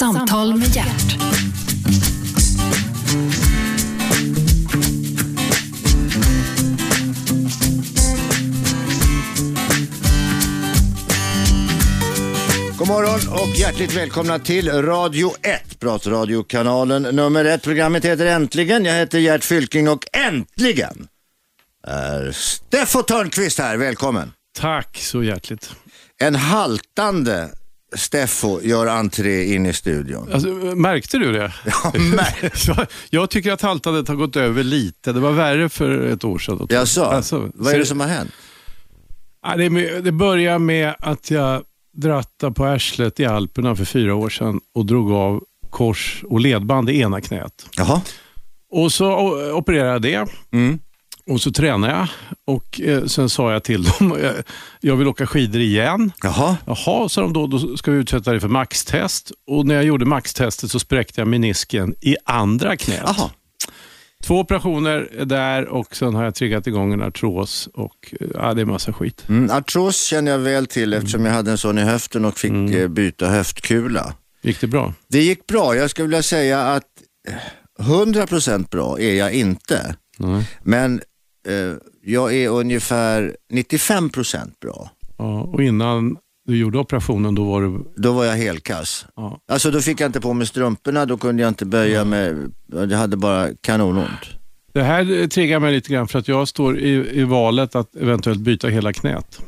Samtal 0.00 0.56
med 0.56 0.68
hjärt. 0.68 1.18
God 12.78 12.88
morgon 12.88 13.20
och 13.28 13.48
hjärtligt 13.48 13.96
välkomna 13.96 14.38
till 14.38 14.68
Radio 14.82 15.32
1, 15.42 15.80
Pratradiokanalen 15.80 17.02
nummer 17.02 17.44
1. 17.44 17.62
Programmet 17.62 18.04
heter 18.04 18.26
Äntligen. 18.26 18.84
Jag 18.84 18.94
heter 18.94 19.18
Gert 19.18 19.44
Fylking 19.44 19.88
och 19.88 20.04
äntligen 20.12 21.08
är 21.86 22.32
Steffo 22.32 23.02
Törnqvist 23.02 23.58
här. 23.58 23.76
Välkommen. 23.76 24.32
Tack 24.58 24.96
så 24.96 25.22
hjärtligt. 25.22 25.70
En 26.20 26.34
haltande 26.34 27.50
Steffo 27.96 28.60
gör 28.62 28.86
entré 28.86 29.54
in 29.54 29.66
i 29.66 29.72
studion. 29.72 30.28
Alltså, 30.32 30.48
märkte 30.76 31.18
du 31.18 31.32
det? 31.32 31.52
Ja, 31.66 31.92
jag, 32.66 32.86
jag 33.10 33.30
tycker 33.30 33.52
att 33.52 33.62
haltandet 33.62 34.08
har 34.08 34.14
gått 34.14 34.36
över 34.36 34.62
lite. 34.62 35.12
Det 35.12 35.20
var 35.20 35.32
värre 35.32 35.68
för 35.68 36.06
ett 36.06 36.24
år 36.24 36.38
sedan. 36.38 36.66
Jaså, 36.70 37.04
Alltså, 37.04 37.50
vad 37.54 37.74
är 37.74 37.78
det 37.78 37.86
som 37.86 38.00
har 38.00 38.06
hänt? 38.06 38.30
Det, 39.56 40.00
det 40.00 40.12
börjar 40.12 40.58
med 40.58 40.94
att 40.98 41.30
jag 41.30 41.62
drattade 41.96 42.54
på 42.54 42.64
arslet 42.64 43.20
i 43.20 43.24
Alperna 43.26 43.76
för 43.76 43.84
fyra 43.84 44.14
år 44.14 44.28
sedan 44.30 44.60
och 44.74 44.86
drog 44.86 45.12
av 45.12 45.44
kors 45.70 46.24
och 46.28 46.40
ledband 46.40 46.90
i 46.90 47.00
ena 47.00 47.20
knät. 47.20 47.66
Jaha. 47.76 48.00
Och 48.72 48.92
så 48.92 49.12
opererade 49.52 50.10
jag 50.10 50.26
det. 50.26 50.56
Mm. 50.56 50.78
Och 51.26 51.40
så 51.40 51.50
tränade 51.52 51.92
jag 51.92 52.08
och 52.46 52.80
eh, 52.80 53.04
sen 53.04 53.28
sa 53.28 53.52
jag 53.52 53.64
till 53.64 53.82
dem, 53.82 54.16
eh, 54.22 54.30
jag 54.80 54.96
vill 54.96 55.08
åka 55.08 55.26
skidor 55.26 55.60
igen. 55.60 56.12
Jaha. 56.22 56.56
Jaha, 56.66 57.08
sa 57.08 57.20
de 57.20 57.32
då, 57.32 57.46
då 57.46 57.76
ska 57.76 57.90
vi 57.90 57.98
utsätta 57.98 58.30
dig 58.30 58.40
för 58.40 58.48
maxtest. 58.48 59.32
Och 59.46 59.66
när 59.66 59.74
jag 59.74 59.84
gjorde 59.84 60.04
maxtestet 60.04 60.70
så 60.70 60.78
spräckte 60.78 61.20
jag 61.20 61.28
menisken 61.28 61.94
i 62.00 62.16
andra 62.24 62.76
knät. 62.76 63.02
Jaha. 63.04 63.30
Två 64.24 64.40
operationer 64.40 65.24
där 65.24 65.68
och 65.68 65.96
sen 65.96 66.14
har 66.14 66.24
jag 66.24 66.34
triggat 66.34 66.66
igång 66.66 66.92
en 66.92 67.02
artros 67.02 67.68
och 67.74 68.14
eh, 68.20 68.26
ja, 68.34 68.54
det 68.54 68.60
är 68.60 68.64
massa 68.64 68.92
skit. 68.92 69.24
Mm, 69.28 69.50
artros 69.50 70.04
känner 70.04 70.30
jag 70.32 70.38
väl 70.38 70.66
till 70.66 70.92
eftersom 70.94 71.24
jag 71.24 71.32
hade 71.32 71.50
en 71.50 71.58
sån 71.58 71.78
i 71.78 71.82
höften 71.82 72.24
och 72.24 72.38
fick 72.38 72.50
Mm. 72.50 72.80
eh, 72.80 72.88
byta 72.88 73.28
höftkula. 73.28 74.14
Gick 74.42 74.60
det 74.60 74.66
bra? 74.66 74.94
Det 75.08 75.22
gick 75.22 75.46
bra. 75.46 75.76
Jag 75.76 75.90
skulle 75.90 76.08
vilja 76.08 76.22
säga 76.22 76.60
att 76.60 76.84
eh, 77.28 77.34
100% 77.86 78.68
bra 78.70 79.00
är 79.00 79.14
jag 79.14 79.32
inte. 79.32 79.94
Nej. 80.18 80.44
Men 80.62 81.00
jag 82.04 82.34
är 82.34 82.48
ungefär 82.48 83.36
95% 83.52 84.50
bra. 84.60 84.90
Ja, 85.18 85.42
och 85.42 85.62
innan 85.62 86.16
du 86.46 86.56
gjorde 86.56 86.78
operationen 86.78 87.34
då 87.34 87.44
var 87.44 87.62
du... 87.62 87.92
Då 87.96 88.12
var 88.12 88.24
jag 88.24 88.34
helkass. 88.36 89.06
Ja. 89.16 89.40
Alltså 89.48 89.70
då 89.70 89.80
fick 89.80 90.00
jag 90.00 90.08
inte 90.08 90.20
på 90.20 90.32
mig 90.32 90.46
strumporna, 90.46 91.06
då 91.06 91.16
kunde 91.16 91.42
jag 91.42 91.50
inte 91.50 91.66
böja 91.66 92.04
mig. 92.04 92.34
Jag 92.66 92.90
hade 92.90 93.16
bara 93.16 93.48
kanonont. 93.60 94.20
Det 94.72 94.82
här 94.82 95.20
eh, 95.20 95.26
triggar 95.26 95.60
mig 95.60 95.72
lite 95.72 95.92
grann 95.92 96.08
för 96.08 96.18
att 96.18 96.28
jag 96.28 96.48
står 96.48 96.78
i, 96.78 97.20
i 97.20 97.24
valet 97.24 97.74
att 97.74 97.96
eventuellt 97.96 98.40
byta 98.40 98.68
hela 98.68 98.92
knät. 98.92 99.40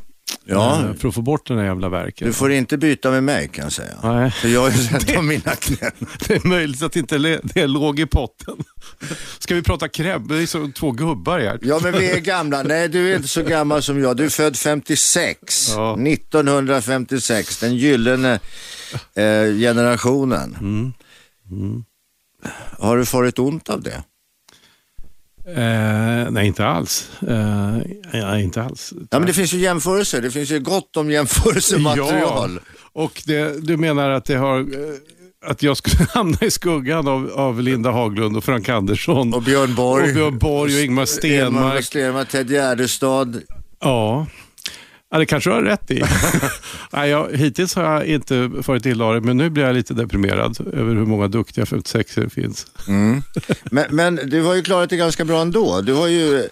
Ja, 0.44 0.82
Eh, 0.84 0.94
För 0.94 1.08
att 1.08 1.14
få 1.14 1.22
bort 1.22 1.46
den 1.48 1.58
här 1.58 1.64
jävla 1.64 1.88
värken. 1.88 2.26
du 2.26 2.32
får 2.32 2.52
inte 2.52 2.78
byta 2.78 3.10
med 3.10 3.24
mig 3.24 3.48
kan 3.48 3.64
jag 3.64 3.72
säga. 3.72 3.94
Nej. 4.02 4.30
För 4.30 4.48
jag 4.48 4.60
har 4.60 4.70
ju 4.70 4.76
sett 4.76 5.22
mina 5.24 5.54
knän. 5.56 5.90
Det 6.28 6.34
är 6.34 6.48
möjligt 6.48 6.82
att 6.82 6.96
inte 6.96 7.18
det 7.54 7.66
låg 7.66 8.00
i 8.00 8.06
potten. 8.06 8.56
Ska 9.38 9.54
vi 9.54 9.62
prata 9.62 9.88
kräbb? 9.88 10.28
Det 10.28 10.42
är 10.42 10.46
som 10.46 10.72
två 10.72 10.90
gubbar 10.90 11.38
här. 11.40 11.58
Ja 11.62 11.80
men 11.82 11.92
vi 11.98 12.10
är 12.10 12.20
gamla. 12.20 12.62
Nej 12.66 12.88
du 12.88 13.12
är 13.12 13.16
inte 13.16 13.28
så 13.28 13.42
gammal 13.42 13.82
som 13.82 14.00
jag. 14.02 14.16
Du 14.16 14.24
är 14.24 14.28
född 14.28 14.56
56. 14.56 15.38
Ja. 15.70 15.98
1956. 16.06 17.58
Den 17.60 17.76
gyllene 17.76 18.32
eh, 19.14 19.54
generationen. 19.58 20.56
Mm. 20.60 20.92
Har 22.78 22.96
du 22.96 23.04
farit 23.06 23.38
ont 23.38 23.68
av 23.68 23.82
det? 23.82 24.02
Eh, 25.46 26.30
nej, 26.30 26.46
inte 26.46 26.66
alls. 26.66 27.08
Eh, 27.28 27.76
nej, 28.12 28.42
inte 28.44 28.62
alls. 28.62 28.92
Ja 29.10 29.18
men 29.18 29.26
det 29.26 29.32
finns 29.32 29.52
ju 29.54 29.58
jämförelser. 29.58 30.22
Det 30.22 30.30
finns 30.30 30.50
ju 30.50 30.60
gott 30.60 30.96
om 30.96 31.10
jämförelsematerial. 31.10 32.60
Och 32.92 33.22
det, 33.26 33.66
du 33.66 33.76
menar 33.76 34.10
att 34.10 34.24
det 34.24 34.34
har... 34.36 34.58
eh, 34.60 34.66
Att 35.50 35.62
jag 35.62 35.76
skulle 35.76 36.06
hamna 36.14 36.38
i 36.40 36.50
skuggan 36.50 37.08
av, 37.08 37.30
av 37.34 37.60
Linda 37.62 37.90
Haglund 37.90 38.36
och 38.36 38.44
Frank 38.44 38.68
Andersson. 38.68 39.34
Och 39.34 39.42
Björn 39.42 39.74
Borg. 39.74 40.08
Och 40.08 40.14
Björn 40.14 40.38
Borg 40.38 40.74
och 40.74 40.80
Ingmar 40.84 41.04
Stenmark. 41.04 41.84
Stenmark, 41.84 42.28
Ted 42.28 42.50
Gärdestad. 42.50 43.40
Ja. 43.80 44.26
Ja, 45.12 45.18
det 45.18 45.26
kanske 45.26 45.50
du 45.50 45.54
har 45.54 45.62
rätt 45.62 45.90
i. 45.90 46.02
Nej, 46.92 47.10
jag, 47.10 47.36
hittills 47.36 47.74
har 47.74 47.82
jag 47.84 48.06
inte 48.06 48.50
farit 48.62 48.86
illa 48.86 49.04
av 49.04 49.14
det, 49.14 49.20
men 49.20 49.36
nu 49.36 49.50
blir 49.50 49.64
jag 49.64 49.74
lite 49.74 49.94
deprimerad 49.94 50.60
över 50.72 50.94
hur 50.94 51.06
många 51.06 51.28
duktiga 51.28 51.66
56 51.66 52.14
det 52.14 52.30
finns. 52.30 52.66
Men, 53.70 53.84
men 53.90 54.20
du 54.30 54.42
har 54.42 54.54
ju 54.54 54.62
klarat 54.62 54.90
det 54.90 54.96
ganska 54.96 55.24
bra 55.24 55.40
ändå. 55.42 55.80
Du 55.80 55.94
har 55.94 56.08
ju, 56.08 56.48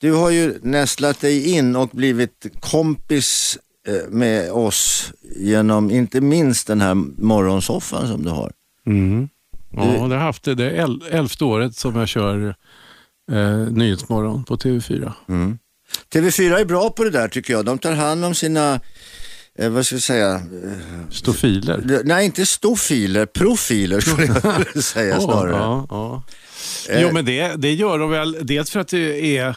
du 0.00 0.12
har 0.12 0.30
ju 0.30 0.54
nästlat 0.62 1.20
dig 1.20 1.48
in 1.50 1.76
och 1.76 1.88
blivit 1.92 2.46
kompis 2.60 3.58
eh, 3.88 4.10
med 4.10 4.50
oss 4.52 5.12
genom 5.36 5.90
inte 5.90 6.20
minst 6.20 6.66
den 6.66 6.80
här 6.80 6.94
morgonsoffan 7.22 8.08
som 8.08 8.22
du 8.24 8.30
har. 8.30 8.52
Mm. 8.86 9.28
Ja, 10.00 10.06
det 10.08 10.14
har 10.14 10.22
haft 10.22 10.42
det. 10.42 10.54
Det 10.54 10.70
är 10.70 10.84
el- 10.84 11.02
elfte 11.10 11.44
året 11.44 11.76
som 11.76 11.96
jag 11.96 12.08
kör 12.08 12.54
eh, 13.32 13.56
Nyhetsmorgon 13.70 14.44
på 14.44 14.56
TV4. 14.56 15.12
TV4 16.14 16.58
är 16.58 16.64
bra 16.64 16.90
på 16.90 17.04
det 17.04 17.10
där 17.10 17.28
tycker 17.28 17.52
jag. 17.52 17.64
De 17.64 17.78
tar 17.78 17.92
hand 17.92 18.24
om 18.24 18.34
sina, 18.34 18.80
eh, 19.58 19.68
vad 19.70 19.86
ska 19.86 19.94
jag 19.94 20.02
säga, 20.02 20.34
eh, 20.34 21.10
Stofiler. 21.10 22.00
nej 22.04 22.24
inte 22.26 22.46
stofiler, 22.46 23.26
profiler 23.26 24.00
skulle 24.00 24.26
jag 24.74 24.84
säga 24.84 25.16
Åh, 25.18 25.24
snarare. 25.24 25.52
ja, 25.52 25.86
ja. 25.90 26.22
Eh. 26.94 27.02
Jo, 27.02 27.12
men 27.12 27.24
det, 27.24 27.48
det 27.56 27.72
gör 27.74 27.98
de 27.98 28.10
väl. 28.10 28.36
Dels 28.42 28.70
för 28.70 28.80
att 28.80 28.88
det 28.88 29.36
är, 29.38 29.54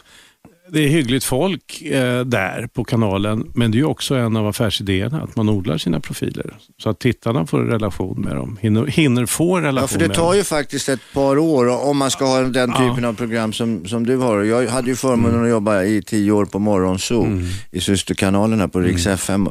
det 0.72 0.80
är 0.84 0.88
hyggligt 0.88 1.24
folk 1.24 1.82
eh, 1.82 2.20
där 2.24 2.68
på 2.72 2.84
kanalen, 2.84 3.50
men 3.54 3.70
det 3.70 3.78
är 3.78 3.84
också 3.84 4.14
en 4.14 4.36
av 4.36 4.46
affärsidéerna 4.46 5.22
att 5.22 5.36
man 5.36 5.48
odlar 5.48 5.78
sina 5.78 6.00
profiler. 6.00 6.54
Så 6.82 6.90
att 6.90 6.98
tittarna 6.98 7.46
får 7.46 7.60
en 7.60 7.66
relation 7.66 8.20
med 8.20 8.36
dem, 8.36 8.58
hinner, 8.60 8.86
hinner 8.86 9.26
få 9.26 9.56
en 9.56 9.62
relation 9.62 9.88
Ja, 9.92 9.98
för 10.02 10.08
det 10.08 10.14
tar 10.14 10.26
dem. 10.26 10.36
ju 10.36 10.44
faktiskt 10.44 10.88
ett 10.88 11.00
par 11.14 11.38
år 11.38 11.86
om 11.88 11.96
man 11.96 12.10
ska 12.10 12.24
ha 12.24 12.40
den 12.40 12.72
typen 12.72 13.04
av 13.04 13.12
program 13.14 13.52
som, 13.52 13.86
som 13.86 14.06
du 14.06 14.16
har. 14.16 14.42
Jag 14.42 14.66
hade 14.66 14.88
ju 14.88 14.96
förmånen 14.96 15.30
Mm. 15.34 15.44
att 15.44 15.50
jobba 15.50 15.82
i 15.82 16.02
tio 16.02 16.32
år 16.32 16.44
på 16.44 16.58
Morgonzoo 16.58 17.26
i 17.70 17.80
systerkanalen 17.80 18.60
här 18.60 18.68
på 18.68 18.80
Rix 18.80 19.06
Mm. 19.06 19.14
FM. 19.14 19.48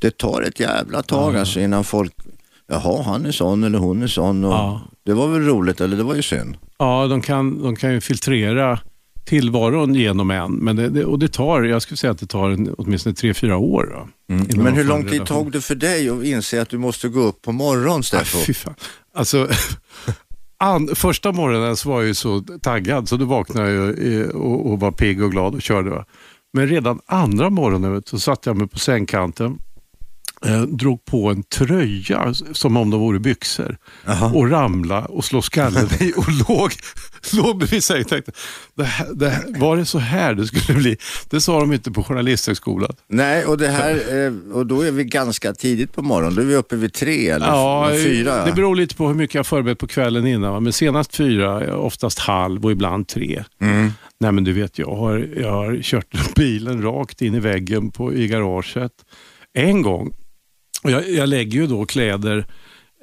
Det 0.00 0.16
tar 0.18 0.42
ett 0.42 0.60
jävla 0.60 1.02
tag 1.02 1.36
alltså 1.36 1.60
innan 1.60 1.84
folk, 1.84 2.12
jaha 2.68 3.02
han 3.02 3.26
är 3.26 3.32
sån 3.32 3.64
eller 3.64 3.78
hon 3.78 4.02
är 4.02 4.06
sån. 4.06 4.44
Och 4.44 4.52
Ja. 4.52 4.80
Det 5.06 5.12
var 5.14 5.28
väl 5.28 5.42
roligt 5.46 5.80
eller 5.80 5.96
det 5.96 6.02
var 6.02 6.14
ju 6.14 6.22
synd. 6.22 6.56
Ja, 6.78 7.06
de 7.06 7.20
kan, 7.20 7.62
de 7.62 7.76
kan 7.76 7.92
ju 7.92 8.00
filtrera 8.00 8.78
tillvaron 9.24 9.94
genom 9.94 10.30
en, 10.30 10.52
men 10.52 10.76
det, 10.76 10.88
det, 10.88 11.04
och 11.04 11.18
det 11.18 11.28
tar, 11.28 11.62
jag 11.62 11.82
skulle 11.82 11.96
säga 11.98 12.10
att 12.10 12.18
det 12.18 12.26
tar 12.26 12.50
en, 12.50 12.74
åtminstone 12.78 13.14
tre, 13.14 13.34
fyra 13.34 13.56
år. 13.56 14.08
Innan 14.30 14.64
Men 14.64 14.74
hur 14.74 14.84
lång 14.84 15.08
tid 15.08 15.26
tog 15.26 15.52
det 15.52 15.60
för 15.60 15.74
dig 15.74 16.08
att 16.08 16.24
inse 16.24 16.62
att 16.62 16.68
du 16.68 16.78
måste 16.78 17.08
gå 17.08 17.20
upp 17.20 17.42
på 17.42 17.52
morgonen 17.52 17.98
Ah, 17.98 18.02
Steffo? 18.02 18.38
fy 18.38 18.54
fan. 18.54 18.74
Alltså, 19.14 19.48
an, 20.58 20.88
första 20.94 21.32
morgonen 21.32 21.76
så 21.76 21.88
var 21.88 21.96
jag 22.00 22.06
ju 22.06 22.14
så 22.14 22.40
taggad 22.62 23.08
så 23.08 23.16
då 23.16 23.24
vaknade 23.24 23.70
jag 23.72 24.12
eh, 24.20 24.26
och, 24.28 24.70
och 24.70 24.80
var 24.80 24.92
pigg 24.92 25.22
och 25.22 25.30
glad 25.30 25.54
och 25.54 25.62
körde. 25.62 25.90
Va? 25.90 26.04
Men 26.52 26.68
redan 26.68 27.00
andra 27.06 27.50
morgonen 27.50 28.02
så 28.06 28.18
satte 28.18 28.50
jag 28.50 28.56
mig 28.56 28.68
på 28.68 28.78
sängkanten 28.78 29.58
eh, 30.46 30.62
drog 30.62 31.04
på 31.04 31.30
en 31.30 31.42
tröja 31.42 32.34
som 32.52 32.76
om 32.76 32.90
de 32.90 33.00
vore 33.00 33.18
byxor 33.18 33.76
och 34.34 34.50
ramla 34.50 35.04
och 35.04 35.24
slå 35.24 35.42
skallen 35.42 35.88
i 36.00 36.12
och 36.16 36.26
låg, 36.48 36.72
låg 37.32 37.58
bredvid 37.58 37.84
sängen. 37.84 38.04
Tänkte, 38.04 38.32
det 38.74 38.84
här, 38.84 39.08
det 39.14 39.28
här, 39.30 39.60
var 39.60 39.76
det 39.76 39.84
så 39.84 39.98
här 39.98 40.34
det 40.34 40.46
skulle 40.46 40.78
bli? 40.78 40.96
Det 41.30 41.40
sa 41.40 41.60
de 41.60 41.72
inte 41.72 41.90
på 41.90 42.02
Journalisthögskolan. 42.02 42.92
Nej, 43.08 43.44
och, 43.44 43.58
det 43.58 43.68
här, 43.68 44.24
eh, 44.26 44.32
och 44.52 44.66
då 44.66 44.82
är 44.82 44.90
vi 44.90 45.04
ganska 45.04 45.52
tidigt 45.52 45.92
på 45.92 46.02
morgonen. 46.02 46.34
Då 46.34 46.42
är 46.42 46.46
vi 46.46 46.56
uppe 46.56 46.76
vid 46.76 46.92
tre 46.92 47.28
eller 47.28 47.46
Ja, 47.46 47.90
fyra. 48.04 48.44
det 48.44 48.52
beror 48.52 48.76
lite 48.76 48.94
på 48.94 49.08
hur 49.08 49.14
mycket 49.14 49.34
jag 49.34 49.46
förberett 49.46 49.78
på 49.78 49.86
kvällen 49.86 50.26
innan. 50.26 50.62
Men 50.62 50.72
senast 50.72 51.16
fyra, 51.16 51.76
oftast 51.76 52.18
halv 52.18 52.64
och 52.64 52.72
ibland 52.72 53.08
tre. 53.08 53.44
Mm. 53.60 53.92
Nej 54.20 54.32
men 54.32 54.44
du 54.44 54.52
vet, 54.52 54.78
jag 54.78 54.94
har, 54.96 55.28
jag 55.36 55.50
har 55.50 55.78
kört 55.82 56.34
bilen 56.34 56.82
rakt 56.82 57.22
in 57.22 57.34
i 57.34 57.40
väggen 57.40 57.90
på, 57.90 58.14
i 58.14 58.28
garaget. 58.28 58.92
En 59.54 59.82
gång, 59.82 60.12
och 60.82 60.90
jag, 60.90 61.10
jag 61.10 61.28
lägger 61.28 61.60
ju 61.60 61.66
då 61.66 61.86
kläder, 61.86 62.46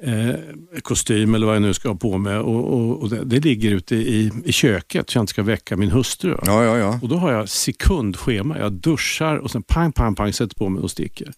eh, 0.02 0.34
kostym 0.82 1.34
eller 1.34 1.46
vad 1.46 1.54
jag 1.54 1.62
nu 1.62 1.74
ska 1.74 1.88
ha 1.88 1.96
på 1.96 2.18
mig 2.18 2.36
och, 2.36 2.72
och, 2.74 3.02
och 3.02 3.10
det, 3.10 3.24
det 3.24 3.40
ligger 3.44 3.70
ute 3.70 3.96
i, 3.96 4.30
i 4.44 4.52
köket 4.52 5.10
så 5.10 5.16
jag 5.18 5.22
inte 5.22 5.30
ska 5.30 5.42
väcka 5.42 5.76
min 5.76 5.90
hustru. 5.90 6.36
Ja, 6.46 6.64
ja, 6.64 6.78
ja. 6.78 6.98
Och 7.02 7.08
då 7.08 7.16
har 7.16 7.32
jag 7.32 7.48
sekundschema. 7.48 8.58
Jag 8.58 8.72
duschar 8.72 9.36
och 9.36 9.50
sen 9.50 9.62
pang, 9.62 9.92
pang, 9.92 10.14
pang 10.14 10.32
sätter 10.32 10.54
på 10.54 10.68
mig 10.68 10.82
och 10.82 10.90
sticker. 10.90 11.32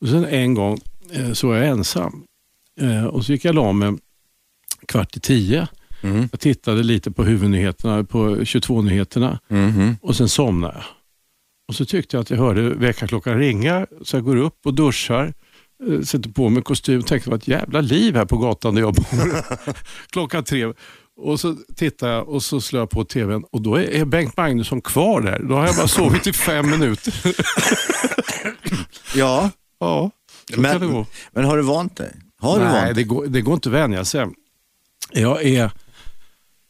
Och 0.00 0.08
sen 0.08 0.24
en 0.24 0.54
gång 0.54 0.78
eh, 1.12 1.32
så 1.32 1.48
var 1.48 1.56
jag 1.56 1.66
ensam. 1.66 2.24
Eh, 2.80 3.04
och 3.04 3.24
så 3.24 3.32
gick 3.32 3.44
jag 3.44 3.50
och 3.50 3.54
la 3.54 3.72
mig 3.72 3.94
kvart 4.88 5.16
i 5.16 5.20
tio. 5.20 5.68
Mm. 6.02 6.28
Jag 6.32 6.40
tittade 6.40 6.82
lite 6.82 7.10
på 7.10 7.24
huvudnyheterna, 7.24 8.04
på 8.04 8.36
22-nyheterna 8.36 9.38
Mhm. 9.48 9.96
och 10.02 10.16
sen 10.16 10.28
somnade 10.28 10.74
jag. 10.74 10.84
Och 11.68 11.74
så 11.74 11.84
tyckte 11.84 12.16
jag 12.16 12.22
att 12.22 12.30
jag 12.30 12.38
hörde 12.38 12.62
väckarklockan 12.62 13.38
ringa 13.38 13.86
så 14.02 14.16
jag 14.16 14.24
går 14.24 14.36
upp 14.36 14.66
och 14.66 14.74
duschar, 14.74 15.34
sätter 16.04 16.30
på 16.30 16.48
mig 16.48 16.62
kostym 16.62 16.98
och 17.00 17.06
tänker 17.06 17.24
det 17.24 17.30
var 17.30 17.38
ett 17.38 17.48
jävla 17.48 17.80
liv 17.80 18.14
här 18.16 18.24
på 18.24 18.38
gatan 18.38 18.74
där 18.74 18.82
jag 18.82 18.94
bor. 18.94 19.04
Klockan 20.10 20.44
tre. 20.44 20.72
Och 21.16 21.40
så 21.40 21.56
tittar 21.76 22.08
jag 22.08 22.28
och 22.28 22.42
så 22.42 22.60
slår 22.60 22.80
jag 22.82 22.90
på 22.90 23.04
tvn 23.04 23.44
och 23.52 23.62
då 23.62 23.76
är 23.76 24.04
Bengt 24.04 24.36
Magnusson 24.36 24.80
kvar 24.80 25.20
där. 25.20 25.42
Då 25.42 25.54
har 25.54 25.66
jag 25.66 25.76
bara 25.76 25.88
sovit 25.88 26.26
i 26.26 26.32
fem 26.32 26.70
minuter. 26.70 27.14
Ja, 29.14 29.50
ja, 29.80 30.10
så 30.54 30.62
kan 30.62 30.80
det 30.80 30.86
gå. 30.86 30.92
men, 30.92 31.04
men 31.32 31.44
har 31.44 31.56
du 31.56 31.62
vant 31.62 31.96
dig? 31.96 32.12
Har 32.40 32.58
du 32.58 32.64
Nej, 32.64 32.72
vant 32.72 32.84
dig? 32.84 32.94
det 32.94 33.04
går, 33.04 33.26
det 33.26 33.40
går 33.40 33.54
inte 33.54 33.68
att 33.68 33.74
vänja 33.74 34.04
sig. 34.04 34.26
Jag, 35.12 35.44
är, 35.44 35.70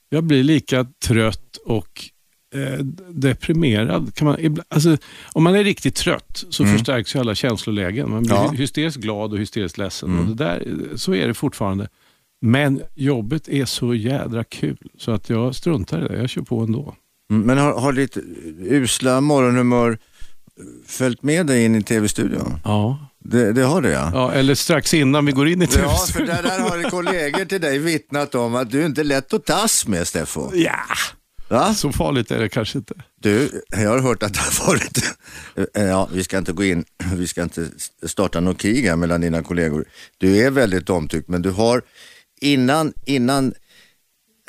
jag 0.08 0.25
blir 0.25 0.43
lika 0.44 0.87
trött 1.05 1.56
och 1.64 2.11
eh, 2.56 2.79
deprimerad. 3.11 4.14
Kan 4.14 4.26
man, 4.29 4.58
alltså, 4.69 4.97
om 5.32 5.43
man 5.44 5.55
är 5.56 5.64
riktigt 5.64 5.94
trött 5.94 6.44
så 6.50 6.64
förstärks 6.67 7.14
ju 7.14 7.20
alla 7.20 7.35
känslolägen. 7.35 8.11
Man 8.11 8.23
blir 8.23 8.32
Mm. 8.32 8.43
Ja. 8.43 8.49
Mm. 8.49 8.61
hysteriskt 8.61 9.00
glad 9.00 9.32
och 9.32 9.38
hysteriskt 9.38 9.79
ledsen. 9.79 10.19
Och 10.19 10.26
det 10.37 10.44
där, 10.44 10.62
så 10.97 11.14
är 11.14 11.26
det 11.29 11.35
fortfarande. 11.35 11.88
Men 12.41 12.81
jobbet 12.94 13.49
är 13.49 13.64
så 13.64 13.94
jädra 13.94 14.44
kul 14.44 14.79
så 14.99 15.11
att 15.11 15.31
jag 15.31 15.55
struntar 15.55 16.05
i 16.05 16.08
det. 16.08 16.19
Jag 16.20 16.31
kör 16.31 16.43
på 16.43 16.61
ändå. 16.61 16.94
Mm, 17.31 17.47
Men 17.47 17.58
har, 17.58 17.81
har 17.81 17.93
ditt 17.93 18.17
usla 18.61 19.20
morgonhumör 19.20 19.99
följt 20.87 21.23
med 21.23 21.47
dig 21.47 21.64
in 21.64 21.75
i 21.75 21.82
tv-studion? 21.82 22.58
Ja. 22.64 22.99
Det, 23.19 23.53
det 23.53 23.62
har 23.62 23.82
det 23.82 23.91
ja. 23.91 24.11
ja. 24.14 24.32
Eller 24.32 24.55
strax 24.55 24.94
innan 24.94 25.26
vi 25.26 25.32
går 25.32 25.49
in 25.49 25.62
i 25.62 25.67
tv 25.67 25.82
Ja, 25.87 25.97
för 26.12 26.26
där, 26.26 26.43
där 26.43 26.61
har 26.61 26.91
kollegor 26.91 27.44
till 27.44 27.61
dig 27.61 27.79
vittnat 27.79 28.35
om 28.35 28.55
att 28.55 28.70
du 28.70 28.87
inte 28.87 29.00
är 29.00 29.05
lätt 29.05 29.32
att 29.35 29.44
tas 29.44 29.87
med, 29.88 30.06
Steffo. 30.06 30.50
Ja, 30.55 30.73
Va? 31.48 31.75
så 31.75 31.93
farligt 31.93 32.31
är 32.31 32.38
det 32.38 32.48
kanske 32.48 32.78
inte. 32.78 32.94
Du, 33.20 33.62
jag 33.69 33.90
har 33.90 33.98
hört 33.98 34.22
att 34.22 34.34
det 34.34 34.40
har 34.40 34.66
varit, 34.66 34.98
eh, 35.75 35.84
ja, 35.84 36.08
vi 36.12 36.25
ska 36.25 36.38
inte 36.38 36.52
gå 36.52 36.64
in, 36.64 36.84
vi 37.14 37.26
ska 37.26 37.43
inte 37.43 37.69
starta 38.06 38.40
något 38.40 38.58
krig 38.58 38.84
här 38.87 38.96
mellan 38.96 39.20
dina 39.20 39.43
kollegor. 39.43 39.84
Du 40.19 40.37
är 40.46 40.50
väldigt 40.50 40.90
omtyckt, 40.90 41.28
men 41.28 41.43
du 41.43 41.50
har 41.50 41.82
innan, 42.40 42.93
innan, 43.04 43.46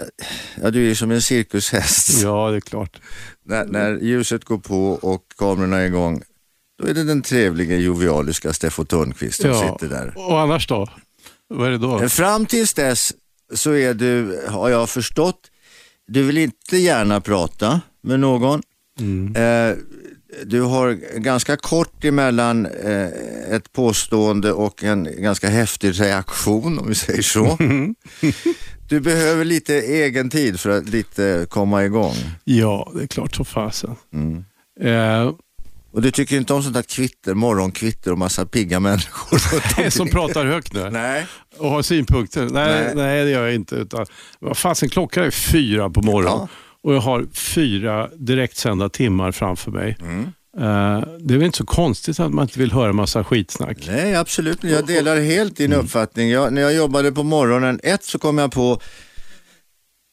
eh, 0.01 0.25
ja 0.61 0.71
du 0.71 0.91
är 0.91 0.95
som 0.95 1.11
en 1.11 1.21
cirkushäst. 1.21 2.21
Ja, 2.23 2.51
det 2.51 2.57
är 2.57 2.61
klart. 2.61 3.01
När, 3.45 3.65
när 3.65 3.97
ljuset 3.99 4.43
går 4.43 4.57
på 4.57 4.91
och 4.91 5.23
kamerorna 5.37 5.77
är 5.77 5.85
igång, 5.85 6.21
då 6.81 6.87
är 6.87 6.93
det 6.93 7.03
den 7.03 7.21
trevliga 7.21 7.77
jovialiska 7.77 8.53
Steffo 8.53 8.85
Törnqvist 8.85 9.41
som 9.41 9.49
Ja. 9.49 9.77
sitter 9.79 9.95
där. 9.95 10.13
Och 10.15 10.39
annars 10.39 10.67
då? 10.67 10.87
Vad 11.49 11.67
är 11.67 11.71
det 11.71 11.77
då? 11.77 12.09
Fram 12.09 12.45
tills 12.45 12.73
dess 12.73 13.13
så 13.53 13.71
är 13.75 13.93
du, 13.93 14.41
har 14.47 14.69
jag 14.69 14.89
förstått, 14.89 15.39
du 16.07 16.23
vill 16.23 16.37
inte 16.37 16.77
gärna 16.77 17.21
prata 17.21 17.81
med 18.01 18.19
någon. 18.19 18.61
Eh, 19.35 19.77
du 20.45 20.61
har 20.61 20.93
ganska 21.19 21.57
kort 21.57 22.05
emellan 22.05 22.65
eh, 22.65 23.07
ett 23.51 23.73
påstående 23.73 24.51
och 24.51 24.83
en 24.83 25.21
ganska 25.21 25.49
häftig 25.49 26.01
reaktion 26.01 26.79
om 26.79 26.87
vi 26.87 26.95
säger 26.95 27.21
så. 27.21 27.57
Du 28.89 28.99
behöver 28.99 29.45
lite 29.45 29.75
egen 29.75 30.29
tid 30.29 30.59
för 30.59 30.69
att 30.69 30.89
lite 30.89 31.45
komma 31.49 31.85
igång. 31.85 32.15
Ja, 32.43 32.91
det 32.95 33.03
är 33.03 33.07
klart 33.07 33.35
som 33.35 33.45
fasen. 33.45 33.95
Mm. 34.13 34.45
Eh, 34.79 35.31
Och 35.97 36.03
du 36.03 36.11
tycker 36.11 36.37
inte 36.37 36.53
om 36.53 36.63
sånt 36.63 36.75
där 36.75 36.81
kvitter, 36.81 37.33
morgonkvitter 37.33 38.11
och 38.11 38.17
massa 38.17 38.45
pigga 38.45 38.79
människor 38.79 39.89
som 39.89 40.09
pratar 40.09 40.45
högt 40.45 40.73
nu 40.73 40.89
Nej. 40.89 41.25
och 41.57 41.69
har 41.69 41.81
synpunkter. 41.81 42.41
Nej, 42.41 42.51
Nej. 42.51 42.95
nej. 42.95 43.23
det 43.23 43.29
gör 43.31 43.45
jag 43.45 43.55
inte. 43.55 43.75
Utan, 43.75 44.05
vad 44.39 44.57
fasen, 44.57 44.89
klockan 44.89 45.23
är 45.23 45.31
fyra 45.31 45.89
på 45.89 46.01
morgonen 46.01 46.37
Ja. 46.39 46.47
och 46.83 46.95
jag 46.95 46.99
har 46.99 47.25
fyra 47.33 48.09
direktsända 48.15 48.89
timmar 48.89 49.31
framför 49.31 49.71
mig. 49.71 49.97
Mm. 50.01 50.19
Eh, 50.57 51.07
det 51.19 51.33
är 51.33 51.37
väl 51.37 51.43
inte 51.43 51.57
så 51.57 51.65
konstigt 51.65 52.19
att 52.19 52.33
man 52.33 52.43
inte 52.43 52.59
vill 52.59 52.71
höra 52.71 52.93
massa 52.93 53.23
skitsnack. 53.23 53.77
Nej, 53.87 54.15
absolut. 54.15 54.63
Jag 54.63 54.85
delar 54.87 55.19
helt 55.19 55.57
din 55.57 55.73
uppfattning. 55.73 56.29
Jag, 56.29 56.53
när 56.53 56.61
jag 56.61 56.73
jobbade 56.75 57.11
på 57.11 57.23
morgonen 57.23 57.79
ett 57.83 58.03
så 58.03 58.19
kom 58.19 58.37
jag 58.37 58.51
på 58.51 58.81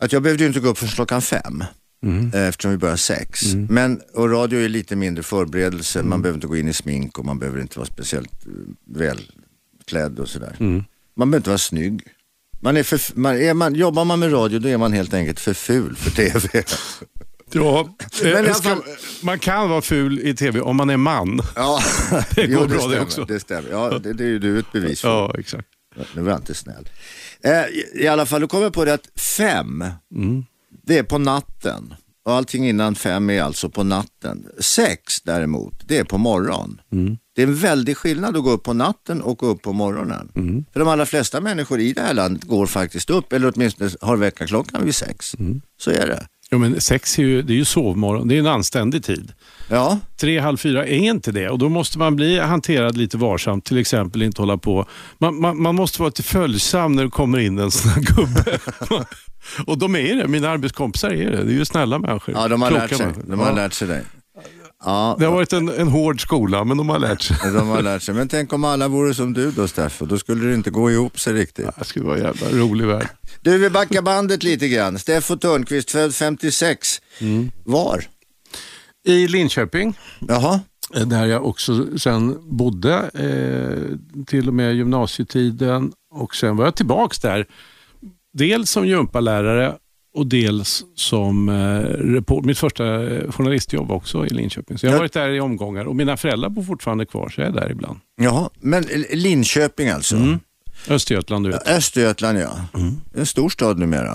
att 0.02 0.12
jag 0.12 0.22
behövde 0.22 0.46
inte 0.46 0.60
gå 0.60 0.68
upp 0.68 0.78
förrän 0.78 0.92
klockan 0.92 1.22
fem. 1.22 1.64
Eh, 2.34 2.48
Eftersom 2.48 2.70
vi 2.70 2.76
börjar 2.76 2.96
sex. 2.96 3.54
Men, 3.68 4.00
och 4.14 4.30
radio 4.30 4.60
är 4.60 4.68
lite 4.68 4.96
mindre 4.96 5.22
förberedelse. 5.22 6.02
Man 6.02 6.22
behöver 6.22 6.36
inte 6.36 6.46
gå 6.46 6.56
in 6.56 6.68
i 6.68 6.72
smink 6.72 7.18
och 7.18 7.24
man 7.24 7.38
behöver 7.38 7.60
inte 7.60 7.78
vara 7.78 7.86
speciellt 7.86 8.46
eh, 8.46 8.52
välklädd 8.96 10.18
och 10.18 10.28
sådär. 10.28 10.56
Man 11.16 11.30
behöver 11.30 11.36
inte 11.36 11.50
vara 11.50 11.58
snygg. 11.58 12.02
Man 12.60 12.76
är 12.76 12.82
för, 12.82 13.18
man, 13.20 13.36
är 13.36 13.54
man, 13.54 13.74
jobbar 13.74 14.04
man 14.04 14.18
med 14.18 14.32
radio 14.32 14.58
då 14.58 14.68
är 14.68 14.76
man 14.78 14.92
helt 14.92 15.14
enkelt 15.14 15.40
för 15.40 15.54
ful 15.54 15.96
för 15.96 16.10
TV. 16.10 16.62
Ja, 17.52 17.96
Men 18.22 18.46
eh, 18.46 18.52
ska, 18.54 18.76
man 19.22 19.38
kan 19.38 19.68
vara 19.70 19.82
ful 19.82 20.18
i 20.20 20.34
tv 20.34 20.60
om 20.60 20.76
man 20.76 20.90
är 20.90 20.96
man. 20.96 21.40
Ja, 21.56 21.80
Det 22.34 22.46
går 22.46 22.60
jo, 22.60 22.66
bra 22.66 22.76
det 22.76 22.80
stämmer, 22.80 23.02
också. 23.02 23.24
Det 23.24 23.40
stämmer. 23.40 23.70
Ja, 23.70 23.98
det, 23.98 24.12
det 24.12 24.24
är 24.24 24.28
ju 24.28 24.38
du 24.38 24.58
ett 24.58 24.72
bevis 24.72 25.00
för. 25.00 25.08
Ja, 25.08 25.34
exakt. 25.38 25.68
Nu 26.14 26.22
var 26.22 26.30
jag 26.30 26.38
inte 26.40 26.54
snäll. 26.54 26.88
Eh, 27.44 27.52
i, 27.52 27.84
I 27.94 28.08
alla 28.08 28.26
fall, 28.26 28.40
då 28.40 28.46
kommer 28.48 28.64
jag 28.64 28.72
på 28.72 28.84
det 28.84 28.94
att 28.94 29.20
fem, 29.36 29.84
det 30.86 30.98
är 30.98 31.02
på 31.02 31.18
natten. 31.18 31.94
Och 32.24 32.32
allting 32.32 32.68
innan 32.68 32.94
fem 32.94 33.30
är 33.30 33.42
alltså 33.42 33.68
på 33.68 33.82
natten. 33.84 34.46
Sex 34.58 35.22
däremot, 35.22 35.74
det 35.88 35.98
är 35.98 36.04
på 36.04 36.18
morgon. 36.18 36.80
Det 37.36 37.42
är 37.42 37.46
en 37.46 37.54
väldig 37.56 37.96
skillnad 37.96 38.36
att 38.36 38.42
gå 38.42 38.50
upp 38.50 38.62
på 38.62 38.72
natten 38.72 39.22
och 39.22 39.38
gå 39.38 39.46
upp 39.46 39.62
på 39.62 39.72
morgonen. 39.72 40.30
För 40.72 40.80
de 40.80 40.88
allra 40.88 41.06
flesta 41.06 41.40
människor 41.40 41.80
i 41.80 41.92
det 41.92 42.00
här 42.00 42.14
landet 42.14 42.44
går 42.44 42.66
faktiskt 42.66 43.10
upp, 43.10 43.32
eller 43.32 43.52
åtminstone 43.54 43.90
har 44.00 44.16
väckarklockan 44.16 44.84
vid 44.84 44.94
sex. 44.94 45.36
Så 45.80 45.90
är 45.90 46.06
det. 46.06 46.26
Ja, 46.50 46.58
men 46.58 46.80
sex 46.80 47.18
är 47.18 47.22
ju, 47.22 47.42
det 47.42 47.52
är 47.52 47.56
ju 47.56 47.64
sovmorgon. 47.64 48.28
Det 48.28 48.34
är 48.34 48.38
en 48.38 48.46
anständig 48.46 49.04
tid. 49.04 49.32
Ja, 49.68 49.98
Tre, 50.16 50.38
halv 50.38 50.56
fyra 50.56 50.86
är 50.86 50.98
inte 50.98 51.32
det 51.32 51.48
och 51.48 51.58
då 51.58 51.68
måste 51.68 51.98
man 51.98 52.16
bli 52.16 52.38
hanterad 52.38 52.96
lite 52.96 53.16
varsamt. 53.16 53.64
Till 53.64 53.78
exempel 53.78 54.22
inte 54.22 54.42
hålla 54.42 54.58
på. 54.58 54.86
Man, 55.18 55.40
man, 55.40 55.62
man 55.62 55.74
måste 55.74 56.00
vara 56.00 56.08
lite 56.08 56.22
följsam 56.22 56.92
när 56.92 57.04
det 57.04 57.10
kommer 57.10 57.38
in 57.38 57.58
en 57.58 57.70
sån 57.70 57.90
här 57.90 58.00
gubbe. 58.02 58.58
och 59.66 59.78
de 59.78 59.96
är 59.96 60.16
det, 60.16 60.28
mina 60.28 60.48
arbetskompisar 60.50 61.10
är 61.10 61.30
det. 61.30 61.44
Det 61.44 61.52
är 61.52 61.56
ju 61.56 61.64
snälla 61.64 61.98
människor. 61.98 62.34
ja 62.34 62.48
de 62.48 62.62
har 62.62 62.68
Kloka 62.68 62.82
lärt 62.86 62.96
sig. 62.96 63.06
människor. 63.06 63.22
De 63.30 63.38
har 63.40 63.46
Ja. 63.48 63.54
lärt 63.54 63.72
sig 63.72 63.88
det. 63.88 64.02
Ja, 64.86 65.16
Det 65.18 65.24
har 65.24 65.32
varit 65.32 65.52
en, 65.52 65.68
en 65.68 65.88
hård 65.88 66.20
skola, 66.22 66.64
men 66.64 66.76
de 66.76 66.88
har 66.88 66.98
lärt 66.98 67.22
sig. 67.22 67.36
de 67.52 67.68
har 67.68 67.82
lärt 67.82 68.02
sig. 68.02 68.14
Men 68.14 68.28
tänk 68.28 68.52
om 68.52 68.64
alla 68.64 68.88
vore 68.88 69.14
som 69.14 69.32
du 69.32 69.50
då 69.50 69.68
Steffo, 69.68 70.06
då 70.06 70.18
skulle 70.18 70.46
det 70.46 70.54
inte 70.54 70.70
gå 70.70 70.90
ihop 70.90 71.20
sig 71.20 71.32
riktigt. 71.32 71.68
Det 71.78 71.84
skulle 71.84 72.04
vara 72.04 72.16
en 72.18 72.22
jävla 72.24 72.48
rolig 72.58 72.86
värld. 72.86 73.08
Du, 73.40 73.58
vi 73.58 73.70
backar 73.70 74.02
bandet 74.02 74.42
lite 74.42 74.68
grann. 74.68 74.98
Steffo 74.98 75.36
Törnqvist, 75.36 75.90
född 75.90 76.14
56. 76.14 77.00
Var? 77.64 78.04
I 79.06 79.28
Linköping, 79.28 79.98
Jaha. 80.28 80.60
eh, 80.96 81.06
där 81.06 81.26
jag 81.26 81.46
också 81.46 81.98
sen 81.98 82.38
bodde 82.56 82.94
eh, 83.14 84.24
till 84.26 84.48
och 84.48 84.54
med 84.54 84.74
gymnasietiden 84.74 85.92
och 86.14 86.34
sen 86.36 86.56
var 86.56 86.64
jag 86.64 86.74
tillbaks 86.76 87.18
där. 87.18 87.46
Dels 88.34 88.70
som 88.70 88.86
gympalärare 88.86 89.74
och 90.14 90.26
dels 90.26 90.84
som 90.94 91.48
eh, 91.48 91.54
report, 92.14 92.44
mitt 92.44 92.58
första 92.58 93.02
eh, 93.02 93.30
journalistjobb 93.30 93.90
också 93.90 94.26
i 94.26 94.28
Linköping. 94.28 94.78
Så 94.78 94.86
jag 94.86 94.92
har 94.92 94.98
varit 94.98 95.12
där 95.12 95.28
i 95.28 95.40
omgångar 95.40 95.84
och 95.84 95.96
mina 95.96 96.16
föräldrar 96.16 96.48
bor 96.48 96.62
fortfarande 96.62 97.06
kvar 97.06 97.28
så 97.28 97.40
jag 97.40 97.48
är 97.48 97.52
där 97.52 97.70
ibland. 97.70 97.98
Jaha, 98.16 98.50
men 98.60 98.84
Linköping 99.10 99.88
alltså? 99.88 100.38
Östergötland, 100.88 101.46
du 101.46 101.50
vet. 101.50 101.68
Östergötland 101.68 102.38
ja. 102.38 102.50
En 103.14 103.26
stor 103.26 103.48
stad 103.48 103.78
numera. 103.78 104.14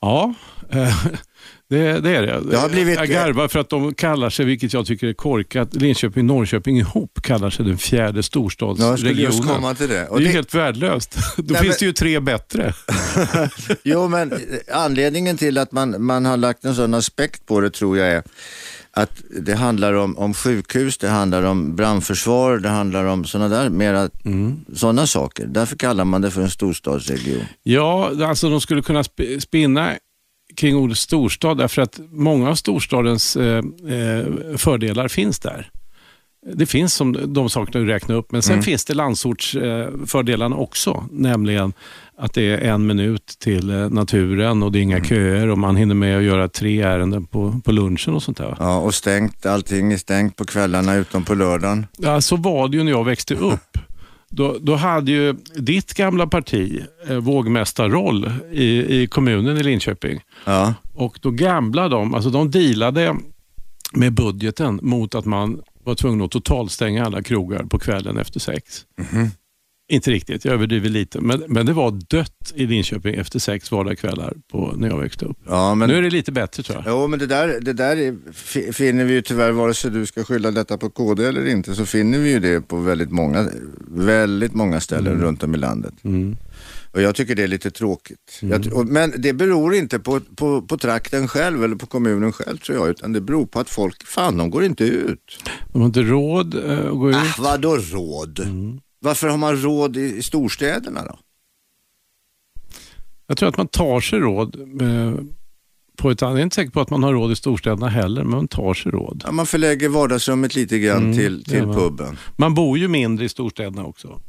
Ja, 0.00 0.34
eh, 0.70 0.96
det, 1.72 2.00
det 2.00 2.10
är 2.16 2.22
det. 2.22 2.40
Det 2.50 2.56
har 2.56 2.68
blivit- 2.68 2.96
Jag 2.98 3.08
garvar 3.08 3.48
för 3.48 3.58
att 3.58 3.70
de 3.70 3.94
kallar 3.94 4.30
sig, 4.30 4.44
vilket 4.44 4.72
jag 4.72 4.86
tycker 4.86 5.06
är 5.06 5.12
korkat, 5.12 5.74
Linköping 5.74 6.20
och 6.30 6.36
Norrköping 6.36 6.78
ihop 6.78 7.22
kallar 7.22 7.50
sig 7.50 7.64
den 7.64 7.78
fjärde 7.78 8.02
Jag 8.02 8.08
skulle 8.08 8.16
just 8.16 8.26
storstadsregionen. 8.28 9.42
komma 9.54 9.74
till 9.74 9.88
det. 9.88 10.08
Och 10.08 10.18
det 10.18 10.24
är 10.24 10.26
det- 10.26 10.32
helt 10.32 10.54
värdelöst. 10.54 11.16
Då 11.36 11.52
Nej, 11.52 11.62
finns 11.62 11.70
men- 11.72 11.76
det 11.80 11.84
ju 11.86 11.92
tre 11.92 12.20
bättre. 12.20 12.74
Jo, 13.82 14.08
men 14.08 14.32
eh, 14.32 14.38
anledningen 14.72 15.36
till 15.36 15.58
att 15.58 15.72
man, 15.72 16.04
man 16.04 16.24
har 16.24 16.36
lagt 16.36 16.64
en 16.64 16.74
sån 16.74 16.94
aspekt 16.94 17.46
på 17.46 17.60
det 17.60 17.70
tror 17.70 17.98
jag 17.98 18.08
är 18.08 18.22
att 18.94 19.22
det 19.40 19.54
handlar 19.54 19.92
om, 19.92 20.18
om 20.18 20.34
sjukhus, 20.34 20.98
det 20.98 21.08
handlar 21.08 21.42
om 21.42 21.76
brandförsvar, 21.76 22.58
det 22.58 22.68
handlar 22.68 23.04
om 23.04 23.24
sådana 23.24 23.48
där 23.56 23.68
mera 23.70 24.08
sådana 24.74 25.06
saker. 25.06 25.46
Därför 25.46 25.76
kallar 25.76 26.04
man 26.04 26.20
det 26.22 26.30
för 26.30 26.40
en 26.42 26.50
storstadsregion. 26.50 27.44
Ja, 27.62 28.10
alltså 28.26 28.50
de 28.50 28.60
skulle 28.60 28.82
kunna 28.82 29.02
sp- 29.02 29.40
spinna 29.40 29.94
kring 30.56 30.76
ordet 30.76 30.98
storstad 30.98 31.58
därför 31.58 31.82
att 31.82 32.00
många 32.10 32.50
av 32.50 32.54
storstadens 32.54 33.36
eh, 33.36 33.58
eh, 33.88 34.24
fördelar 34.56 35.08
finns 35.08 35.38
där. 35.38 35.70
Det 36.54 36.66
finns 36.66 36.94
som 36.94 37.34
de 37.34 37.50
sakerna 37.50 37.84
du 37.84 37.92
räknar 37.92 38.16
upp, 38.16 38.32
men 38.32 38.42
sen 38.42 38.62
finns 38.62 38.84
det 38.84 38.94
landsortsfördelarna 38.94 40.56
eh, 40.56 40.62
också, 40.62 41.04
nämligen 41.10 41.72
att 42.16 42.34
det 42.34 42.42
är 42.42 42.58
en 42.58 42.86
minut 42.86 43.26
till 43.38 43.70
eh, 43.70 43.90
naturen 43.90 44.62
och 44.62 44.72
det 44.72 44.78
är 44.78 44.82
inga 44.82 45.04
köer 45.04 45.48
och 45.48 45.58
man 45.58 45.76
hinner 45.76 45.94
med 45.94 46.18
att 46.18 46.24
göra 46.24 46.48
tre 46.48 46.82
ärenden 46.82 47.26
på, 47.26 47.60
på 47.64 47.72
lunchen 47.72 48.14
och 48.14 48.22
sånt 48.22 48.38
där. 48.38 48.56
Ja, 48.58 48.78
och 48.78 48.94
stängt, 48.94 49.46
allting 49.46 49.92
är 49.92 49.96
stängt 49.96 50.36
på 50.36 50.44
kvällarna 50.44 50.94
utom 50.94 51.24
på 51.24 51.34
lördagen. 51.34 51.86
Ja, 51.98 52.20
så 52.20 52.36
var 52.36 52.68
det 52.68 52.76
ju 52.76 52.84
när 52.84 52.92
jag 52.92 53.04
växte 53.04 53.34
upp. 53.34 53.78
Då, 54.34 54.56
då 54.60 54.74
hade 54.74 55.10
ju 55.10 55.32
ditt 55.56 55.94
gamla 55.94 56.26
parti 56.26 56.82
eh, 57.08 57.16
vågmästarroll 57.16 58.30
i, 58.52 59.00
i 59.02 59.06
kommunen 59.06 59.56
i 59.58 59.62
Linköping. 59.62 60.20
Ja, 60.44 60.74
Och 60.94 61.18
då 61.22 61.30
gamla 61.30 61.88
de, 61.88 62.14
alltså 62.14 62.30
de 62.30 62.50
dealade 62.50 63.16
med 63.92 64.12
budgeten 64.12 64.78
mot 64.82 65.14
att 65.14 65.24
man 65.24 65.60
var 65.84 65.94
tvungen 65.94 66.22
att 66.24 66.30
totalstänga 66.30 67.06
alla 67.06 67.22
krogar 67.22 67.64
på 67.64 67.78
kvällen 67.78 68.18
efter 68.18 68.40
sex. 68.40 68.84
Inte 69.92 70.10
riktigt, 70.10 70.44
jag 70.44 70.54
överdriver 70.54 70.88
lite. 70.88 71.20
Men, 71.20 71.42
men 71.48 71.66
det 71.66 71.72
var 71.72 71.90
dött 71.90 72.52
i 72.54 72.66
Linköping 72.66 73.14
efter 73.14 73.38
sex 73.38 73.70
vardagskvällar 73.72 74.34
på, 74.52 74.72
när 74.76 74.88
jag 74.88 74.98
växte 74.98 75.24
upp. 75.24 75.38
Ja, 75.46 75.74
men... 75.74 75.88
Nu 75.88 75.96
är 75.96 76.02
det 76.02 76.10
lite 76.10 76.32
bättre 76.32 76.62
tror 76.62 76.82
jag. 76.84 76.92
Jo, 76.92 77.06
men 77.08 77.18
det 77.18 77.26
där, 77.26 77.60
det 77.60 77.72
där 77.72 77.96
är, 77.96 78.16
fi- 78.32 78.72
finner 78.72 79.04
vi 79.04 79.12
ju 79.12 79.22
tyvärr, 79.22 79.52
vare 79.52 79.74
sig 79.74 79.90
du 79.90 80.06
ska 80.06 80.24
skylla 80.24 80.50
detta 80.50 80.78
på 80.78 80.90
KD 80.90 81.24
eller 81.24 81.46
inte, 81.46 81.74
så 81.74 81.86
finner 81.86 82.18
vi 82.18 82.30
ju 82.30 82.40
det 82.40 82.60
på 82.60 82.76
väldigt 82.76 83.10
många, 83.10 83.48
väldigt 83.88 84.54
många 84.54 84.80
ställen 84.80 85.20
runt 85.20 85.42
om 85.42 85.54
i 85.54 85.58
landet. 85.58 85.94
Mm. 86.04 86.36
Och 86.92 87.02
jag 87.02 87.14
tycker 87.14 87.34
det 87.34 87.42
är 87.42 87.48
lite 87.48 87.70
tråkigt. 87.70 88.38
Jag, 88.40 88.72
och, 88.72 88.86
men 88.86 89.12
det 89.18 89.32
beror 89.32 89.74
inte 89.74 89.98
på, 89.98 90.20
på, 90.36 90.62
på 90.62 90.76
trakten 90.78 91.28
själv 91.28 91.64
eller 91.64 91.76
på 91.76 91.86
kommunen 91.86 92.32
själv 92.32 92.58
tror 92.58 92.78
jag, 92.78 92.88
utan 92.88 93.12
det 93.12 93.20
beror 93.20 93.46
på 93.46 93.60
att 93.60 93.70
folk, 93.70 94.06
fan 94.06 94.36
de 94.36 94.50
går 94.50 94.64
inte 94.64 94.84
ut. 94.84 95.38
De 95.72 95.80
har 95.82 95.86
inte 95.86 96.02
råd 96.02 96.54
eh, 96.70 96.78
att 96.86 96.90
gå 96.98 97.10
ut. 97.10 97.16
Ah, 97.16 97.34
vadå 97.38 97.76
råd? 97.76 98.40
Varför 99.02 99.28
har 99.28 99.36
man 99.38 99.56
råd 99.56 99.96
i, 99.96 100.16
i 100.16 100.22
storstäderna 100.22 101.04
då? 101.04 101.18
Jag 103.26 103.36
tror 103.36 103.48
att 103.48 103.56
man 103.56 103.68
tar 103.68 104.00
sig 104.00 104.18
råd 104.18 104.56
eh, 104.80 105.14
på 105.96 106.10
ett. 106.10 106.20
Jag 106.20 106.38
är 106.38 106.42
inte 106.42 106.54
säker 106.54 106.70
på 106.70 106.80
att 106.80 106.90
man 106.90 107.02
har 107.02 107.12
råd 107.12 107.32
i 107.32 107.36
storstäderna 107.36 107.88
heller, 107.88 108.22
men 108.22 108.30
man 108.30 108.48
tar 108.48 108.74
sig 108.74 108.92
råd. 108.92 109.22
Ja, 109.26 109.32
man 109.32 109.46
förlägger 109.46 109.88
vardagsrummet 109.88 110.54
lite 110.54 110.78
grann 110.78 111.02
Mm, 111.02 111.16
till, 111.16 111.44
till 111.44 111.64
puben. 111.64 112.18
Man 112.36 112.54
bor 112.54 112.78
ju 112.78 112.88
mindre 112.88 113.24
i 113.24 113.28
storstäderna 113.28 113.84
också. 113.84 114.20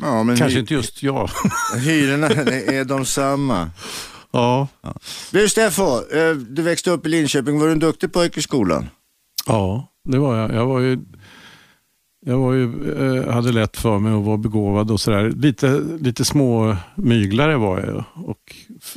Ja, 0.00 0.22
men 0.22 0.36
Kanske 0.36 0.58
inte 0.60 0.74
just 0.74 1.02
jag. 1.02 1.30
hyrorna 1.78 2.26
är 2.28 2.84
de 2.84 3.04
samma. 3.04 3.70
ja. 4.30 4.68
Du 5.30 5.48
Steffo, 5.48 6.14
eh, 6.16 6.34
du 6.34 6.62
växte 6.62 6.90
upp 6.90 7.06
i 7.06 7.08
Linköping. 7.08 7.58
Var 7.58 7.66
du 7.66 7.72
en 7.72 7.78
duktig 7.78 8.12
pojke 8.12 8.40
i 8.40 8.42
skolan? 8.42 8.86
ja, 9.46 9.88
det 10.04 10.18
var 10.18 10.36
jag. 10.36 10.54
Jag 10.54 10.66
var 10.66 10.80
ju... 10.80 10.98
Jag 12.26 12.38
var 12.38 12.52
ju, 12.52 12.92
eh, 12.92 13.32
hade 13.32 13.52
lätt 13.52 13.76
för 13.76 13.98
mig 13.98 14.12
att 14.12 14.24
vara 14.24 14.36
begåvad 14.36 14.90
och 14.90 15.00
sådär. 15.00 15.30
Lite, 15.30 15.82
lite 16.00 16.24
små 16.24 16.76
myglare 16.94 17.56
var 17.56 17.80
jag 17.80 18.04
och 18.14 18.56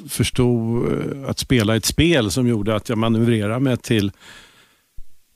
förstod 0.10 0.86
eh, 0.92 1.30
att 1.30 1.40
spela 1.40 1.76
ett 1.76 1.86
spel 1.86 2.32
som 2.32 2.48
gjorde 2.48 2.76
att 2.76 2.90
jag 2.90 2.98
manövrerade 2.98 3.60
mig 3.60 3.78
till, 3.78 4.12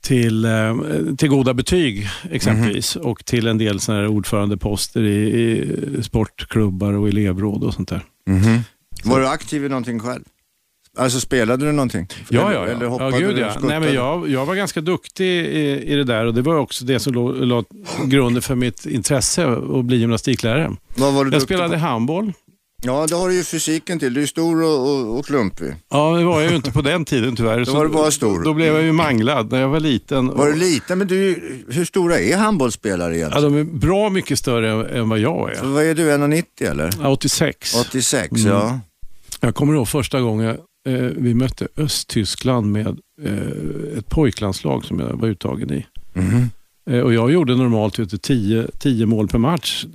till, 0.01 0.45
eh, 0.45 0.75
till 1.17 1.29
goda 1.29 1.53
betyg 1.53 2.07
exempelvis 2.31 2.95
och 2.95 3.25
till 3.25 3.47
en 3.47 3.57
del 3.57 3.79
såna 3.79 3.97
här 3.97 4.07
ordförandeposter 4.07 5.01
i, 5.03 5.29
i 5.99 6.03
sportklubbar 6.03 6.93
och 6.93 7.07
elevråd 7.07 7.63
och 7.63 7.73
sånt 7.73 7.89
där. 7.89 8.01
Var 9.03 9.19
du 9.19 9.27
aktiv 9.27 9.65
i 9.65 9.69
någonting 9.69 9.99
själv? 9.99 10.23
Alltså 10.99 11.19
spelade 11.19 11.65
du 11.65 11.71
någonting? 11.71 12.07
Ja, 12.29 12.53
ja, 12.53 12.65
Eller 12.67 12.83
ja. 12.83 12.89
hoppade 12.89 13.11
ja, 13.11 13.17
gud, 13.27 13.35
du 13.35 13.41
ja. 13.41 13.47
och 13.47 13.51
skuttade? 13.53 13.79
Nej, 13.79 13.87
men 13.87 13.95
jag, 13.95 14.29
jag 14.29 14.45
var 14.45 14.55
ganska 14.55 14.81
duktig 14.81 15.25
i, 15.25 15.83
i 15.83 15.95
det 15.95 16.03
där 16.03 16.25
och 16.25 16.33
det 16.33 16.41
var 16.41 16.55
också 16.55 16.85
det 16.85 16.99
som 16.99 17.13
låg 17.13 17.65
grunden 18.05 18.41
för 18.41 18.55
mitt 18.55 18.85
intresse 18.85 19.47
att 19.47 19.85
bli 19.85 19.97
gymnastiklärare. 19.97 20.75
Vad 20.95 21.13
var 21.13 21.25
du 21.25 21.31
Jag 21.31 21.41
spelade 21.41 21.69
på? 21.73 21.79
handboll. 21.79 22.33
Ja, 22.83 23.05
det 23.09 23.15
har 23.15 23.27
du 23.29 23.35
ju 23.35 23.43
fysiken 23.43 23.99
till. 23.99 24.13
Du 24.13 24.21
är 24.21 24.25
stor 24.25 24.63
och, 24.63 24.89
och, 24.89 25.19
och 25.19 25.25
klumpig. 25.25 25.73
Ja, 25.89 26.17
det 26.17 26.23
var 26.23 26.41
jag 26.41 26.49
ju 26.49 26.55
inte 26.55 26.71
på 26.71 26.81
den 26.81 27.05
tiden 27.05 27.35
tyvärr. 27.35 27.65
Då 27.65 27.73
var 27.73 27.83
du 27.85 27.91
bara 27.91 28.11
stor. 28.11 28.43
Då 28.43 28.53
blev 28.53 28.73
jag 28.73 28.83
ju 28.83 28.91
manglad 28.91 29.51
när 29.51 29.61
jag 29.61 29.69
var 29.69 29.79
liten. 29.79 30.27
Var 30.27 30.47
du 30.47 30.55
liten? 30.55 30.97
Men 30.97 31.07
du, 31.07 31.41
hur 31.69 31.85
stora 31.85 32.19
är 32.19 32.37
handbollsspelare 32.37 33.11
Ja, 33.11 33.17
egentligen? 33.17 33.53
de 33.53 33.59
är 33.59 33.63
bra 33.63 34.09
mycket 34.09 34.39
större 34.39 34.97
än, 34.99 35.09
vad 35.09 35.19
jag 35.19 35.55
Så 35.57 35.65
är. 35.65 35.69
vad 35.69 35.83
är 35.83 35.95
du, 35.95 36.09
1,90 36.11 36.71
eller? 36.71 36.89
Ja, 37.01 37.09
86. 37.09 37.75
86, 37.89 38.31
Mm. 38.31 38.45
ja. 38.57 38.79
Jag 39.41 39.55
kommer 39.55 39.73
ihåg 39.73 39.87
första 39.87 40.21
gången 40.21 40.57
eh, 40.87 40.93
vi 41.17 41.33
mötte 41.33 41.67
Östtyskland 41.77 42.71
med 42.71 42.99
eh, 43.23 43.97
ett 43.97 44.09
pojklandslag 44.09 44.85
som 44.85 44.99
jag 44.99 45.07
var 45.13 45.27
uttagen 45.27 45.73
i. 45.73 45.85
Mhm. 46.13 46.49
Eh, 46.89 46.99
och 46.99 47.13
jag 47.13 47.31
gjorde 47.31 47.55
normalt 47.55 47.93
du, 47.95 48.05
10, 48.05 48.67
10 48.79 49.05
mål 49.05 49.27
per 49.27 49.37
match. 49.37 49.85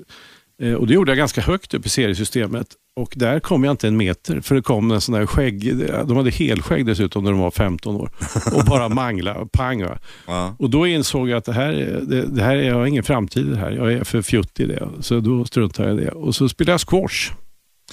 Eh, 0.63 0.73
och 0.75 0.87
det 0.87 0.95
gjorde 0.95 1.11
jag 1.11 1.19
ganska 1.19 1.41
högt 1.41 1.75
upp 1.75 1.87
i 1.87 1.89
seriesystemet. 1.89 2.67
Och 3.01 3.13
där 3.17 3.41
kom 3.41 3.65
jag 3.65 3.71
inte 3.73 3.89
en 3.89 3.97
meter 3.97 4.41
för 4.41 4.55
det 4.55 4.63
kom 4.63 4.91
en 4.91 5.01
sån 5.01 5.15
där 5.15 5.27
skägg, 5.27 5.77
de 6.07 6.17
hade 6.17 6.31
helskägg 6.31 6.87
dessutom 6.87 7.25
när 7.25 7.31
de 7.31 7.41
var 7.41 7.51
15 7.51 7.97
år. 7.97 8.11
Och 8.55 8.65
bara 8.65 8.89
mangla, 9.03 9.47
pang. 9.53 9.85
Ja. 10.27 10.57
Och 10.59 10.71
då 10.71 10.87
insåg 10.87 11.29
jag 11.29 11.37
att 11.37 11.45
det 11.45 11.53
här, 11.53 11.73
är- 11.73 12.01
det, 12.01 12.27
det 12.27 12.43
här 12.43 12.57
är, 12.57 12.63
jag 12.63 12.75
har 12.75 12.87
ingen 12.87 13.03
framtid 13.03 13.47
i 13.47 13.51
det 13.51 13.57
här. 13.57 13.71
Jag 13.73 13.93
är 13.93 14.05
för 14.05 14.23
fjuttig 14.23 14.65
i 14.65 14.67
det. 14.67 14.89
Så 15.01 15.21
då 15.21 15.45
struntade 15.45 15.89
jag 15.89 16.01
i 16.01 16.05
det. 16.05 16.11
Och 16.11 16.35
så 16.35 16.49
spelade 16.49 16.73
jag 16.73 16.81
squash. 16.81 17.33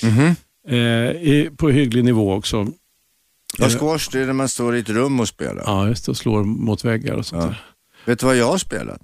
Mhm. 0.03 0.35
Eh, 0.67 0.77
i, 1.11 1.49
på 1.57 1.69
hygglig 1.69 2.03
nivå 2.03 2.33
också. 2.33 2.67
Ja, 3.57 3.69
squash, 3.69 4.09
det 4.11 4.19
är 4.19 4.25
när 4.25 4.33
man 4.33 4.49
står 4.49 4.75
i 4.75 4.79
ett 4.79 4.89
rum 4.89 5.19
och 5.19 5.27
spelar. 5.27 5.63
Ja, 5.65 5.87
just 5.87 6.05
det. 6.05 6.11
Och 6.11 6.17
slår 6.17 6.43
mot 6.43 6.83
väggar 6.83 7.13
och 7.13 7.25
sånt 7.25 7.43
Ja. 7.43 7.47
där. 7.49 7.65
Vet 8.05 8.19
du 8.19 8.25
vad 8.25 8.35
jag 8.35 8.47
har 8.47 8.57
spelat? 8.57 9.01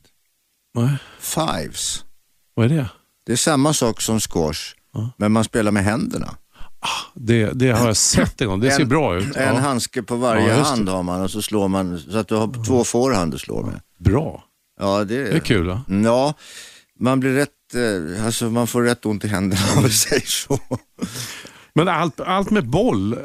Nej, 0.76 0.98
Fives. 1.20 2.06
vad 2.54 2.66
är 2.66 2.70
det? 2.70 2.90
Det 3.26 3.32
är 3.32 3.36
samma 3.38 3.74
sak 3.74 4.02
som 4.02 4.20
squash, 4.20 4.74
Ja. 4.94 5.10
men 5.18 5.32
man 5.32 5.44
spelar 5.44 5.72
med 5.72 5.84
händerna. 5.84 6.36
Det, 7.14 7.52
det 7.54 7.72
har 7.72 7.88
jag 7.88 7.98
sett 7.98 8.42
en 8.42 8.48
gång. 8.48 8.60
Det 8.60 8.72
ser 8.72 8.82
En- 8.82 8.90
bra 8.90 9.18
ut. 9.18 9.36
En 9.36 9.56
Ja. 9.56 9.60
handske 9.62 10.04
på 10.04 10.16
varje 10.16 10.54
hand 10.54 10.90
har 10.90 11.04
man 11.04 11.22
och 11.22 11.32
så 11.32 11.42
slår 11.42 11.68
man 11.68 12.00
så 12.00 12.18
att 12.18 12.28
du 12.28 12.36
har 12.36 12.66
två 12.66 12.84
forehand 12.84 13.34
att 13.34 13.42
slå 13.42 13.62
med. 13.66 13.82
Bra. 14.00 14.44
Ja, 14.80 15.04
det 15.04 15.24
Det 15.24 15.36
är 15.36 15.40
kul 15.40 15.68
va? 15.68 15.82
Ja, 16.04 16.34
man 17.00 17.20
blir 17.20 17.34
rätt, 17.34 17.50
eh, 17.76 18.26
alltså 18.26 18.46
man 18.50 18.68
får 18.68 18.84
rätt 18.84 19.06
ont 19.06 19.26
i 19.26 19.28
händerna 19.28 19.62
om 19.78 19.84
vi 19.84 19.90
säger 19.90 20.26
så. 20.26 20.60
Men 21.78 21.88
allt, 21.88 22.20
allt 22.22 22.50
med 22.52 22.68
boll 22.70 23.14
eh, 23.14 23.20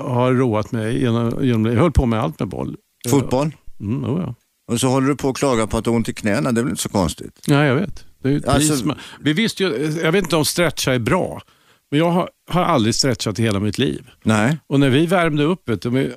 har 0.00 0.32
roat 0.32 0.72
mig. 0.72 1.00
Genom, 1.00 1.44
genom, 1.44 1.66
jag 1.66 1.80
höll 1.80 1.92
på 1.92 2.06
med 2.06 2.20
allt 2.20 2.38
med 2.38 2.48
boll. 2.48 2.76
Fotboll. 3.10 3.50
Mm, 3.80 4.04
oh 4.04 4.20
ja. 4.20 4.34
Och 4.72 4.80
så 4.80 4.88
håller 4.88 5.08
du 5.08 5.16
på 5.16 5.28
att 5.28 5.36
klaga 5.36 5.66
på 5.66 5.76
att 5.78 5.84
du 5.84 5.90
har 5.90 5.96
ont 5.96 6.08
i 6.08 6.12
knäna, 6.14 6.52
det 6.52 6.60
är 6.60 6.62
väl 6.62 6.70
inte 6.70 6.82
så 6.82 6.88
konstigt? 6.88 7.40
ja, 7.46 7.64
jag 7.64 7.74
vet. 7.74 8.04
Det 8.22 8.28
är 8.34 8.48
Alltså- 8.48 8.94
vi 9.20 9.32
visste 9.32 9.62
ju, 9.62 9.98
jag 10.02 10.12
vet 10.12 10.24
inte 10.24 10.36
om 10.36 10.44
stretcha 10.44 10.94
är 10.94 10.98
bra, 10.98 11.42
men 11.90 12.00
jag 12.00 12.10
har, 12.10 12.28
har 12.50 12.62
aldrig 12.62 12.94
stretchat 12.94 13.38
i 13.38 13.42
hela 13.42 13.60
mitt 13.60 13.78
liv. 13.78 14.10
Nej. 14.22 14.58
Och 14.66 14.80
när 14.80 14.90
vi 14.90 15.06
värmde 15.06 15.44
upp, 15.44 15.68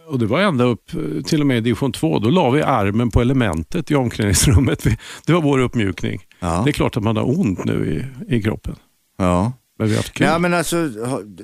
och 0.08 0.20
det 0.20 0.26
var 0.26 0.40
ända 0.40 0.64
upp 0.64 0.94
eh, 0.94 1.24
till 1.24 1.42
och 1.42 1.48
med 1.48 1.58
i 1.58 1.62
division 1.62 1.92
2, 1.92 2.20
då 2.20 2.30
la 2.30 2.50
vi 2.50 2.62
armen 2.62 3.12
på 3.12 3.22
elementet 3.22 3.92
i 3.92 3.96
omklädningsrummet. 3.96 4.84
Det 5.26 5.34
var 5.34 5.42
vår 5.42 5.60
uppmjukning. 5.60 6.22
Ja. 6.40 6.62
Det 6.66 6.70
är 6.70 6.74
klart 6.74 6.98
att 6.98 7.04
man 7.04 7.18
har 7.18 7.40
ont 7.40 7.66
nu 7.66 8.06
i, 8.30 8.36
i 8.36 8.42
kroppen. 8.42 8.76
ja. 9.18 9.54
Men 9.80 9.88
vi 9.88 9.94
har 9.94 10.00
haft 10.00 10.14
kul. 10.14 10.28
Ja, 10.28 10.40
men 10.40 10.54
alltså, 10.54 10.88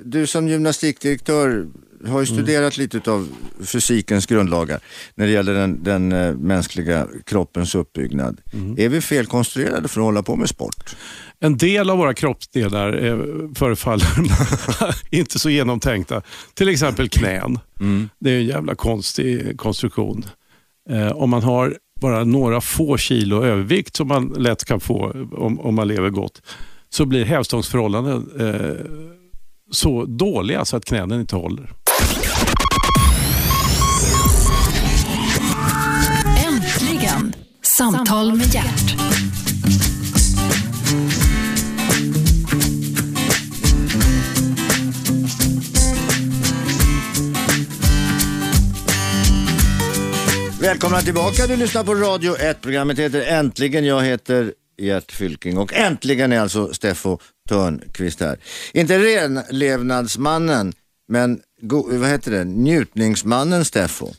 du 0.06 0.28
som 0.28 0.48
gymnastikdirektör 0.48 1.68
har 2.08 2.20
ju 2.20 2.26
studerat 2.26 2.78
lite 2.78 3.12
av 3.12 3.30
fysikens 3.66 4.26
grundlagar 4.26 4.80
när 5.16 5.26
det 5.26 5.32
gäller 5.32 5.54
den, 5.54 5.84
den 5.84 6.12
eh, 6.12 6.34
mänskliga 6.36 7.08
kroppens 7.26 7.76
uppbyggnad. 7.76 8.42
Är 8.78 8.90
vi 8.90 9.02
felkonstruerade 9.02 9.88
för 9.88 10.02
att 10.02 10.06
hålla 10.06 10.24
på 10.24 10.36
med 10.36 10.50
sport? 10.50 10.96
En 11.40 11.58
del 11.58 11.90
av 11.90 11.98
våra 11.98 12.14
kroppsdelar 12.14 13.06
eh, 13.06 13.18
förefaller 13.56 14.08
inte 15.10 15.40
så 15.40 15.50
genomtänkta. 15.50 16.22
Till 16.54 16.70
exempel 16.70 17.10
knän. 17.10 17.60
Det 18.20 18.32
är 18.32 18.38
en 18.38 18.46
jävla 18.46 18.76
konstig 18.76 19.58
konstruktion. 19.58 20.26
Eh, 20.90 21.12
om 21.12 21.30
man 21.30 21.44
har 21.44 21.78
bara 22.02 22.24
några 22.24 22.62
få 22.62 22.98
kilo 22.98 23.44
övervikt 23.44 23.96
som 23.96 24.08
man 24.08 24.28
lätt 24.38 24.66
kan 24.66 24.80
få 24.80 25.28
om, 25.32 25.60
om 25.60 25.76
man 25.76 25.88
lever 25.88 26.10
gott 26.10 26.42
så 26.90 27.06
blir 27.06 27.26
hävstångsförhållanden 27.26 28.30
eh, 28.40 28.86
så 29.72 30.06
dåliga 30.06 30.66
så 30.66 30.78
att 30.78 30.86
knänen 30.86 31.20
inte 31.20 31.36
håller. 31.36 31.72
Äntligen! 36.48 37.34
Samtal 37.62 38.36
med 38.36 38.54
hjärt. 38.54 38.96
Välkomna 50.66 51.02
tillbaka, 51.02 51.48
du 51.48 51.56
lyssnar 51.56 51.84
på 51.84 51.96
Radio 51.96 52.36
1. 52.38 52.62
Programmet 52.62 53.00
heter 53.00 53.22
Äntligen. 53.22 53.86
Jag 53.86 54.04
heter 54.04 54.54
Gert 54.78 55.12
Fylking 55.12 55.58
och 55.58 55.74
äntligen 55.74 56.32
är 56.32 56.40
alltså 56.40 56.74
Steffo 56.74 57.18
Törnqvist 57.50 58.20
här. 58.20 58.38
Inte 58.74 59.00
renlevnadsmannen, 59.00 60.74
men 61.08 61.40
vad 61.62 62.10
heter 62.10 62.32
det? 62.32 62.44
njutningsmannen 62.44 63.66
Steffo. 63.66 64.14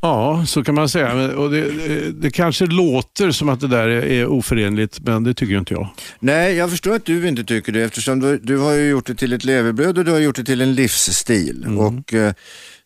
Ja, 0.00 0.44
så 0.46 0.64
kan 0.64 0.74
man 0.74 0.88
säga. 0.88 1.36
Och 1.36 1.50
det, 1.50 1.70
det, 1.70 2.12
det 2.12 2.30
kanske 2.30 2.66
låter 2.66 3.30
som 3.30 3.48
att 3.48 3.60
det 3.60 3.68
där 3.68 3.88
är, 3.88 4.02
är 4.02 4.26
oförenligt, 4.26 5.00
men 5.00 5.24
det 5.24 5.34
tycker 5.34 5.58
inte 5.58 5.74
jag. 5.74 5.88
Nej, 6.20 6.54
jag 6.54 6.70
förstår 6.70 6.94
att 6.94 7.04
du 7.04 7.28
inte 7.28 7.44
tycker 7.44 7.72
det 7.72 7.82
eftersom 7.82 8.20
du, 8.20 8.38
du 8.38 8.58
har 8.58 8.72
ju 8.72 8.88
gjort 8.88 9.06
det 9.06 9.14
till 9.14 9.32
ett 9.32 9.44
levebröd 9.44 9.98
och 9.98 10.04
du 10.04 10.10
har 10.10 10.18
gjort 10.18 10.36
det 10.36 10.44
till 10.44 10.60
en 10.60 10.74
livsstil. 10.74 11.66
Och 11.78 12.14
eh, 12.14 12.32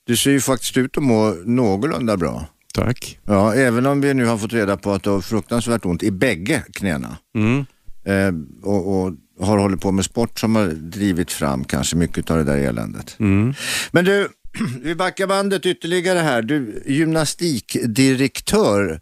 du 0.06 0.16
ser 0.16 0.30
ju 0.30 0.40
faktiskt 0.40 0.76
ut 0.76 0.96
att 0.96 1.02
må 1.02 1.36
någorlunda 1.44 2.16
bra. 2.16 2.46
Tack. 2.72 3.18
Ja, 3.24 3.54
även 3.54 3.86
om 3.86 4.00
vi 4.00 4.14
nu 4.14 4.24
har 4.24 4.38
fått 4.38 4.52
reda 4.52 4.76
på 4.76 4.92
att 4.92 5.02
du 5.02 5.10
har 5.10 5.20
fruktansvärt 5.20 5.84
ont 5.84 6.02
i 6.02 6.10
bägge 6.10 6.62
knäna. 6.72 7.16
Mm. 7.34 7.64
Eh, 8.04 8.32
och, 8.62 9.02
och 9.02 9.12
har 9.40 9.58
hållit 9.58 9.80
på 9.80 9.92
med 9.92 10.04
sport 10.04 10.40
som 10.40 10.56
har 10.56 10.66
drivit 10.66 11.32
fram 11.32 11.64
kanske 11.64 11.96
mycket 11.96 12.30
av 12.30 12.36
det 12.36 12.44
där 12.44 12.56
eländet. 12.58 13.16
Mm. 13.20 13.54
Men 13.90 14.04
du, 14.04 14.28
vi 14.82 14.94
backar 14.94 15.26
bandet 15.26 15.66
ytterligare 15.66 16.18
här. 16.18 16.42
Du, 16.42 16.82
gymnastikdirektör. 16.86 19.00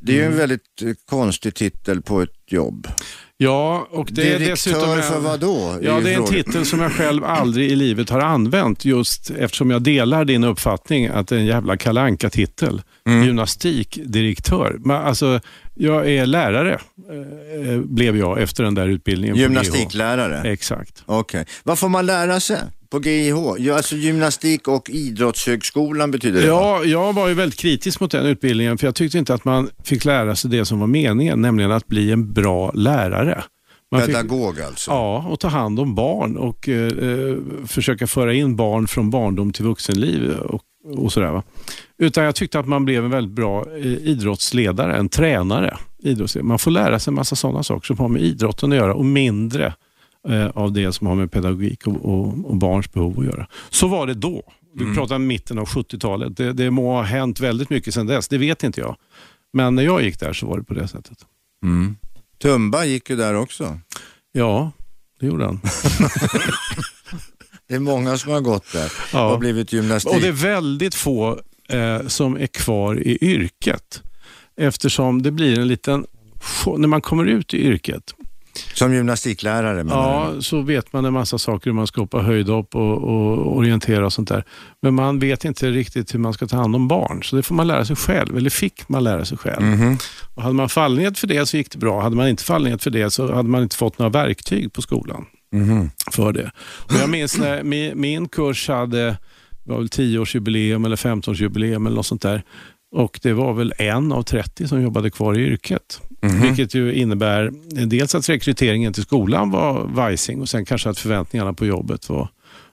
Det 0.00 0.12
är 0.12 0.16
ju 0.16 0.22
en 0.22 0.26
Mm. 0.26 0.38
väldigt 0.38 0.82
eh, 0.82 0.92
konstig 1.08 1.54
titel 1.54 2.02
på 2.02 2.22
ett 2.22 2.30
jobb. 2.52 2.88
Ja, 3.40 3.88
och 3.90 4.08
det 4.10 4.34
är 4.34 4.38
dessutom... 4.38 5.02
för 5.02 5.20
vad 5.20 5.40
då? 5.40 5.78
Ja, 5.82 6.00
det 6.00 6.14
är 6.14 6.16
en 6.16 6.26
titel 6.26 6.66
som 6.66 6.80
jag 6.80 6.92
själv 6.92 7.24
aldrig 7.24 7.70
i 7.70 7.76
livet 7.76 8.10
har 8.10 8.20
använt 8.20 8.84
just 8.84 9.30
eftersom 9.30 9.70
jag 9.70 9.82
delar 9.82 10.24
din 10.24 10.44
uppfattning 10.44 11.06
att 11.06 11.28
det 11.28 11.36
är 11.36 11.40
en 11.40 11.46
jävla 11.46 11.76
kalanka 11.76 12.30
titel 12.30 12.82
Mm. 13.06 13.24
Gymnastikdirektör. 13.24 14.76
Men 14.78 14.96
alltså, 14.96 15.40
jag 15.74 16.10
är 16.10 16.26
lärare, 16.26 16.80
eh, 17.66 17.78
blev 17.78 18.16
jag 18.16 18.42
efter 18.42 18.64
den 18.64 18.74
där 18.74 18.88
utbildningen. 18.88 19.36
Gymnastiklärare? 19.36 20.52
Exakt. 20.52 21.02
Okej. 21.06 21.44
Vad 21.62 21.78
får 21.78 21.88
man 21.88 22.06
lära 22.06 22.40
sig 22.40 22.58
på 22.90 23.00
GIH? 23.00 23.34
Ja, 23.58 23.76
alltså 23.76 23.96
gymnastik 23.96 24.68
och 24.68 24.90
idrottshögskolan 24.90 26.10
betyder 26.10 26.40
det? 26.40 26.46
Ja, 26.46 26.84
jag 26.84 27.12
var 27.12 27.28
ju 27.28 27.34
väldigt 27.34 27.58
kritisk 27.58 28.00
mot 28.00 28.10
den 28.10 28.26
utbildningen 28.26 28.78
för 28.78 28.86
jag 28.86 28.94
tyckte 28.94 29.18
inte 29.18 29.34
att 29.34 29.44
man 29.44 29.70
fick 29.84 30.04
lära 30.04 30.36
sig 30.36 30.50
det 30.50 30.64
som 30.64 30.80
var 30.80 30.86
meningen, 30.86 31.42
nämligen 31.42 31.72
att 31.72 31.86
bli 31.86 32.12
en 32.12 32.32
bra 32.32 32.70
lärare. 32.74 33.44
Man 33.90 34.00
fick, 34.00 34.14
Pedagog 34.14 34.60
alltså? 34.60 34.90
Ja, 34.90 35.24
och 35.28 35.40
ta 35.40 35.48
hand 35.48 35.80
om 35.80 35.94
barn 35.94 36.36
och 36.36 36.68
eh, 36.68 36.92
eh, 36.92 37.36
försöka 37.66 38.06
föra 38.06 38.34
in 38.34 38.56
barn 38.56 38.88
från 38.88 39.10
barndom 39.10 39.52
till 39.52 39.64
vuxenliv 39.64 40.30
och, 40.30 40.62
och 40.96 41.12
sådär. 41.12 41.30
Va? 41.30 41.42
Utan 41.98 42.24
jag 42.24 42.34
tyckte 42.34 42.58
att 42.58 42.68
man 42.68 42.84
blev 42.84 43.04
en 43.04 43.10
väldigt 43.10 43.34
bra 43.34 43.64
eh, 43.76 43.86
idrottsledare, 43.86 44.96
en 44.96 45.08
tränare. 45.08 45.76
Idrottsledare. 45.98 46.48
Man 46.48 46.58
får 46.58 46.70
lära 46.70 46.98
sig 46.98 47.10
en 47.10 47.14
massa 47.14 47.36
sådana 47.36 47.62
saker 47.62 47.86
som 47.86 47.98
har 47.98 48.08
med 48.08 48.22
idrotten 48.22 48.72
att 48.72 48.78
göra 48.78 48.94
och 48.94 49.04
mindre 49.04 49.74
eh, 50.28 50.46
av 50.46 50.72
det 50.72 50.92
som 50.92 51.06
har 51.06 51.14
med 51.14 51.30
pedagogik 51.32 51.86
och, 51.86 52.04
och, 52.04 52.44
och 52.44 52.56
barns 52.56 52.92
behov 52.92 53.18
att 53.18 53.24
göra. 53.26 53.46
Så 53.70 53.88
var 53.88 54.06
det 54.06 54.14
då. 54.14 54.42
Vi 54.74 54.94
pratar 54.94 55.16
om 55.16 55.26
mitten 55.26 55.58
av 55.58 55.68
70-talet. 55.68 56.36
Det, 56.36 56.52
det 56.52 56.70
må 56.70 56.92
ha 56.92 57.02
hänt 57.02 57.40
väldigt 57.40 57.70
mycket 57.70 57.94
sedan 57.94 58.06
dess, 58.06 58.28
det 58.28 58.38
vet 58.38 58.62
inte 58.64 58.80
jag. 58.80 58.96
Men 59.52 59.74
när 59.74 59.82
jag 59.82 60.02
gick 60.02 60.20
där 60.20 60.32
så 60.32 60.46
var 60.46 60.58
det 60.58 60.64
på 60.64 60.74
det 60.74 60.88
sättet. 60.88 61.18
Mm. 61.62 61.96
Tumba 62.42 62.84
gick 62.84 63.10
ju 63.10 63.16
där 63.16 63.34
också. 63.34 63.80
Ja, 64.32 64.70
det 65.20 65.26
gjorde 65.26 65.44
han. 65.44 65.60
Det 67.68 67.74
är 67.74 67.78
många 67.80 68.18
som 68.18 68.32
har 68.32 68.40
gått 68.40 68.72
där 68.72 68.92
Ja. 69.12 69.32
och 69.32 69.38
blivit 69.38 69.72
gymnastik. 69.72 70.14
Och 70.14 70.20
det 70.20 70.28
är 70.28 70.32
väldigt 70.32 70.94
få 70.94 71.40
eh, 71.68 72.06
som 72.06 72.36
är 72.36 72.46
kvar 72.46 72.98
i 73.08 73.18
yrket. 73.20 74.02
Eftersom 74.56 75.22
det 75.22 75.30
blir 75.30 75.58
en 75.58 75.68
liten... 75.68 76.06
När 76.76 76.88
man 76.88 77.00
kommer 77.00 77.24
ut 77.24 77.54
i 77.54 77.58
yrket, 77.66 78.14
Som 78.74 78.94
gymnastiklärare 78.94 79.84
ja, 79.90 80.32
du? 80.34 80.42
så 80.42 80.60
vet 80.60 80.92
man 80.92 81.04
en 81.04 81.12
massa 81.12 81.38
saker 81.38 81.70
hur 81.70 81.74
man 81.74 81.86
ska 81.86 82.00
hoppa 82.00 82.18
höjdhopp 82.18 82.74
och, 82.74 82.98
och 82.98 83.56
orientera 83.56 84.06
och 84.06 84.12
sånt 84.12 84.28
där. 84.28 84.44
Men 84.82 84.94
man 84.94 85.18
vet 85.18 85.44
inte 85.44 85.70
riktigt 85.70 86.14
hur 86.14 86.18
man 86.18 86.32
ska 86.32 86.46
ta 86.46 86.56
hand 86.56 86.74
om 86.76 86.88
barn. 86.88 87.22
Så 87.22 87.36
det 87.36 87.42
får 87.42 87.54
man 87.54 87.66
lära 87.66 87.84
sig 87.84 87.96
själv, 87.96 88.36
eller 88.36 88.50
fick 88.50 88.88
man 88.88 89.04
lära 89.04 89.24
sig 89.24 89.38
själv. 89.38 89.62
Mhm. 89.62 89.98
Och 90.34 90.42
hade 90.42 90.54
man 90.54 90.68
fallenhet 90.68 91.18
för 91.18 91.26
det 91.26 91.46
så 91.46 91.56
gick 91.56 91.70
det 91.70 91.78
bra. 91.78 92.00
Hade 92.02 92.16
man 92.16 92.28
inte 92.28 92.44
fallenhet 92.44 92.82
för 92.82 92.90
det 92.90 93.10
så 93.10 93.34
hade 93.34 93.48
man 93.48 93.62
inte 93.62 93.76
fått 93.76 93.98
några 93.98 94.10
verktyg 94.10 94.72
på 94.72 94.82
skolan 94.82 95.26
Mhm. 95.52 95.90
för 96.12 96.32
det. 96.32 96.50
Och 96.60 96.94
jag 97.00 97.10
minns 97.10 97.38
när 97.38 97.62
min, 97.62 98.00
min 98.00 98.28
kurs 98.28 98.68
hade 98.68 99.16
det 99.64 99.72
var 99.74 99.78
väl 99.78 99.86
10-årsjubileum 99.88 100.86
eller 100.86 100.96
15-årsjubileum 100.96 101.86
eller 101.86 101.96
något 101.96 102.06
sånt 102.06 102.22
där. 102.22 102.42
Och 102.90 103.20
det 103.22 103.32
var 103.32 103.52
väl 103.52 103.74
en 103.78 104.12
av 104.12 104.22
30 104.22 104.68
som 104.68 104.82
jobbade 104.82 105.10
kvar 105.10 105.38
i 105.38 105.40
yrket. 105.40 106.00
Mhm. 106.22 106.42
Vilket 106.42 106.74
ju 106.74 106.94
innebär 106.94 107.50
dels 107.86 108.14
att 108.14 108.28
rekryteringen 108.28 108.92
till 108.92 109.02
skolan 109.02 109.50
var 109.50 109.84
vajsing 109.84 110.40
och 110.40 110.48
sen 110.48 110.64
kanske 110.64 110.90
att 110.90 110.98
förväntningarna 110.98 111.52
på 111.52 111.66
jobbet 111.66 112.08
var 112.08 112.28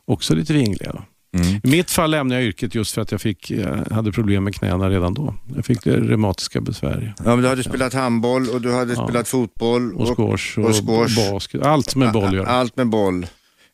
också 0.05 0.35
lite 0.35 0.53
vingliga. 0.53 1.03
Mm. 1.37 1.47
I 1.63 1.67
mitt 1.71 1.91
fall 1.91 2.11
lämnade 2.11 2.41
jag 2.41 2.47
yrket 2.47 2.75
just 2.75 2.93
för 2.93 3.01
att 3.01 3.11
jag 3.11 3.21
fick, 3.21 3.51
eh, 3.51 3.77
hade 3.91 4.11
problem 4.11 4.43
med 4.43 4.55
knäna 4.55 4.89
redan 4.89 5.13
då. 5.13 5.33
Jag 5.55 5.65
fick 5.65 5.87
reumatiska 5.87 6.61
besvär. 6.61 7.13
Ja, 7.17 7.23
men 7.25 7.41
du 7.41 7.47
hade 7.47 7.63
spelat 7.63 7.93
handboll 7.93 8.49
och 8.49 8.61
du 8.61 8.73
hade 8.73 8.93
Ja. 8.93 9.03
spelat 9.07 9.27
fotboll. 9.27 9.93
Och 9.93 10.07
squash 10.07 10.59
och, 10.59 10.65
och 10.65 10.75
squash. 10.75 11.31
basket. 11.31 11.61
Allt 11.61 11.95
med 11.95 12.11
boll 12.11 12.33
gör. 12.33 12.45
Allt 12.45 12.77
med 12.77 12.87
boll. 12.89 13.25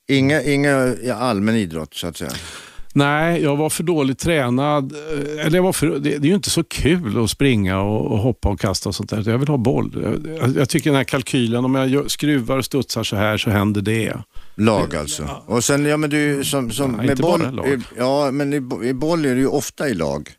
Inga, 0.10 0.41
inga 0.41 0.93
ja, 1.04 1.13
allmän 1.15 1.56
idrott 1.56 1.93
så 1.93 2.08
att 2.08 2.17
säga. 2.17 2.32
Nej, 2.93 3.41
jag 3.43 3.56
var 3.56 3.69
för 3.69 3.84
dåligt 3.84 4.19
tränad. 4.19 4.93
Eh, 4.93 5.45
Eller 5.45 5.56
jag 5.58 5.63
var 5.63 5.73
för, 5.73 5.88
det, 5.88 5.99
det 5.99 6.15
är 6.27 6.30
ju 6.30 6.36
inte 6.36 6.49
så 6.49 6.63
kul 6.63 7.23
att 7.23 7.30
springa 7.30 7.82
och, 7.82 8.12
och 8.12 8.17
hoppa 8.17 8.49
och 8.49 8.60
kasta 8.60 8.89
och 8.89 8.95
sånt 8.95 9.10
där. 9.10 9.30
Jag 9.30 9.38
vill 9.38 9.47
ha 9.47 9.58
boll. 9.58 10.19
Jag, 10.39 10.56
jag 10.58 10.69
tycker 10.69 10.89
den 10.89 10.97
här 10.97 11.04
kalkylen, 11.04 11.65
om 11.65 11.75
jag 11.75 12.12
skruvar 12.12 12.58
och 12.58 12.65
studsar 12.65 13.04
så 13.04 13.15
här 13.15 13.38
så 13.38 13.49
händer 13.49 13.82
det. 13.82 14.13
Lag 14.56 14.95
alltså. 14.95 15.30
Och 15.45 15.63
sen, 15.63 15.86
ja 15.86 15.97
men 15.97 16.10
du 16.10 16.43
som, 16.43 16.71
som 16.71 16.95
Ja, 16.99 17.04
med 17.08 17.17
boll. 17.17 17.41
i- 17.67 17.77
Ja, 17.97 18.32
men 18.32 18.54
i, 18.54 18.88
i 18.89 18.93
boll 18.93 19.25
är 19.25 19.34
det 19.36 19.41
ju 19.41 19.47
ofta 19.47 19.89
i 19.89 19.93
lag. 19.93 20.30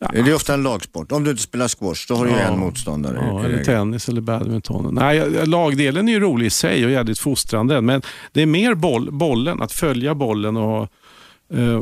Ja. 0.00 0.10
Det 0.12 0.30
är 0.30 0.34
ofta 0.34 0.54
en 0.54 0.62
lagsport. 0.62 1.12
Om 1.12 1.24
du 1.24 1.30
inte 1.30 1.42
spelar 1.42 1.68
squash, 1.68 2.06
då 2.08 2.14
har 2.14 2.24
du 2.24 2.30
Ja. 2.30 2.38
en 2.38 2.58
motståndare. 2.58 3.18
Ja, 3.20 3.44
eller 3.44 3.64
tennis 3.64 4.08
eller 4.08 4.20
badminton. 4.20 4.94
Nej, 4.94 5.46
lagdelen 5.46 6.08
är 6.08 6.12
ju 6.12 6.20
rolig 6.20 6.46
i 6.46 6.50
sig 6.50 6.84
och 6.84 6.90
jävligt 6.90 7.18
fostrande. 7.18 7.80
Men 7.80 8.02
det 8.32 8.42
är 8.42 8.46
mer 8.46 8.74
boll, 8.74 9.12
bollen, 9.12 9.62
att 9.62 9.72
följa 9.72 10.14
bollen 10.14 10.56
och, 10.56 10.88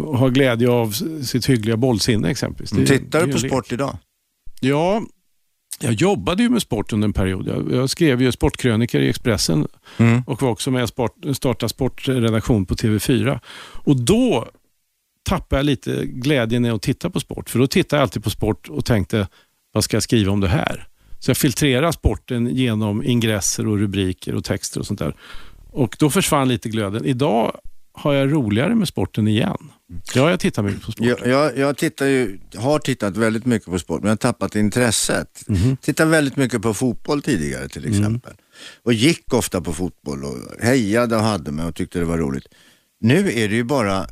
och 0.05 0.19
ha 0.19 0.29
glädje 0.29 0.69
av 0.71 0.91
sitt 1.25 1.47
hyggliga 1.47 1.77
bollsinne 1.77 2.31
exempelvis. 2.31 2.71
Det, 2.71 2.87
Tittar 2.87 3.27
du 3.27 3.33
på 3.33 3.39
sport 3.39 3.73
idag? 3.73 3.97
Ja, 4.61 5.03
jag 5.81 5.93
jobbade 5.93 6.43
ju 6.43 6.49
med 6.49 6.63
sport 6.63 6.93
under 6.93 7.07
en 7.09 7.13
period. 7.13 7.49
Jag, 7.49 7.73
jag 7.73 7.91
skrev 7.91 8.23
ju 8.23 8.33
sportkrönikor 8.33 9.01
i 9.01 9.09
Expressen 9.09 9.69
Mm. 9.97 10.23
och 10.27 10.43
var 10.43 10.51
också 10.51 10.71
med 10.71 10.83
och 10.83 10.89
sport, 10.89 11.17
starta 11.33 11.69
sportredaktion 11.69 12.67
på 12.67 12.75
TV4. 12.75 13.41
Och 13.85 13.97
då 13.97 14.49
tappade 15.23 15.59
jag 15.59 15.67
lite 15.67 16.07
glädjen 16.07 16.65
i 16.65 16.71
att 16.71 16.83
titta 16.83 17.11
på 17.11 17.21
sport. 17.21 17.51
För 17.51 17.59
då 17.59 17.67
tittade 17.67 17.99
jag 18.01 18.03
alltid 18.03 18.25
på 18.25 18.31
sport 18.31 18.69
och 18.69 18.85
tänkte, 18.85 19.29
vad 19.73 19.85
ska 19.85 19.97
jag 19.97 20.03
skriva 20.03 20.33
om 20.33 20.41
det 20.41 20.49
här? 20.49 20.89
Så 21.19 21.31
jag 21.31 21.37
filtrerar 21.37 21.93
sporten 21.93 22.57
genom 22.57 23.03
ingresser 23.05 23.69
och 23.69 23.79
rubriker 23.79 24.35
och 24.35 24.45
texter 24.45 24.81
och 24.81 24.87
sånt 24.87 24.99
där. 24.99 25.15
Och 25.71 25.97
då 25.99 26.11
försvann 26.11 26.49
lite 26.49 26.69
glöden. 26.69 27.05
Idag 27.05 27.57
har 27.97 28.13
jag 28.15 28.33
roligare 28.33 28.75
med 28.75 28.89
sporten 28.89 29.29
igen. 29.29 29.57
Ja, 30.15 30.31
jag 30.31 30.41
tittar 30.41 30.63
mycket 30.63 30.83
på 30.83 30.93
sport. 30.93 31.07
Jag, 31.07 31.27
jag, 31.27 31.59
jag 31.59 31.77
tittar 31.77 32.07
ju, 32.07 32.39
har 32.57 32.79
tittat 32.79 33.17
väldigt 33.17 33.47
mycket 33.47 33.69
på 33.69 33.79
sport, 33.79 34.01
men 34.01 34.07
jag 34.09 34.13
har 34.13 34.17
tappat 34.17 34.55
intresset. 34.57 35.43
Mhm. 35.49 35.77
Tittade 35.77 36.11
väldigt 36.11 36.37
mycket 36.37 36.63
på 36.63 36.75
fotboll 36.75 37.23
tidigare 37.23 37.69
till 37.69 37.85
Mm. 37.85 37.99
exempel. 37.99 38.33
Och 38.83 38.93
gick 38.93 39.35
ofta 39.35 39.61
på 39.61 39.73
fotboll 39.73 40.25
och 40.25 40.37
hejade 40.65 41.17
och 41.17 41.23
hade 41.23 41.53
mig 41.53 41.67
och 41.67 41.75
tyckte 41.75 41.99
det 41.99 42.05
var 42.05 42.19
roligt. 42.19 42.47
Nu 43.01 43.33
är 43.33 43.49
det 43.49 43.55
ju 43.55 43.65
bara, 43.65 44.07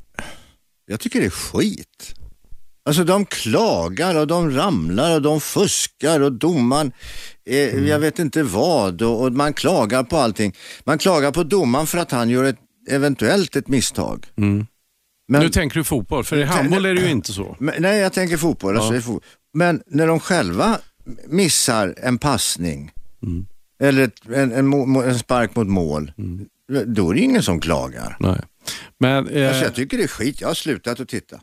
jag 0.87 1.01
tycker 1.01 1.21
det 1.21 1.27
är 1.27 1.31
skit. 1.31 2.15
Alltså 2.85 3.05
de 3.05 3.27
klagar 3.27 4.15
och 4.21 4.27
de 4.27 4.51
ramlar 4.51 5.15
och 5.15 5.23
de 5.23 5.41
fuskar 5.41 6.21
och 6.21 6.33
domaren, 6.33 6.93
eh, 7.47 7.73
Mm. 7.73 7.87
jag 7.87 7.99
vet 7.99 8.19
inte 8.19 8.43
vad 8.43 9.03
och, 9.03 9.23
och 9.25 9.33
man 9.33 9.53
klagar 9.53 10.03
på 10.05 10.17
allting. 10.17 10.55
Man 10.85 10.99
klagar 10.99 11.31
på 11.33 11.43
domaren 11.45 11.87
för 11.87 11.99
att 11.99 12.11
han 12.11 12.29
gör 12.31 12.45
ett, 12.45 12.59
eventuellt 12.91 13.57
ett 13.57 13.69
misstag. 13.69 14.27
Mm. 14.37 14.67
Men, 15.29 15.43
nu 15.43 15.49
tänker 15.51 15.77
du 15.79 15.85
fotboll, 15.85 16.25
för 16.25 16.37
i 16.37 16.43
handboll 16.45 16.87
är 16.87 16.95
det 16.95 17.01
ju 17.01 17.11
inte 17.11 17.33
så. 17.33 17.57
men, 17.61 17.75
nej, 17.83 17.99
jag 17.99 18.13
tänker 18.13 18.37
fotboll. 18.37 18.77
Alltså, 18.77 18.93
Ja. 18.95 18.99
i 18.99 19.03
fo- 19.03 19.21
Men 19.53 19.83
när 19.87 20.07
de 20.07 20.21
själva 20.21 20.79
missar 21.27 21.95
en 21.97 22.19
passning 22.19 22.91
Mm. 23.23 23.47
eller 23.81 24.03
ett, 24.03 24.27
en, 24.27 24.53
en, 24.53 24.97
en 24.97 25.19
spark 25.19 25.57
mot 25.57 25.67
mål, 25.67 26.13
Mm. 26.19 26.47
då 26.95 27.11
är 27.11 27.15
det 27.15 27.21
ingen 27.21 27.43
som 27.43 27.61
klagar. 27.61 28.17
Nej. 28.21 28.41
Men 28.99 29.29
eh, 29.29 29.49
Alltså, 29.49 29.65
jag 29.65 29.75
tycker 29.75 29.99
det 29.99 30.05
är 30.05 30.09
skit. 30.09 30.41
Jag 30.41 30.49
har 30.49 30.55
slutat 30.55 31.01
att 31.01 31.09
titta. 31.09 31.41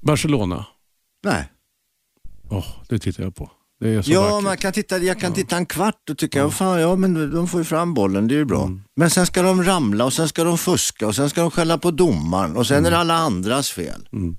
Barcelona, 0.00 0.66
Nej. 1.24 1.44
Åh, 2.50 2.66
det 2.88 2.98
tittar 2.98 3.22
jag 3.22 3.34
på. 3.34 3.50
Det 3.82 4.08
Ja, 4.08 4.20
vackert. 4.22 4.44
man 4.44 4.56
kan 4.56 4.72
titta, 4.72 4.98
jag 4.98 5.20
kan 5.20 5.32
titta 5.34 5.56
en 5.56 5.66
kvart 5.66 6.10
och 6.10 6.18
tycka, 6.18 6.38
ja. 6.38 6.50
fan, 6.50 6.80
ja 6.80 6.96
men 6.96 7.34
de 7.34 7.48
får 7.48 7.60
ju 7.60 7.64
fram 7.64 7.94
bollen, 7.94 8.28
det 8.28 8.34
är 8.34 8.36
ju 8.36 8.44
bra. 8.44 8.62
Mm. 8.64 8.82
Men 8.96 9.10
sen 9.10 9.26
ska 9.26 9.42
de 9.42 9.62
ramla 9.64 10.04
och 10.04 10.12
sen 10.12 10.28
ska 10.28 10.44
de 10.44 10.58
fuska 10.58 11.06
och 11.06 11.14
sen 11.14 11.30
ska 11.30 11.40
de 11.40 11.50
skälla 11.50 11.78
på 11.78 11.90
domaren 11.90 12.56
och 12.56 12.66
sen 12.66 12.86
är 12.86 12.90
det 12.90 12.98
alla 12.98 13.14
andras 13.14 13.70
fel. 13.70 14.08
Mm. 14.12 14.36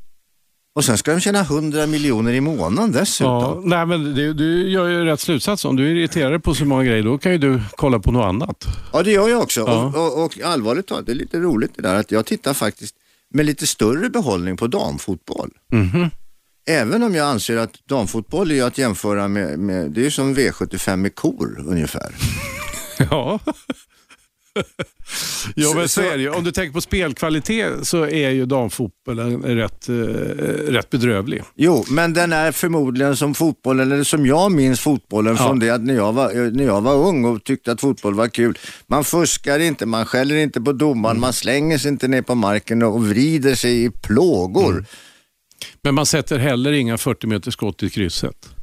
Och 0.75 0.85
sen 0.85 0.97
ska 0.97 1.11
de 1.13 1.19
tjäna 1.19 1.39
100 1.39 1.87
miljoner 1.87 2.33
i 2.33 2.41
månaden 2.41 2.91
dessutom. 2.91 3.31
Ja, 3.31 3.61
nej, 3.63 3.85
men 3.85 4.03
du, 4.13 4.33
du 4.33 4.69
gör 4.69 4.87
ju 4.89 5.05
rätt 5.05 5.19
slutsats. 5.19 5.65
Om 5.65 5.75
du 5.75 5.91
är 5.91 5.95
irriterad 5.95 6.43
på 6.43 6.55
så 6.55 6.65
många 6.65 6.83
grejer, 6.83 7.03
då 7.03 7.17
kan 7.17 7.31
ju 7.31 7.37
du 7.37 7.61
kolla 7.75 7.99
på 7.99 8.11
något 8.11 8.25
annat. 8.25 8.65
Ja, 8.93 9.03
det 9.03 9.11
gör 9.11 9.29
jag 9.29 9.41
också. 9.41 9.59
Ja. 9.59 9.85
Och, 9.85 10.17
och, 10.17 10.25
och 10.25 10.39
allvarligt 10.43 10.87
talat, 10.87 11.05
det 11.05 11.11
är 11.11 11.15
lite 11.15 11.39
roligt 11.39 11.71
det 11.75 11.81
där 11.81 11.95
att 11.95 12.11
jag 12.11 12.25
tittar 12.25 12.53
faktiskt 12.53 12.95
med 13.33 13.45
lite 13.45 13.67
större 13.67 14.09
behållning 14.09 14.57
på 14.57 14.67
damfotboll. 14.67 15.49
Mhm. 15.71 16.09
Även 16.65 17.03
om 17.03 17.15
jag 17.15 17.27
anser 17.27 17.57
att 17.57 17.87
damfotboll 17.87 18.51
är 18.51 18.63
att 18.63 18.77
jämföra 18.77 19.27
med, 19.27 19.59
med 19.59 19.91
det 19.91 20.05
är 20.05 20.09
som 20.09 20.35
V75 20.35 20.95
med 20.95 21.15
kor 21.15 21.63
ungefär. 21.67 22.11
Ja. 23.11 23.39
ja, 25.55 25.73
men 25.75 25.89
så 25.89 26.01
är 26.01 26.17
det 26.17 26.21
ju. 26.23 26.29
Om 26.29 26.43
du 26.43 26.51
tänker 26.51 26.73
på 26.73 26.81
spelkvalitet 26.81 27.87
så 27.87 28.03
är 28.03 28.29
ju 28.29 28.45
damfotbollen 28.45 29.41
rätt, 29.43 29.89
eh, 29.89 29.93
rätt 30.71 30.89
bedrövlig. 30.89 31.43
Jo, 31.55 31.85
men 31.89 32.13
den 32.13 32.33
är 32.33 32.51
förmodligen 32.51 33.15
som 33.15 33.33
fotbollen, 33.33 33.91
eller 33.91 34.03
som 34.03 34.25
jag 34.25 34.51
minns 34.51 34.79
fotbollen 34.79 35.35
Ja. 35.39 35.47
från 35.47 35.59
det 35.59 35.69
att 35.69 35.81
när 35.83 35.93
jag, 35.95 36.13
var, 36.13 36.51
när 36.51 36.63
jag 36.63 36.81
var 36.81 36.95
ung 36.95 37.25
och 37.25 37.43
tyckte 37.43 37.71
att 37.71 37.81
fotboll 37.81 38.13
var 38.13 38.27
kul. 38.27 38.57
Man 38.87 39.03
fuskar 39.03 39.59
inte, 39.59 39.85
man 39.85 40.05
skäller 40.05 40.35
inte 40.35 40.61
på 40.61 40.71
domaren, 40.73 41.19
man 41.19 41.33
slänger 41.33 41.77
sig 41.77 41.91
inte 41.91 42.07
ner 42.07 42.21
på 42.21 42.35
marken 42.35 42.83
och 42.83 43.07
vrider 43.07 43.55
sig 43.55 43.83
i 43.85 43.89
plågor. 43.89 44.85
Men 45.81 45.95
man 45.95 46.05
sätter 46.05 46.39
heller 46.39 46.71
inga 46.71 46.97
40 46.97 47.27
meter 47.27 47.51
skott 47.51 47.83
i 47.83 47.89
krysset. 47.89 48.55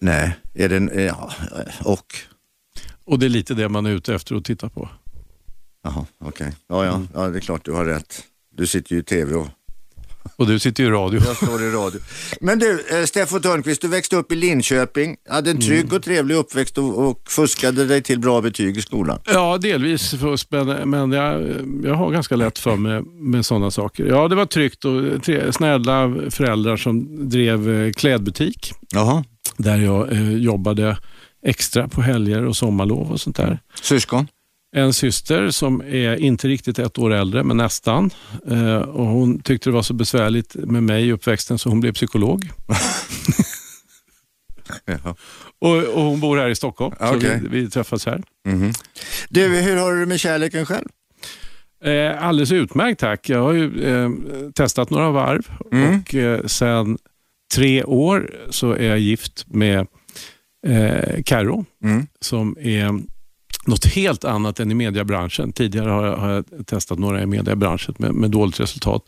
Nej, 0.00 0.36
är 0.54 0.68
det 0.68 0.76
en, 0.76 0.90
ja, 0.94 1.32
och? 1.84 2.14
Och 3.04 3.18
det 3.18 3.26
är 3.26 3.30
lite 3.30 3.54
det 3.54 3.68
man 3.68 3.86
är 3.86 3.90
ute 3.90 4.14
efter 4.14 4.34
att 4.34 4.44
titta 4.44 4.68
på. 4.68 4.88
Jaha, 5.82 6.06
okej. 6.18 6.52
Ja, 6.66 6.84
ja, 6.84 7.02
ja, 7.14 7.28
det 7.28 7.38
är 7.38 7.40
klart 7.40 7.64
du 7.64 7.72
har 7.72 7.84
rätt. 7.84 8.24
Du 8.52 8.66
sitter 8.66 8.94
ju 8.94 9.00
i 9.00 9.04
tv 9.04 9.34
och 9.34 9.48
Och 10.36 10.46
du 10.46 10.58
sitter 10.58 10.84
i 10.84 10.88
radio. 10.90 11.20
jag 11.26 11.36
står 11.36 11.62
i 11.62 11.70
radio. 11.70 12.00
Men 12.40 12.58
du, 12.58 12.84
eh, 12.90 13.04
Steffo 13.04 13.40
Törnqvist, 13.40 13.82
du 13.82 13.88
växte 13.88 14.16
upp 14.16 14.32
i 14.32 14.34
Linköping, 14.34 15.16
hade 15.28 15.50
en 15.50 15.60
trygg 15.60 15.92
och 15.92 16.02
trevlig 16.02 16.34
uppväxt 16.34 16.78
och, 16.78 17.08
och 17.08 17.30
fuskade 17.30 17.86
dig 17.86 18.02
till 18.02 18.18
bra 18.18 18.40
betyg 18.40 18.76
i 18.76 18.82
skolan. 18.82 19.18
Ja, 19.24 19.58
delvis 19.58 20.10
fusk, 20.10 20.46
men, 20.50 20.90
men 20.90 21.12
jag, 21.12 21.42
jag 21.84 21.94
har 21.94 22.10
ganska 22.10 22.36
lätt 22.36 22.58
för 22.58 22.76
mig 22.76 23.02
med 23.02 23.46
sådana 23.46 23.70
saker. 23.70 24.04
Ja, 24.04 24.28
det 24.28 24.34
var 24.34 24.46
tryggt 24.46 24.84
och 24.84 25.22
tre, 25.22 25.52
snälla 25.52 26.14
föräldrar 26.30 26.76
som 26.76 27.28
drev 27.28 27.70
eh, 27.70 27.92
klädbutik 27.92 28.72
Jaha. 28.94 29.24
där 29.56 29.78
jag 29.78 30.12
eh, 30.12 30.32
jobbade 30.32 30.96
extra 31.46 31.88
på 31.88 32.02
helger 32.02 32.44
och 32.46 32.56
sommarlov 32.56 33.12
och 33.12 33.20
sånt 33.20 33.36
där. 33.36 33.58
Syskon? 33.82 34.26
En 34.76 34.92
syster 34.92 35.50
som 35.50 35.80
är 35.80 36.16
inte 36.16 36.48
riktigt 36.48 36.78
ett 36.78 36.98
år 36.98 37.12
äldre, 37.12 37.42
men 37.44 37.56
nästan. 37.56 38.10
Eh, 38.50 38.76
och 38.76 39.06
Hon 39.06 39.40
tyckte 39.42 39.70
det 39.70 39.74
var 39.74 39.82
så 39.82 39.94
besvärligt 39.94 40.54
med 40.54 40.82
mig 40.82 41.06
i 41.08 41.12
uppväxten 41.12 41.58
så 41.58 41.68
hon 41.68 41.80
blev 41.80 41.92
psykolog. 41.92 42.50
Jaha. 44.84 45.14
Och, 45.58 45.76
och 45.76 46.02
Hon 46.02 46.20
bor 46.20 46.36
här 46.38 46.48
i 46.48 46.54
Stockholm, 46.54 46.94
så 46.98 47.16
Okej. 47.16 47.40
vi, 47.42 47.60
vi 47.60 47.70
träffas 47.70 48.06
här. 48.06 48.22
Mhm. 48.48 48.72
Du, 49.28 49.48
hur 49.48 49.76
har 49.76 49.92
du 49.94 50.06
med 50.06 50.20
kärleken 50.20 50.66
själv? 50.66 50.88
Eh, 51.84 52.24
alldeles 52.26 52.52
utmärkt 52.52 53.00
tack. 53.00 53.28
Jag 53.28 53.42
har 53.42 53.52
ju 53.52 53.84
eh, 53.84 54.10
testat 54.54 54.90
några 54.90 55.10
varv 55.10 55.42
Mm. 55.72 56.00
och 56.00 56.14
eh, 56.14 56.46
sen 56.46 56.98
tre 57.54 57.84
år 57.84 58.30
så 58.50 58.72
är 58.72 58.88
jag 58.88 58.98
gift 58.98 59.44
med 59.48 59.86
eh, 60.66 61.22
Karo 61.24 61.64
Mm. 61.84 62.06
som 62.20 62.56
är 62.60 63.00
något 63.66 63.84
helt 63.84 64.24
annat 64.24 64.60
än 64.60 64.70
i 64.70 64.74
mediebranschen. 64.74 65.52
Tidigare 65.52 65.90
har 65.90 66.06
jag, 66.06 66.16
har 66.16 66.30
jag 66.30 66.66
testat 66.66 66.98
några 66.98 67.22
i 67.22 67.26
mediebranschen 67.26 67.94
med, 67.98 68.14
med 68.14 68.30
dåligt 68.30 68.60
resultat. 68.60 69.02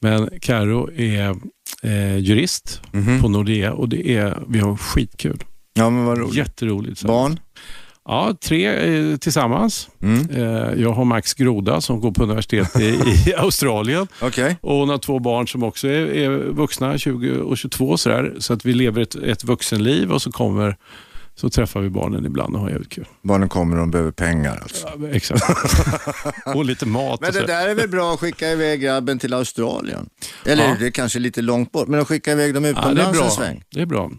Men 0.00 0.30
Karo 0.40 0.90
är 0.96 1.36
eh, 1.82 2.16
jurist 2.18 2.80
Mhm. 2.92 3.20
på 3.22 3.28
Nordea 3.28 3.72
och 3.72 3.88
det 3.88 4.10
är, 4.16 4.38
vi 4.48 4.58
har 4.58 4.76
skitkul. 4.76 5.44
Ja, 5.74 5.90
men 5.90 6.04
vad 6.04 6.18
roligt. 6.18 6.34
Jätteroligt. 6.34 6.98
Så. 6.98 7.06
Barn? 7.06 7.40
Ja, 8.04 8.34
tre 8.44 8.66
eh, 8.96 9.16
tillsammans. 9.16 9.88
Mm. 10.02 10.30
Eh, 10.30 10.82
jag 10.82 10.92
har 10.92 11.04
Max 11.04 11.34
Groda 11.34 11.80
som 11.80 12.00
går 12.00 12.10
på 12.12 12.22
universitet 12.22 12.80
i, 12.80 12.84
i 13.26 13.34
Australien. 13.38 14.06
Okej. 14.22 14.56
Och 14.60 14.74
hon 14.76 14.88
har 14.88 14.98
två 14.98 15.18
barn 15.18 15.48
som 15.48 15.62
också 15.62 15.88
är, 15.88 16.06
är 16.06 16.30
vuxna, 16.38 16.98
20 16.98 17.36
och 17.36 17.58
22. 17.58 17.96
Så, 17.96 18.08
där, 18.08 18.34
så 18.38 18.52
att 18.52 18.64
vi 18.66 18.72
lever 18.74 19.02
ett, 19.02 19.14
ett 19.14 19.44
vuxenliv 19.44 20.12
och 20.12 20.22
så 20.22 20.32
kommer 20.32 20.76
så 21.34 21.50
träffar 21.50 21.80
vi 21.80 21.90
barnen 21.90 22.26
ibland 22.26 22.54
och 22.54 22.60
har 22.60 22.70
jävligt 22.70 22.88
kul. 22.88 23.04
Barnen 23.22 23.48
kommer 23.48 23.76
och 23.76 23.80
de 23.80 23.90
behöver 23.90 24.10
pengar 24.12 24.58
alltså. 24.62 24.88
Ja, 25.00 25.08
exakt. 25.08 25.42
och 26.54 26.64
lite 26.64 26.86
mat. 26.86 27.20
Men 27.20 27.32
det 27.32 27.46
där 27.46 27.68
är 27.68 27.74
väl 27.74 27.88
bra 27.88 28.14
att 28.14 28.20
skicka 28.20 28.48
iväg 28.50 28.80
grabben 28.80 29.18
till 29.18 29.34
Australien? 29.34 30.08
Eller 30.46 30.68
Ja. 30.68 30.76
det 30.78 30.86
är 30.86 30.90
kanske 30.90 31.18
lite 31.18 31.42
långt 31.42 31.72
bort, 31.72 31.88
men 31.88 32.00
att 32.00 32.08
skicka 32.08 32.32
iväg 32.32 32.54
dem 32.54 32.64
ja, 32.64 32.72
det, 32.72 32.78
är 32.78 32.90
utomlands 32.92 33.18
bra. 33.18 33.24
en 33.24 33.30
sväng. 33.30 33.64
det 33.70 33.80
är 33.80 33.86
bra. 33.86 34.10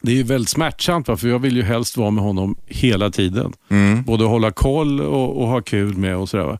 Det 0.00 0.12
är 0.12 0.16
ju 0.16 0.22
väldigt 0.22 0.48
smärtsamt, 0.48 1.08
va? 1.08 1.16
för 1.16 1.28
jag 1.28 1.38
vill 1.38 1.56
ju 1.56 1.62
helst 1.62 1.96
vara 1.96 2.10
med 2.10 2.24
honom 2.24 2.56
hela 2.66 3.10
tiden. 3.10 3.52
Mm. 3.70 4.02
Både 4.02 4.24
hålla 4.24 4.50
koll 4.50 5.00
och, 5.00 5.42
och 5.42 5.48
ha 5.48 5.60
kul 5.62 5.96
med 5.96 6.16
och 6.16 6.28
sådär. 6.28 6.44
va. 6.44 6.58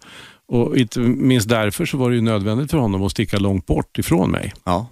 Och 0.49 0.77
inte 0.77 1.01
minst 1.01 1.49
därför 1.49 1.87
så 1.87 1.97
var 1.97 2.11
det 2.11 2.17
ju 2.17 2.23
nödvändigt 2.23 2.71
för 2.71 2.79
honom 2.79 3.03
att 3.03 3.13
sticka 3.13 3.39
långt 3.39 3.67
bort 3.67 3.99
ifrån 3.99 4.31
mig. 4.31 4.53
Ja. 4.65 4.87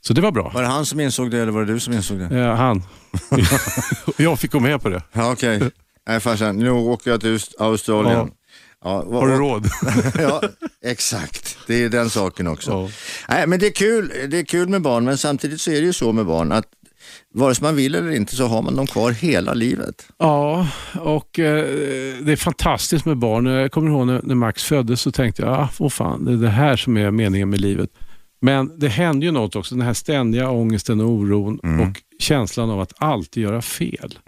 Så 0.00 0.12
det 0.12 0.20
var 0.20 0.32
bra. 0.32 0.50
Var 0.54 0.62
det 0.62 0.68
han 0.68 0.86
som 0.86 1.00
insåg 1.00 1.30
det 1.30 1.38
eller 1.38 1.52
var 1.52 1.64
det 1.64 1.72
du 1.72 1.80
som 1.80 1.92
insåg 1.92 2.18
det? 2.18 2.38
Eh, 2.40 2.54
han. 2.54 2.82
Jag 4.16 4.38
fick 4.40 4.52
gå 4.52 4.60
med 4.60 4.82
på 4.82 4.88
det. 4.88 5.02
Ja, 5.12 5.32
okej. 5.32 5.70
Nej 6.08 6.20
farsan, 6.20 6.56
nu 6.56 6.70
åker 6.70 7.10
jag 7.10 7.20
till 7.20 7.38
Australien. 7.58 8.30
Ja. 8.84 9.02
vad- 9.06 9.20
Har 9.20 9.28
du 9.28 9.34
råd? 9.36 9.66
ja, 10.18 10.42
exakt. 10.84 11.58
Det 11.66 11.84
är 11.84 11.88
den 11.88 12.10
saken 12.10 12.46
också. 12.46 12.70
Ja. 12.70 12.88
Nej, 13.28 13.46
men 13.46 13.58
det 13.58 13.66
är, 13.66 13.70
kul, 13.72 14.12
det 14.28 14.38
är 14.38 14.44
kul 14.44 14.68
med 14.68 14.82
barn, 14.82 15.04
men 15.04 15.18
samtidigt 15.18 15.60
så 15.60 15.70
är 15.70 15.74
det 15.80 15.86
ju 15.86 15.92
så 15.92 16.12
med 16.12 16.26
barn 16.26 16.52
att 16.52 16.64
vare 17.34 17.54
sig 17.54 17.62
man 17.64 17.76
vill 17.76 17.94
eller 17.94 18.10
inte 18.10 18.36
så 18.36 18.46
har 18.46 18.62
man 18.62 18.76
dem 18.76 18.86
kvar 18.86 19.10
hela 19.10 19.54
livet. 19.54 20.06
Ja, 20.18 20.68
och 21.00 21.38
eh, 21.38 21.64
det 22.22 22.32
är 22.32 22.36
fantastiskt 22.36 23.04
med 23.04 23.16
barn. 23.18 23.46
Jag 23.46 23.72
kommer 23.72 23.90
ihåg 23.90 24.06
när, 24.06 24.20
när 24.24 24.34
Max 24.34 24.64
föddes 24.64 25.00
så 25.00 25.12
tänkte 25.12 25.42
jag, 25.42 25.50
ah, 25.52 25.68
åh 25.78 25.88
fan, 25.88 26.24
det 26.24 26.32
är 26.32 26.36
det 26.36 26.48
här 26.50 26.76
som 26.76 26.96
är 26.96 27.10
meningen 27.10 27.50
med 27.50 27.60
livet. 27.60 27.90
Men 28.40 28.78
det 28.78 28.88
hände 28.88 29.26
ju 29.26 29.32
något 29.32 29.56
också, 29.56 29.74
den 29.74 29.86
här 29.86 29.94
ständiga 29.94 30.50
ångesten 30.50 31.00
och 31.00 31.08
oron 31.08 31.58
och 31.58 32.02
känslan 32.18 32.70
av 32.70 32.80
att 32.80 32.92
alltid 32.98 33.42
göra 33.42 33.62
fel. 33.62 34.18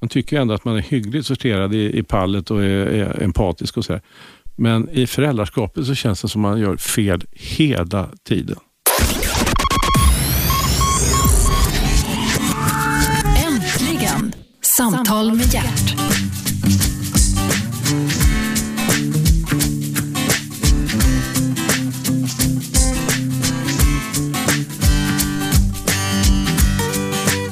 Man 0.00 0.08
tycker 0.08 0.36
ju 0.36 0.42
ändå 0.42 0.54
att 0.54 0.64
man 0.64 0.76
är 0.76 0.80
hyggligt 0.80 1.26
sorterad 1.26 1.74
i, 1.74 1.98
i 1.98 2.02
pallet 2.02 2.50
och 2.50 2.62
är, 2.62 2.86
är 2.86 3.22
empatisk 3.22 3.76
och 3.76 3.84
så 3.84 3.92
här. 3.92 4.02
Men 4.56 4.88
i 4.90 5.06
föräldraskapet 5.06 5.86
så 5.86 5.94
känns 5.94 6.22
det 6.22 6.28
som 6.28 6.40
man 6.40 6.58
gör 6.60 6.76
fel 6.76 7.24
hela 7.32 8.08
tiden. 8.28 8.56
Äntligen! 13.46 14.32
Samtal 14.62 15.32
med 15.32 15.54
hjärt. 15.54 16.09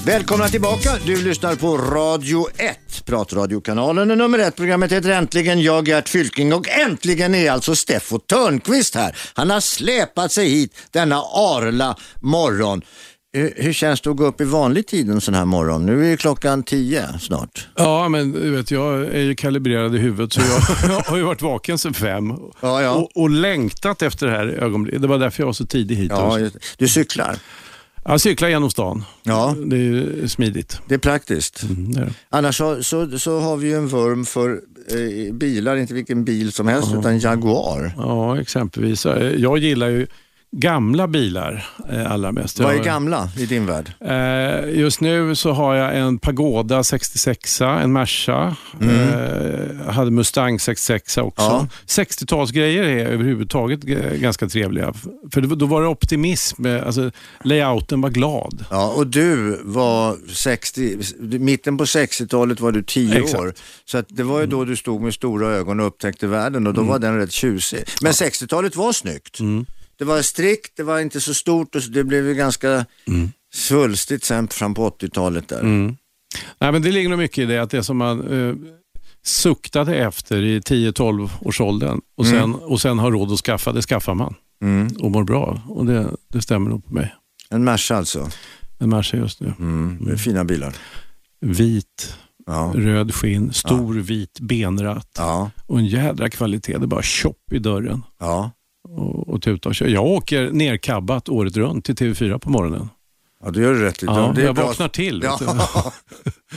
Välkomna 0.09 0.49
tillbaka. 0.49 0.90
Du 1.07 1.25
lyssnar 1.25 1.55
på 1.55 1.77
Radio 1.77 2.47
1, 2.57 2.79
pratradiokanalen 3.05 4.09
nummer 4.09 4.38
ett. 4.38 4.57
Programmet 4.57 4.92
heter 4.92 5.11
Äntligen. 5.11 5.62
Jag 5.62 5.88
Gert 5.88 6.09
Fylking 6.09 6.53
och 6.53 6.68
äntligen 6.68 7.35
är 7.35 7.51
alltså 7.51 7.77
Steffo 7.77 8.18
Törnqvist 8.18 8.94
här. 8.94 9.16
Han 9.35 9.51
har 9.51 9.61
släpat 9.61 10.33
sig 10.33 10.49
hit 10.49 10.77
denna 10.90 11.16
arla 11.16 11.97
morgon. 12.21 12.83
Hur, 13.33 13.55
hur 13.57 13.73
känns 13.73 14.01
det 14.01 14.11
att 14.11 14.16
gå 14.16 14.25
upp 14.25 14.40
i 14.40 14.44
vanlig 14.44 14.87
tid 14.87 15.11
en 15.11 15.21
sån 15.21 15.35
här 15.35 15.44
morgon? 15.44 15.87
Nu 15.87 16.12
är 16.12 16.16
klockan 16.16 16.62
tio 16.62 17.18
snart. 17.21 17.68
Ja, 17.77 18.09
men 18.09 18.33
du 18.33 18.51
vet, 18.51 18.71
jag 18.71 19.01
är 19.01 19.21
ju 19.21 19.35
kalibrerad 19.35 19.94
i 19.94 19.99
huvudet 19.99 20.33
så 20.33 20.40
jag, 20.40 20.90
jag 20.90 21.01
har 21.07 21.16
ju 21.16 21.23
varit 21.23 21.42
vaken 21.42 21.79
sedan 21.79 21.94
fem 21.94 22.31
Ja, 22.61 22.83
ja. 22.83 22.90
Och, 22.90 23.11
och 23.14 23.31
längtat 23.31 24.03
efter 24.03 24.27
det 24.27 24.33
här 24.33 24.47
ögonblicket. 24.47 25.03
Det 25.03 25.09
var 25.09 25.18
därför 25.18 25.42
jag 25.42 25.47
var 25.47 25.53
så 25.53 25.66
tidig 25.66 25.97
hit. 25.97 26.12
Ja, 26.14 26.38
du 26.77 26.88
cyklar. 26.88 27.38
Jag 28.09 28.21
cyklar 28.21 28.49
genom 28.49 28.71
stan. 28.71 29.05
Ja, 29.23 29.55
Det 29.66 29.77
är 29.77 30.27
smidigt. 30.27 30.81
det 30.88 30.94
är 30.94 30.99
praktiskt. 30.99 31.62
Mm, 31.62 31.92
det 31.92 32.01
är 32.01 32.05
det. 32.05 32.12
Annars 32.29 32.57
så, 32.57 32.83
så, 32.83 33.18
så 33.18 33.40
har 33.40 33.57
vi 33.57 33.68
ju 33.68 33.75
en 33.77 33.88
vurm 33.88 34.25
för 34.25 34.51
eh, 34.90 35.35
bilar, 35.35 35.77
inte 35.77 35.94
vilken 35.94 36.25
bil 36.25 36.53
som 36.53 36.68
helst, 36.68 36.88
utan 36.99 37.18
Jaguar. 37.18 37.92
Ja, 37.97 38.40
exempelvis. 38.40 39.05
Jag 39.38 39.59
gillar 39.59 39.88
ju 39.88 40.07
gamla 40.50 41.08
bilar 41.08 41.66
eh, 41.90 42.12
allra 42.12 42.32
mest. 42.32 42.61
Vad 42.61 42.74
är 42.74 42.84
gamla 42.84 43.30
i 43.38 43.46
din 43.46 43.66
värld? 43.66 43.92
Eh, 44.00 44.78
just 44.78 45.00
nu 45.00 45.34
så 45.34 45.52
har 45.52 45.74
jag 45.74 45.96
en 45.98 46.18
Pagoda 46.18 46.84
66, 46.84 47.61
en 47.61 47.92
Merca. 47.92 48.56
Eh, 48.80 48.88
jag 49.87 49.92
hade 49.92 50.11
Mustang 50.11 50.61
66 50.61 51.18
också. 51.18 51.42
Ja. 51.42 51.66
60-talsgrejer 51.87 52.82
är 52.82 53.06
överhuvudtaget 53.06 53.80
ganska 54.20 54.48
trevliga. 54.48 54.94
För 55.32 55.40
då 55.40 55.66
var 55.66 55.82
det 55.82 55.88
optimism, 55.88 56.66
eh, 56.66 56.87
alltså 56.87 57.11
layouten 57.44 58.00
var 58.00 58.11
glad. 58.11 58.64
Ja, 58.70 58.92
och 58.96 59.06
du 59.06 59.61
var 59.64 60.16
60, 60.32 60.98
mitten 61.38 61.78
på 61.78 61.84
60-talet 61.84 62.61
var 62.61 62.72
du 62.72 62.82
10 62.82 63.18
Exakt. 63.18 63.40
år. 63.42 63.54
Så 63.84 63.98
att 63.98 64.06
det 64.08 64.22
var 64.22 64.40
ju 64.40 64.46
då 64.46 64.64
du 64.64 64.76
stod 64.76 65.02
med 65.02 65.14
stora 65.14 65.48
ögon 65.48 65.80
och 65.80 65.87
upptäckte 65.87 66.26
världen 66.26 66.66
och 66.66 66.74
då 66.74 66.82
var 66.82 66.98
den 66.98 67.16
rätt 67.16 67.32
tjusig. 67.32 67.84
Men 68.02 68.12
60-talet 68.12 68.76
var 68.76 68.92
snyggt. 68.92 69.40
Det 69.98 70.04
var 70.04 70.22
strikt, 70.22 70.76
det 70.76 70.82
var 70.82 71.00
inte 71.00 71.20
så 71.20 71.34
stort 71.34 71.74
och 71.74 71.82
det 71.90 72.04
blev 72.04 72.26
ju 72.26 72.34
ganska 72.34 72.87
svulstigt 73.54 74.24
sen 74.24 74.48
fram 74.48 74.74
på 74.74 74.90
80-talet 74.90 75.48
där. 75.48 75.62
Nej, 75.62 76.72
men 76.72 76.82
det 76.82 76.92
ligger 76.92 77.08
nog 77.08 77.18
mycket 77.18 77.38
i 77.38 77.46
det 77.46 77.58
att 77.58 77.70
det 77.70 77.82
som 77.82 77.96
man 77.96 78.48
eh, 78.48 78.54
suktade 79.24 79.94
efter 79.96 80.42
i 80.42 80.61
10-12 80.61 81.30
års 81.40 81.61
åldern 81.61 82.00
och 82.16 82.26
sen, 82.26 82.54
och 82.54 82.80
sen 82.80 82.98
har 82.98 83.12
råd 83.12 83.32
att 83.32 83.38
skaffa, 83.38 83.72
det 83.72 83.82
skaffar 83.82 84.14
man 84.14 84.34
Mm. 84.62 84.88
och 85.00 85.11
mår 85.11 85.24
bra. 85.24 85.62
Och 85.68 85.87
det, 85.87 86.11
det 86.28 86.42
stämmer 86.42 86.70
nog 86.70 86.84
på 86.87 86.94
mig. 86.94 87.14
En 87.50 87.64
Merca 87.64 87.96
alltså. 87.96 88.30
En 88.78 88.88
Merca 88.88 89.16
just 89.16 89.40
nu. 89.40 89.52
Mm. 89.58 89.98
Det 90.04 90.12
är 90.12 90.16
fina 90.16 90.44
bilar. 90.44 90.74
Vit, 91.40 92.14
Ja. 92.46 92.72
röd 92.76 93.14
skinn, 93.14 93.52
stor 93.52 93.94
vit 93.94 94.40
benratt 94.40 95.11
Ja. 95.16 95.50
och 95.66 95.78
en 95.78 95.87
jädra 95.87 96.28
kvalitet. 96.30 96.78
Det 96.78 96.87
bara 96.87 97.02
tjopp 97.02 97.52
i 97.52 97.58
dörren 97.58 98.02
Ja. 98.20 98.50
Och, 98.96 99.29
och 99.29 99.42
tuta 99.42 99.68
och 99.68 99.74
köra. 99.74 99.88
Jag 99.88 100.05
åker 100.07 100.51
nerkabbat 100.51 101.29
året 101.29 101.57
runt 101.57 101.85
till 101.85 101.94
TV4 101.94 102.38
på 102.38 102.51
morgonen. 102.51 102.88
ja, 103.44 103.51
det 103.51 103.61
gör 103.61 103.74
du 103.74 103.81
rätt 103.83 104.03
i. 104.03 104.07
Ja, 104.07 104.33
det 104.37 104.40
är 104.42 104.46
jag 104.46 104.55
bra. 104.55 104.66
vaknar 104.66 104.88
till 104.88 105.20
Ja. 105.24 105.38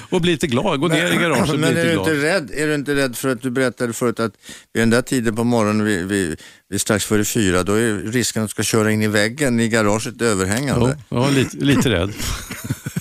och 0.10 0.22
blir 0.22 0.32
lite 0.32 0.48
glad. 0.48 0.80
Går 0.80 0.90
ner 0.90 1.12
i 1.14 1.16
garaget 1.16 1.50
och 1.50 1.58
blir 1.58 1.60
Men 1.60 1.70
är 1.78 1.84
lite 1.84 1.88
du, 1.88 1.94
glad. 1.94 2.08
inte 2.08 2.22
rädd, 2.28 2.52
är 2.56 2.68
du 2.68 2.76
inte 2.76 2.96
rädd 2.96 3.16
för 3.16 3.30
att 3.30 3.42
du 3.42 3.50
berättade 3.52 3.94
förut 3.94 4.20
att 4.20 4.34
vid 4.74 4.82
den 4.82 4.90
där 4.90 5.02
tiden 5.02 5.36
på 5.36 5.44
morgonen, 5.44 5.86
vid, 5.86 6.06
vid, 6.08 6.40
vid 6.70 6.82
strax 6.82 7.06
före 7.06 7.26
fyra, 7.26 7.64
då 7.64 7.74
är 7.74 7.94
risken 7.98 8.44
att 8.44 8.50
du 8.50 8.52
ska 8.52 8.64
köra 8.64 8.92
in 8.92 9.02
i 9.02 9.08
väggen 9.08 9.60
i 9.60 9.68
garaget 9.70 10.14
Ja, 10.20 10.26
överhängande. 10.26 10.98
ja, 11.10 11.30
lite, 11.30 11.58
lite 11.58 11.90
rädd. 11.90 12.14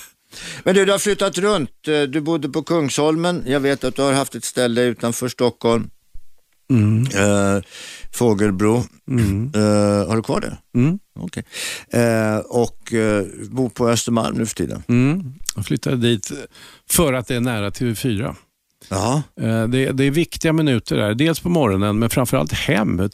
Men 0.63 0.75
du, 0.75 0.85
du 0.85 0.91
har 0.91 0.99
flyttat 0.99 1.37
runt. 1.37 1.69
Du 2.09 2.21
bodde 2.21 2.49
på 2.49 2.63
Kungsholmen. 2.63 3.43
Jag 3.47 3.59
vet 3.59 3.83
att 3.83 3.95
du 3.95 4.01
har 4.01 4.13
haft 4.13 4.35
ett 4.35 4.45
ställe 4.45 4.81
utanför 4.81 5.27
Stockholm. 5.27 5.89
Mm. 6.71 7.01
Eh, 7.55 7.63
Fågelbro. 8.11 8.75
Eh, 8.75 10.07
har 10.09 10.15
du 10.15 10.21
kvar 10.23 10.41
det? 10.41 10.79
Mm. 10.79 10.99
Okej. 11.19 11.43
Eh, 11.93 12.37
och 12.37 12.93
eh, 12.93 13.25
bor 13.49 13.69
på 13.69 13.89
Östermalm 13.89 14.37
nu 14.37 14.45
för 14.45 14.55
tiden. 14.55 14.83
Mm. 14.87 15.33
Jag 15.55 15.65
flyttade 15.65 15.95
dit 15.97 16.31
för 16.89 17.13
att 17.13 17.27
det 17.27 17.35
är 17.35 17.39
nära 17.39 17.69
TV4. 17.69 18.35
Ja. 18.89 19.21
Eh, 19.41 19.67
Det, 19.67 19.91
det 19.91 20.03
är 20.03 20.11
viktiga 20.11 20.53
minuter 20.53 20.95
där. 20.95 21.13
Dels 21.13 21.39
på 21.39 21.49
morgonen, 21.49 21.99
men 21.99 22.09
framförallt 22.09 22.53
hem. 22.53 23.09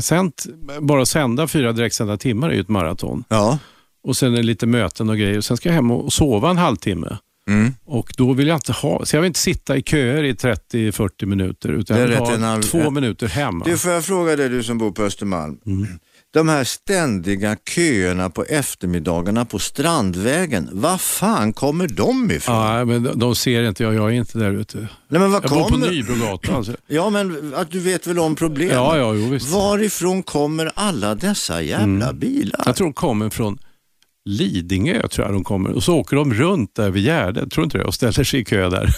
sänt, 0.00 0.46
bara 0.80 1.06
sända 1.06 1.46
fyra 1.48 1.72
direktsända 1.72 2.16
timmar 2.16 2.48
är 2.50 2.54
ju 2.54 2.60
ett 2.60 2.68
maraton. 2.68 3.24
Ja. 3.28 3.58
Och 4.02 4.16
Sen 4.16 4.32
är 4.32 4.36
det 4.36 4.42
lite 4.42 4.66
möten 4.66 5.08
och 5.10 5.16
grejer. 5.18 5.40
Sen 5.40 5.56
ska 5.56 5.68
jag 5.68 5.74
hem 5.74 5.90
och 5.90 6.12
sova 6.12 6.50
en 6.50 6.58
halvtimme. 6.58 7.16
Mm. 7.48 7.74
Och 7.84 8.12
då 8.16 8.32
vill 8.32 8.48
jag 8.48 8.56
inte 8.56 8.72
ha, 8.72 9.04
så 9.04 9.16
jag 9.16 9.20
vill 9.22 9.26
inte 9.26 9.40
sitta 9.40 9.76
i 9.76 9.82
köer 9.82 10.22
i 10.24 10.32
30-40 10.32 11.26
minuter. 11.26 11.68
Utan 11.68 11.98
jag 12.00 12.06
vill 12.06 12.16
ha 12.16 12.36
halv- 12.36 12.62
två 12.62 12.90
minuter 12.90 13.26
hemma. 13.28 13.64
Du, 13.64 13.78
får 13.78 13.90
jag 13.92 14.04
fråga 14.04 14.36
dig, 14.36 14.48
du 14.48 14.62
som 14.62 14.78
bor 14.78 14.90
på 14.90 15.02
Östermalm. 15.02 15.58
Mm. 15.66 15.86
De 16.30 16.48
här 16.48 16.64
ständiga 16.64 17.56
köerna 17.74 18.30
på 18.30 18.44
eftermiddagarna 18.44 19.44
på 19.44 19.58
Strandvägen, 19.58 20.68
var 20.72 20.98
fan 20.98 21.52
kommer 21.52 21.88
de 21.88 22.30
ifrån? 22.30 22.56
Ja, 22.56 22.84
men 22.84 23.18
de, 23.18 23.36
ser 23.36 23.62
inte 23.62 23.82
jag, 23.82 23.94
jag 23.94 24.04
är 24.08 24.14
inte 24.14 24.38
där 24.38 24.52
ute. 24.52 24.78
Nej, 24.78 24.88
men 25.20 25.32
var 25.32 25.40
Jag 25.42 25.50
bor 25.50 25.62
på 25.62 25.68
kommer... 25.68 25.90
Nybrogatan. 25.90 26.64
så- 26.64 26.72
Ja, 26.86 27.10
men 27.10 27.54
att 27.56 27.70
du 27.70 27.80
vet 27.80 28.06
väl 28.06 28.18
om 28.18 28.36
problemet? 28.36 28.74
Ja, 28.74 28.96
ja, 28.98 29.14
jo, 29.14 29.28
visst. 29.28 29.52
Varifrån 29.52 30.22
kommer 30.22 30.70
alla 30.74 31.14
dessa 31.14 31.62
jävla 31.62 32.12
bilar? 32.12 32.62
Jag 32.66 32.76
tror 32.76 32.86
de 32.86 32.92
kommer 32.92 33.30
från 33.30 33.58
Lidingö, 34.26 35.08
tror 35.08 35.26
jag 35.26 35.34
de 35.34 35.44
kommer. 35.44 35.70
Och 35.70 35.82
så 35.82 35.94
åker 35.96 36.16
de 36.16 36.34
runt 36.34 36.74
där 36.74 36.90
vid 36.90 37.04
Gärdet, 37.04 37.50
tror 37.50 37.62
du 37.62 37.64
inte 37.64 37.78
det? 37.78 37.84
Och 37.84 37.94
ställer 37.94 38.24
sig 38.24 38.40
i 38.40 38.44
kö 38.44 38.68
där. 38.68 38.96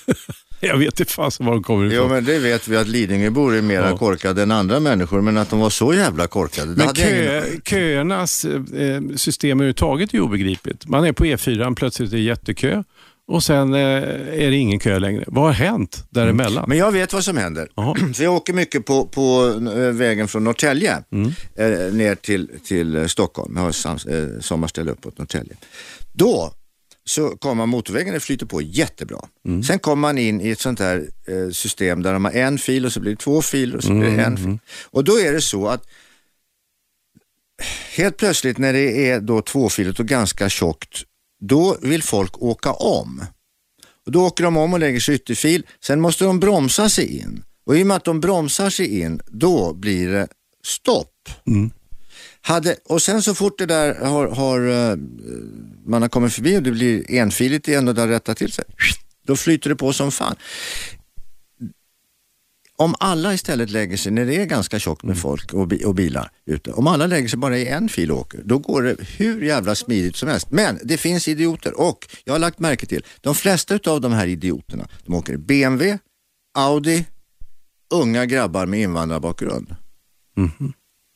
jag 0.60 0.78
vet 0.78 1.00
inte 1.00 1.12
fasen 1.12 1.46
var 1.46 1.52
de 1.52 1.62
kommer 1.62 1.86
ifrån. 1.86 1.96
Jo, 2.02 2.08
men 2.14 2.24
det 2.24 2.38
vet 2.38 2.68
vi 2.68 2.76
att 2.76 2.88
Lidingöbor 2.88 3.54
är 3.56 3.62
mera 3.62 3.90
Ja. 3.90 3.96
korkade 3.96 4.42
än 4.42 4.50
andra 4.50 4.80
människor, 4.80 5.20
men 5.20 5.36
att 5.36 5.50
de 5.50 5.60
var 5.60 5.70
så 5.70 5.94
jävla 5.94 6.26
korkade, 6.26 6.66
Men 6.76 6.88
kö, 6.94 7.42
ingen... 7.48 7.60
köernas 7.64 8.44
eh, 8.44 9.00
system 9.16 9.58
överhuvudtaget 9.60 10.14
är 10.14 10.20
obegripligt. 10.20 10.86
Man 10.86 11.04
är 11.04 11.12
på 11.12 11.24
E4, 11.24 11.74
plötsligt 11.74 12.12
är 12.12 12.16
det 12.16 12.22
jättekö 12.22 12.82
och 13.26 13.42
sen 13.42 13.74
eh, 13.74 13.80
är 13.80 14.50
det 14.50 14.56
ingen 14.56 14.78
kö 14.78 14.98
längre. 14.98 15.24
Vad 15.26 15.44
har 15.44 15.52
hänt 15.52 16.04
däremellan? 16.10 16.64
Men 16.68 16.78
jag 16.78 16.92
vet 16.92 17.12
vad 17.12 17.24
som 17.24 17.36
händer. 17.36 17.68
För 18.14 18.24
jag 18.24 18.34
åker 18.34 18.52
mycket 18.52 18.84
på, 18.86 19.06
på 19.06 19.46
eh, 19.76 19.92
vägen 19.92 20.28
från 20.28 20.44
Norrtälje 20.44 21.02
Mm. 21.12 21.32
eh, 21.56 21.94
ner 21.94 22.14
till, 22.14 22.50
till 22.64 23.08
Stockholm. 23.08 23.52
Jag 23.56 23.62
har 23.62 23.72
sam, 23.72 23.98
sommarställe 24.40 24.90
uppåt 24.90 25.18
Norrtälje. 25.18 25.56
Då 26.12 26.52
så 27.06 27.28
kommer 27.28 27.54
man 27.54 27.68
motorvägen, 27.68 28.14
det 28.14 28.20
flyter 28.20 28.46
på 28.46 28.62
jättebra. 28.62 29.18
Mm. 29.46 29.62
Sen 29.62 29.78
kommer 29.78 30.00
man 30.00 30.18
in 30.18 30.40
i 30.40 30.50
ett 30.50 30.60
sånt 30.60 30.78
här 30.80 31.08
system 31.52 32.02
där 32.02 32.12
de 32.12 32.24
har 32.24 32.32
en 32.32 32.58
fil 32.58 32.86
och 32.86 32.92
så 32.92 33.00
blir 33.00 33.10
det 33.12 33.16
två 33.16 33.42
filer 33.42 33.76
och 33.76 33.84
så 33.84 33.90
blir 33.92 34.02
det 34.02 34.08
Mm, 34.08 34.24
en 34.32 34.36
fil. 34.36 34.58
Och 34.90 35.04
då 35.04 35.18
är 35.20 35.32
det 35.32 35.40
så 35.40 35.68
att 35.68 35.86
helt 37.96 38.16
plötsligt 38.16 38.58
när 38.58 38.72
det 38.72 39.10
är 39.10 39.20
då 39.20 39.42
tvåfiligt 39.42 40.00
och 40.00 40.06
ganska 40.06 40.48
tjockt, 40.48 41.02
då 41.48 41.76
vill 41.82 42.02
folk 42.02 42.42
åka 42.42 42.72
om. 42.72 43.24
Och 44.06 44.12
då 44.12 44.26
åker 44.26 44.44
de 44.44 44.56
om 44.56 44.72
och 44.72 44.78
lägger 44.78 45.00
sig 45.00 45.14
ytterfil. 45.14 45.66
Sen 45.84 46.00
måste 46.00 46.24
de 46.24 46.40
bromsa 46.40 46.88
sig 46.88 47.18
in. 47.18 47.44
Och 47.66 47.76
i 47.76 47.82
och 47.82 47.86
med 47.86 47.96
att 47.96 48.04
de 48.04 48.20
bromsar 48.20 48.70
sig 48.70 49.00
in, 49.00 49.20
då 49.26 49.74
blir 49.74 50.08
det 50.08 50.28
stopp. 50.64 51.28
Mm. 51.46 51.70
Hade, 52.40 52.76
och 52.84 53.02
sen 53.02 53.22
så 53.22 53.34
fort 53.34 53.58
det 53.58 53.66
där 53.66 53.94
har, 53.94 54.28
har 54.28 54.90
eh, 54.90 54.96
man 55.86 56.02
har 56.02 56.08
kommit 56.08 56.32
förbi 56.32 56.58
och 56.58 56.62
det 56.62 56.70
blir 56.70 57.04
enfiligt 57.08 57.68
igen 57.68 57.88
och 57.88 57.94
det 57.94 58.00
har 58.00 58.08
rättat 58.08 58.36
till 58.36 58.52
sig, 58.52 58.64
då 59.26 59.36
flyter 59.36 59.70
det 59.70 59.76
på 59.76 59.92
som 59.92 60.12
fan. 60.12 60.36
Om 62.76 62.94
alla 63.00 63.34
istället 63.34 63.70
lägger 63.70 63.96
sig, 63.96 64.12
när 64.12 64.26
det 64.26 64.36
är 64.36 64.44
ganska 64.46 64.78
tjockt 64.78 65.02
med 65.02 65.18
folk 65.18 65.52
och, 65.52 65.68
bi- 65.68 65.84
och 65.84 65.94
bilar 65.94 66.30
ute, 66.46 66.72
om 66.72 66.86
alla 66.86 67.06
lägger 67.06 67.28
sig 67.28 67.38
bara 67.38 67.58
i 67.58 67.66
en 67.68 67.88
fil 67.88 68.10
och 68.10 68.18
åker, 68.18 68.40
då 68.44 68.58
går 68.58 68.82
det 68.82 68.96
hur 69.18 69.42
jävla 69.42 69.74
smidigt 69.74 70.16
som 70.16 70.28
helst. 70.28 70.50
Men 70.50 70.78
det 70.84 70.96
finns 70.96 71.28
idioter 71.28 71.80
och 71.80 72.08
jag 72.24 72.34
har 72.34 72.38
lagt 72.38 72.58
märke 72.58 72.86
till, 72.86 73.04
de 73.20 73.34
flesta 73.34 73.78
av 73.86 74.00
de 74.00 74.12
här 74.12 74.26
idioterna, 74.26 74.88
de 75.04 75.14
åker 75.14 75.36
BMW, 75.36 75.98
Audi, 76.58 77.06
unga 77.94 78.26
grabbar 78.26 78.66
med 78.66 78.80
invandrarbakgrund. 78.80 79.76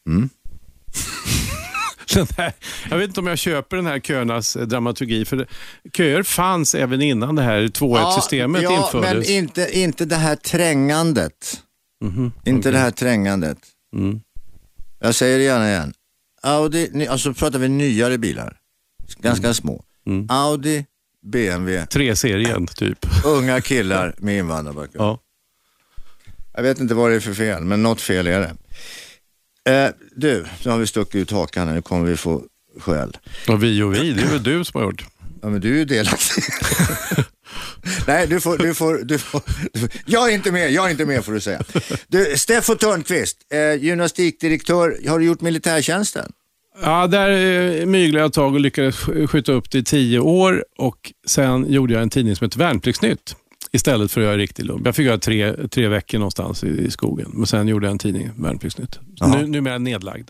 Den 0.06 0.30
här, 2.36 2.52
jag 2.90 2.98
vet 2.98 3.08
inte 3.08 3.20
om 3.20 3.26
jag 3.26 3.38
köper 3.38 3.76
den 3.76 3.86
här 3.86 4.00
köernas 4.00 4.56
eh, 4.56 4.66
dramaturgi. 4.66 5.24
För 5.24 5.36
det, 5.36 5.46
köer 5.96 6.22
fanns 6.22 6.74
även 6.74 7.02
innan 7.02 7.34
det 7.34 7.42
här 7.42 7.60
2-1-systemet 7.62 8.62
ja, 8.62 8.76
infördes. 8.86 9.12
men 9.28 9.36
inte, 9.36 9.78
inte 9.78 10.04
det 10.04 10.16
här 10.16 10.36
trängandet. 10.36 11.62
Mhm, 12.04 12.32
Inte 12.44 12.70
det 12.70 12.78
här 12.78 12.90
trängandet. 12.90 13.58
Mm. 13.96 14.20
Jag 15.00 15.14
säger 15.14 15.38
det 15.38 15.44
gärna 15.44 15.68
igen. 15.68 15.92
Audi, 16.42 17.06
alltså 17.08 17.34
pratar 17.34 17.58
vi 17.58 17.68
nyare 17.68 18.18
bilar. 18.18 18.56
Ganska 19.18 19.54
små. 19.54 19.84
Mm. 20.06 20.26
Audi, 20.30 20.86
BMW, 21.26 21.86
Tre-serien 21.86 22.66
typ. 22.66 22.98
unga 23.24 23.60
killar 23.60 24.14
med 24.18 24.38
invandrarbakgrund. 24.38 25.04
Ja. 25.04 25.18
Jag 26.54 26.62
vet 26.62 26.80
inte 26.80 26.94
vad 26.94 27.10
det 27.10 27.16
är 27.16 27.20
för 27.20 27.34
fel, 27.34 27.64
men 27.64 27.82
något 27.82 28.00
fel 28.00 28.26
är 28.26 28.40
det. 28.40 28.54
Eh, 29.68 29.90
du, 30.16 30.44
nu 30.64 30.70
har 30.70 30.78
vi 30.78 30.86
stuckit 30.86 31.14
ut 31.14 31.30
hakan 31.30 31.68
här, 31.68 31.74
nu 31.74 31.82
kommer 31.82 32.06
vi 32.06 32.16
få 32.16 32.42
skäll. 32.80 33.16
Och 33.48 33.62
vi 33.62 33.82
och 33.82 33.94
vi, 33.94 34.12
det 34.12 34.22
är 34.22 34.26
väl 34.26 34.42
du 34.42 34.64
som 34.64 34.80
har 34.80 34.86
gjort. 34.86 35.04
Ja, 35.42 35.48
men 35.48 35.60
du 35.60 35.74
är 35.74 35.78
ju 35.78 35.84
delaktig. 35.84 36.42
Nej, 38.06 38.26
du 38.26 38.40
får, 38.40 38.58
du, 38.58 38.74
får, 38.74 38.94
du, 39.04 39.18
får, 39.18 39.40
du 39.72 39.80
får... 39.80 39.90
Jag 40.06 40.30
är 40.30 40.34
inte 40.34 40.52
med, 40.52 40.72
jag 40.72 40.86
är 40.86 40.90
inte 40.90 41.06
med 41.06 41.24
får 41.24 41.32
du 41.32 41.40
säga. 41.40 41.62
Du, 42.08 42.36
Steffo 42.36 42.74
Törnqvist, 42.74 43.36
eh, 43.52 43.82
gymnastikdirektör, 43.84 45.08
har 45.08 45.18
du 45.18 45.24
gjort 45.24 45.40
militärtjänsten? 45.40 46.32
Ja, 46.82 47.06
där 47.06 47.30
eh, 47.30 47.86
myglade 47.86 48.22
jag 48.22 48.28
ett 48.28 48.34
tag 48.34 48.54
och 48.54 48.60
lyckades 48.60 48.94
sk- 48.96 49.26
skjuta 49.26 49.52
upp 49.52 49.70
det 49.70 49.78
i 49.78 49.84
tio 49.84 50.18
år 50.18 50.64
och 50.78 51.12
sen 51.26 51.72
gjorde 51.72 51.92
jag 51.94 52.02
en 52.02 52.10
tidning 52.10 52.36
som 52.36 52.44
heter 52.44 52.58
Värnpliktsnytt 52.58 53.36
istället 53.72 54.12
för 54.12 54.20
att 54.20 54.24
göra 54.26 54.36
riktig 54.36 54.64
lump. 54.64 54.86
Jag 54.86 54.96
fick 54.96 55.06
göra 55.06 55.18
tre, 55.18 55.68
tre 55.68 55.88
veckor 55.88 56.18
någonstans 56.18 56.64
i, 56.64 56.68
i 56.68 56.90
skogen, 56.90 57.30
men 57.34 57.46
sen 57.46 57.68
gjorde 57.68 57.86
jag 57.86 57.92
en 57.92 57.98
tidning, 57.98 58.30
Värnpliktsnytt. 58.36 58.98
Nu, 59.20 59.46
numera 59.46 59.78
nedlagd. 59.78 60.28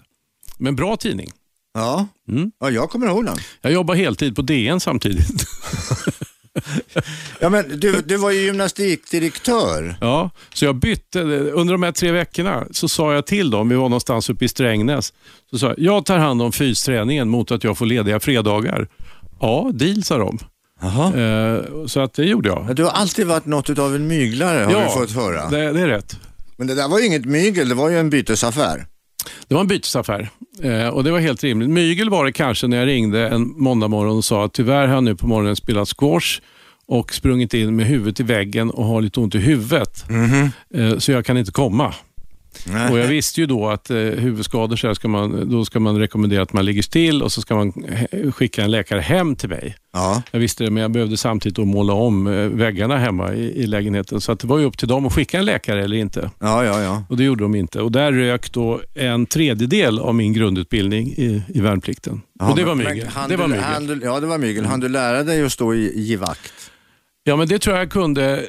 Men 0.58 0.76
bra 0.76 0.96
tidning. 0.96 1.30
Ja. 1.74 2.06
Mm. 2.28 2.52
ja, 2.60 2.70
jag 2.70 2.90
kommer 2.90 3.06
ihåg 3.06 3.24
den. 3.24 3.36
Jag 3.60 3.72
jobbar 3.72 3.94
heltid 3.94 4.36
på 4.36 4.42
DN 4.42 4.80
samtidigt. 4.80 5.44
Ja, 7.40 7.48
men 7.48 7.80
du, 7.80 8.02
du 8.02 8.16
var 8.16 8.30
ju 8.30 8.40
gymnastikdirektör. 8.40 9.96
Ja, 10.00 10.30
så 10.54 10.64
jag 10.64 10.74
bytte. 10.74 11.20
Under 11.20 11.74
de 11.74 11.82
här 11.82 11.92
tre 11.92 12.12
veckorna 12.12 12.66
så 12.70 12.88
sa 12.88 13.14
jag 13.14 13.26
till 13.26 13.50
dem, 13.50 13.68
vi 13.68 13.74
var 13.74 13.88
någonstans 13.88 14.30
uppe 14.30 14.44
i 14.44 14.48
Strängnäs, 14.48 15.12
så 15.50 15.58
sa 15.58 15.66
jag, 15.66 15.78
jag 15.78 16.04
tar 16.04 16.18
hand 16.18 16.42
om 16.42 16.52
fysträningen 16.52 17.28
mot 17.28 17.50
att 17.50 17.64
jag 17.64 17.78
får 17.78 17.86
lediga 17.86 18.20
fredagar. 18.20 18.88
Ja, 19.40 19.70
deal 19.74 20.02
sa 20.02 20.18
de. 20.18 20.38
Jaha. 20.80 21.20
Eh, 21.20 21.86
så 21.86 22.00
att 22.00 22.14
det 22.14 22.24
gjorde 22.24 22.48
jag. 22.48 22.76
Du 22.76 22.84
har 22.84 22.90
alltid 22.90 23.26
varit 23.26 23.46
något 23.46 23.78
av 23.78 23.94
en 23.94 24.06
myglare 24.06 24.64
har 24.64 24.82
vi 24.82 24.88
fått 24.88 25.10
höra. 25.10 25.48
Det, 25.48 25.72
det 25.72 25.80
är 25.80 25.88
rätt. 25.88 26.18
Men 26.58 26.66
det 26.66 26.74
där 26.74 26.88
var 26.88 26.98
ju 26.98 27.06
inget 27.06 27.24
mygel, 27.24 27.68
det 27.68 27.74
var 27.74 27.90
ju 27.90 27.98
en 27.98 28.10
bytesaffär. 28.10 28.86
Det 29.48 29.54
var 29.54 29.60
en 29.60 29.66
bytesaffär 29.66 30.30
eh, 30.62 30.88
och 30.88 31.04
det 31.04 31.10
var 31.10 31.18
helt 31.18 31.44
rimligt. 31.44 31.68
Mygel 31.70 32.10
var 32.10 32.24
det 32.24 32.32
kanske 32.32 32.66
när 32.66 32.76
jag 32.76 32.86
ringde 32.86 33.28
en 33.28 33.42
måndag 33.56 33.88
morgon 33.88 34.16
och 34.16 34.24
sa 34.24 34.44
att 34.44 34.52
tyvärr 34.52 34.86
har 34.86 34.94
jag 34.94 35.04
nu 35.04 35.16
på 35.16 35.26
morgonen 35.26 35.56
spelat 35.56 35.88
squash 35.88 36.40
och 36.86 37.14
sprungit 37.14 37.54
in 37.54 37.76
med 37.76 37.86
huvudet 37.86 38.20
i 38.20 38.22
väggen 38.22 38.70
och 38.70 38.84
har 38.84 39.00
lite 39.00 39.20
ont 39.20 39.34
i 39.34 39.38
huvudet. 39.38 40.04
Eh, 40.74 40.98
så 40.98 41.12
jag 41.12 41.24
kan 41.24 41.36
inte 41.38 41.52
komma. 41.52 41.94
Nej. 42.66 42.92
Och 42.92 42.98
Jag 42.98 43.06
visste 43.06 43.40
ju 43.40 43.46
då 43.46 43.68
att 43.68 43.90
eh, 43.90 43.96
huvudskador 43.96 44.76
så 44.76 44.94
ska 44.94 45.08
man, 45.08 45.50
då 45.50 45.64
ska 45.64 45.80
man 45.80 45.98
rekommendera 45.98 46.42
att 46.42 46.52
man 46.52 46.64
ligger 46.64 46.82
still 46.82 47.22
och 47.22 47.32
så 47.32 47.40
ska 47.40 47.54
man 47.54 47.72
he- 47.72 48.30
skicka 48.32 48.62
en 48.64 48.70
läkare 48.70 49.00
hem 49.00 49.36
till 49.36 49.48
mig. 49.48 49.76
Ja. 49.92 50.22
Jag 50.30 50.40
visste 50.40 50.64
det, 50.64 50.70
men 50.70 50.82
jag 50.82 50.90
behövde 50.90 51.16
samtidigt 51.16 51.56
då 51.56 51.64
måla 51.64 51.92
om 51.92 52.26
eh, 52.26 52.32
väggarna 52.48 52.96
hemma 52.98 53.34
i, 53.34 53.62
i 53.62 53.66
lägenheten. 53.66 54.20
Så 54.20 54.32
att 54.32 54.38
det 54.40 54.46
var 54.46 54.58
ju 54.58 54.64
upp 54.64 54.78
till 54.78 54.88
dem 54.88 55.06
att 55.06 55.12
skicka 55.12 55.38
en 55.38 55.44
läkare 55.44 55.84
eller 55.84 55.96
inte. 55.96 56.30
ja, 56.40 56.64
ja, 56.64 56.82
ja. 56.82 57.04
Och 57.08 57.16
Det 57.16 57.24
gjorde 57.24 57.44
de 57.44 57.54
inte. 57.54 57.80
Och 57.80 57.92
Där 57.92 58.12
rök 58.12 58.52
då 58.52 58.80
en 58.94 59.26
tredjedel 59.26 59.98
av 59.98 60.14
min 60.14 60.32
grundutbildning 60.32 61.08
i, 61.08 61.42
i 61.54 61.60
värnplikten. 61.60 62.22
Ja, 62.40 62.50
och 62.50 62.56
det 62.56 62.64
var 62.64 62.74
mygel. 62.74 63.06
Det 63.28 63.36
var 63.36 63.48
mygel. 63.48 64.00
Ja, 64.04 64.20
det 64.20 64.26
var 64.26 64.38
mygel. 64.38 64.64
Han 64.64 64.80
du 64.80 64.88
lära 64.88 65.22
dig 65.22 65.44
att 65.44 65.52
stå 65.52 65.74
i, 65.74 66.12
i 66.12 66.16
vakt? 66.16 66.52
Ja, 67.24 67.36
men 67.36 67.48
det 67.48 67.58
tror 67.58 67.76
jag 67.76 67.82
jag 67.82 67.90
kunde 67.90 68.36
eh, 68.36 68.42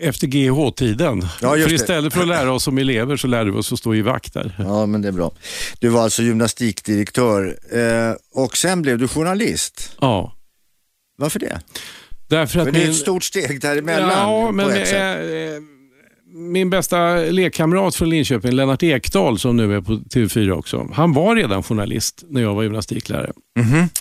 efter 0.00 0.26
GH-tiden. 0.26 1.26
Ja, 1.40 1.50
för 1.50 1.72
istället 1.72 2.12
för 2.12 2.20
att 2.22 2.28
lära 2.28 2.52
oss 2.52 2.62
som 2.64 2.78
elever 2.78 3.16
så 3.16 3.26
lärde 3.26 3.50
vi 3.50 3.58
oss 3.58 3.72
att 3.72 3.78
stå 3.78 3.94
i 3.94 4.02
vakt 4.02 4.34
där. 4.34 4.54
Ja, 4.58 4.86
men 4.86 5.02
det 5.02 5.08
är 5.08 5.12
bra. 5.12 5.32
Du 5.78 5.88
var 5.88 6.02
alltså 6.02 6.22
gymnastikdirektör 6.22 7.58
eh, 7.72 8.14
och 8.34 8.56
sen 8.56 8.82
blev 8.82 8.98
du 8.98 9.08
journalist. 9.08 9.96
Ja. 10.00 10.32
Varför 11.16 11.38
det? 11.38 11.60
Därför 12.28 12.58
att 12.58 12.64
Men 12.64 12.74
det 12.74 12.80
är 12.80 12.82
min... 12.82 12.90
ett 12.90 12.96
stort 12.96 13.24
steg 13.24 13.60
däremellan 13.60 14.10
Ja, 14.10 14.50
men 14.52 14.70
eh, 14.70 15.60
min 16.34 16.70
bästa 16.70 17.14
lekkamrat 17.16 17.94
från 17.94 18.10
Linköping, 18.10 18.52
Lennart 18.52 18.82
Ekdal, 18.82 19.38
som 19.38 19.56
nu 19.56 19.76
är 19.76 19.80
på 19.80 19.92
TV4 19.92 20.50
också, 20.50 20.88
han 20.92 21.12
var 21.12 21.36
redan 21.36 21.62
journalist 21.62 22.24
när 22.28 22.42
jag 22.42 22.54
var 22.54 22.62
gymnastiklärare. 22.62 23.32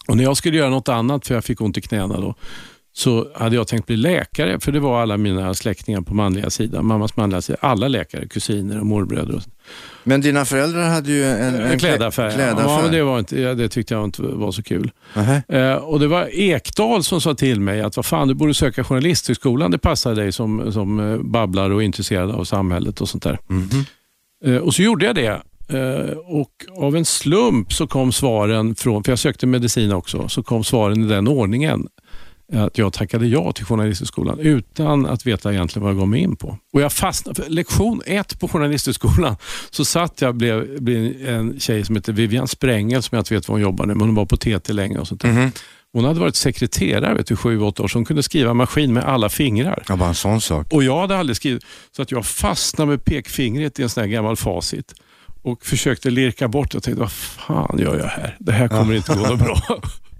Och 0.08 0.18
När 0.18 0.24
jag 0.24 0.38
skulle 0.38 0.58
göra 0.58 0.70
något 0.70 0.90
annat, 0.90 1.28
för 1.28 1.36
jag 1.36 1.46
fick 1.46 1.62
ont 1.62 1.78
i 1.78 1.82
knäna 1.82 2.20
då, 2.20 2.36
så 2.94 3.28
hade 3.36 3.56
jag 3.56 3.68
tänkt 3.68 3.86
bli 3.88 3.98
läkare, 3.98 4.60
för 4.60 4.72
det 4.72 4.80
var 4.80 5.02
alla 5.02 5.18
mina 5.18 5.54
släktingar 5.54 6.02
på 6.02 6.14
manliga 6.14 6.50
sidan, 6.50 6.86
mammas 6.86 7.16
manliga 7.18 7.42
sida, 7.42 7.58
alla 7.62 7.88
läkare, 7.88 8.28
kusiner 8.28 8.80
och 8.80 8.86
morbröder. 8.86 9.36
Och 9.36 9.42
Men 10.04 10.22
dina 10.22 10.46
föräldrar 10.46 10.90
hade 10.90 11.12
ju 11.12 11.24
en, 11.26 11.56
en 11.56 11.80
klädaffär. 11.80 12.32
klädaffär. 12.32 12.64
Ja, 12.64 12.82
men 12.84 12.92
det, 12.92 13.04
var 13.04 13.20
inte, 13.20 13.54
det 13.54 13.70
tyckte 13.70 13.94
jag 13.94 14.04
inte 14.04 14.22
var 14.22 14.52
så 14.52 14.64
kul. 14.64 14.92
Nähä. 15.16 15.44
Eh, 15.48 15.76
och 15.76 16.00
Det 16.00 16.08
var 16.08 16.30
Ekdal 16.40 17.04
som 17.04 17.22
sa 17.22 17.34
till 17.36 17.60
mig 17.60 17.82
att 17.82 17.96
vad 17.96 18.06
fan, 18.06 18.28
du 18.28 18.34
borde 18.34 18.54
söka 18.54 18.84
journalisthögskolan. 18.84 19.72
Det 19.72 19.78
passar 19.78 20.16
dig 20.16 20.32
som, 20.32 20.72
som 20.74 21.00
eh, 21.00 21.18
babblar 21.18 21.70
och 21.70 21.82
är 21.82 21.86
intresserad 21.86 22.32
av 22.32 22.44
samhället 22.44 23.02
och 23.02 23.10
sånt 23.10 23.24
där. 23.24 23.40
Mhm. 23.48 23.86
Eh, 24.46 24.56
och 24.58 24.74
så 24.74 24.82
gjorde 24.82 25.06
jag 25.06 25.16
det. 25.16 25.42
Eh, 25.70 26.18
och 26.18 26.52
Av 26.78 26.96
en 26.96 27.06
slump 27.06 27.74
så 27.74 27.88
kom 27.88 28.12
svaren 28.12 28.76
från, 28.76 29.04
för 29.04 29.12
jag 29.12 29.20
sökte 29.20 29.48
medicin 29.48 29.92
också, 29.94 30.28
så 30.28 30.44
kom 30.44 30.64
svaren 30.64 31.04
i 31.04 31.08
den 31.08 31.28
ordningen 31.28 31.88
att 32.54 32.78
jag 32.78 32.94
tackade 32.94 33.28
ja 33.28 33.52
till 33.52 33.66
Journalisthögskolan 33.66 34.40
utan 34.40 35.06
att 35.06 35.26
veta 35.26 35.54
egentligen 35.54 35.84
vad 35.84 35.92
jag 35.92 36.00
gav 36.00 36.08
mig 36.08 36.22
in 36.22 36.36
på. 36.36 36.58
Och 36.74 36.82
jag 36.82 36.94
fastnade, 36.94 37.44
för 37.44 37.50
lektion 37.50 38.02
ett 38.06 38.40
på 38.40 38.48
Journalisthögskolan 38.48 39.36
så 39.70 39.86
satt 39.86 40.22
jag 40.22 40.36
blev, 40.36 40.82
blev 40.82 41.28
en 41.28 41.60
tjej 41.60 41.86
som 41.86 41.96
heter 41.96 42.14
Vivian 42.14 42.48
Sprängel 42.48 43.04
som 43.04 43.16
jag 43.16 43.22
inte 43.22 43.34
vet 43.34 43.48
var 43.48 43.54
hon 43.54 43.62
jobbar 43.62 43.86
nu, 43.86 43.94
men 43.94 44.08
hon 44.08 44.16
var 44.16 44.26
på 44.26 44.38
TT 44.38 44.74
länge 44.74 44.98
och 44.98 45.08
sånt 45.08 45.22
där. 45.22 45.52
Hon 45.94 46.06
hade 46.06 46.20
varit 46.20 46.36
sekreterare 46.36 47.14
vet 47.14 47.28
du, 47.28 47.36
7-8 47.36 47.82
år, 47.82 47.88
så 47.88 47.98
hon 47.98 48.06
kunde 48.06 48.24
skriva 48.24 48.54
maskin 48.54 48.94
med 48.94 49.04
alla 49.04 49.30
fingrar. 49.30 49.84
Ja, 49.88 49.96
bara 49.96 50.10
en 50.10 50.16
sån 50.16 50.42
sak. 50.42 50.68
Och 50.74 50.84
jag 50.84 51.02
hade 51.02 51.18
aldrig 51.18 51.36
skrivit, 51.36 51.64
så 51.96 52.02
att 52.02 52.12
jag 52.12 52.26
fastnade 52.26 52.90
med 52.90 53.06
pekfingret 53.06 53.80
i 53.80 53.84
en 53.84 53.90
sån 53.90 54.02
här 54.02 54.08
gammal 54.08 54.36
facit 54.36 54.94
och 55.42 55.66
försökte 55.66 56.10
lirka 56.10 56.48
bort. 56.48 56.74
Jag 56.74 56.84
tänkte, 56.84 57.02
vad 57.02 57.12
fan 57.12 57.80
gör 57.80 57.98
jag 57.98 58.06
här? 58.06 58.38
Det 58.40 58.52
här 58.52 58.68
kommer 58.68 58.94
inte 58.94 59.16
gå 59.16 59.28
något 59.28 59.40
bra. 59.40 59.62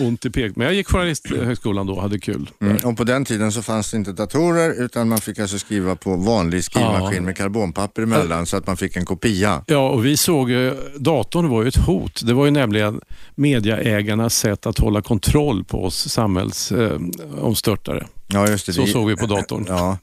Ont 0.00 0.24
i 0.24 0.30
pek. 0.30 0.56
Men 0.56 0.66
jag 0.66 0.74
gick 0.74 0.88
journalisthögskolan 0.88 1.86
då 1.86 1.92
och 1.92 2.02
hade 2.02 2.18
kul. 2.18 2.50
Mm. 2.60 2.76
Och 2.76 2.96
på 2.96 3.04
den 3.04 3.24
tiden 3.24 3.52
så 3.52 3.62
fanns 3.62 3.90
det 3.90 3.96
inte 3.96 4.12
datorer 4.12 4.84
utan 4.84 5.08
man 5.08 5.18
fick 5.18 5.38
alltså 5.38 5.58
skriva 5.58 5.96
på 5.96 6.16
vanlig 6.16 6.64
skrivmaskin 6.64 7.16
Ja. 7.16 7.22
med 7.22 7.36
karbonpapper 7.36 8.02
emellan 8.02 8.46
så 8.46 8.56
att 8.56 8.66
man 8.66 8.76
fick 8.76 8.96
en 8.96 9.04
kopia. 9.04 9.64
Ja, 9.66 9.88
och 9.90 10.04
vi 10.06 10.16
såg 10.16 10.50
datorn 10.96 11.48
var 11.48 11.62
ju 11.62 11.68
ett 11.68 11.76
hot. 11.86 12.20
Det 12.26 12.34
var 12.34 12.44
ju 12.44 12.50
nämligen 12.50 13.00
mediaägarnas 13.34 14.34
sätt 14.36 14.66
att 14.66 14.78
hålla 14.78 15.02
kontroll 15.02 15.64
på 15.64 15.84
oss 15.84 16.08
samhällsomstörtare. 16.08 17.98
Eh. 18.00 18.06
Ja, 18.26 18.48
just 18.48 18.66
det. 18.66 18.72
Så 18.72 18.80
Det- 18.80 18.86
såg 18.88 19.08
vi 19.08 19.16
på 19.16 19.26
datorn. 19.26 19.64
Ja. 19.68 19.98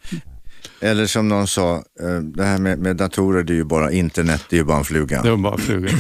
Eller 0.80 1.06
som 1.06 1.28
någon 1.28 1.48
sa, 1.48 1.76
eh, 1.76 2.16
det 2.24 2.44
här 2.44 2.58
med, 2.58 2.80
med 2.80 2.96
datorer 2.96 3.44
det 3.44 3.54
är 3.54 3.56
ju 3.56 3.64
bara 3.64 3.92
internet, 3.92 4.44
det 4.50 4.56
är 4.56 4.58
ju 4.58 4.64
bara 4.64 4.78
en 4.78 4.84
fluga. 4.84 5.22
Det 5.24 5.30
var 5.30 5.38
bara 5.38 5.58
flugor. 5.58 5.92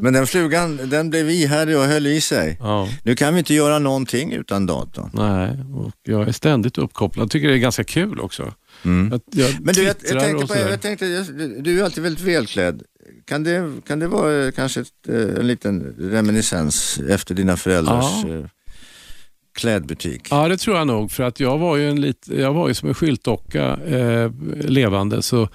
Men 0.00 0.12
den 0.12 0.26
flugan, 0.26 0.80
den 0.90 1.10
blev 1.10 1.30
ihärdig 1.30 1.76
och 1.76 1.82
höll 1.84 2.06
i 2.06 2.20
sig. 2.20 2.56
Ja, 2.60 2.88
Nu 3.02 3.14
kan 3.16 3.34
vi 3.34 3.38
inte 3.38 3.54
göra 3.54 3.78
någonting 3.78 4.32
utan 4.32 4.66
datorn. 4.66 5.10
nej, 5.12 5.50
och 5.74 5.92
jag 6.02 6.28
är 6.28 6.32
ständigt 6.32 6.78
uppkopplad. 6.78 7.22
Jag 7.24 7.30
tycker 7.30 7.48
det 7.48 7.54
är 7.54 7.58
ganska 7.58 7.84
kul 7.84 8.20
också. 8.20 8.54
Mm. 8.84 9.08
Men 9.08 9.20
du, 9.74 9.82
jag, 9.82 9.94
jag, 10.10 10.20
tänkte 10.20 10.46
på, 10.46 10.56
jag 10.56 10.80
tänkte, 10.80 11.06
du 11.60 11.80
är 11.80 11.84
alltid 11.84 12.02
väldigt 12.02 12.24
välklädd. 12.24 12.82
Kan 13.24 13.44
det, 13.44 13.72
kan 13.86 13.98
det 13.98 14.08
vara 14.08 14.52
kanske 14.52 14.80
ett, 14.80 14.88
eh, 15.08 15.40
en 15.40 15.46
liten 15.46 15.94
reminiscens 15.98 17.00
efter 17.08 17.34
dina 17.34 17.56
föräldrars 17.56 18.24
Ja. 18.24 18.34
eh, 18.34 18.44
klädbutik? 19.58 20.28
Ja, 20.30 20.48
det 20.48 20.56
tror 20.56 20.76
jag 20.76 20.86
nog. 20.86 21.10
För 21.10 21.22
att 21.22 21.40
jag 21.40 21.58
var 21.58 21.76
ju, 21.76 21.90
en 21.90 22.00
lit, 22.00 22.28
jag 22.30 22.52
var 22.52 22.68
ju 22.68 22.74
som 22.74 22.88
en 22.88 22.94
skyltdocka 22.94 23.76
eh, 23.86 24.30
levande. 24.60 25.22
Så 25.22 25.48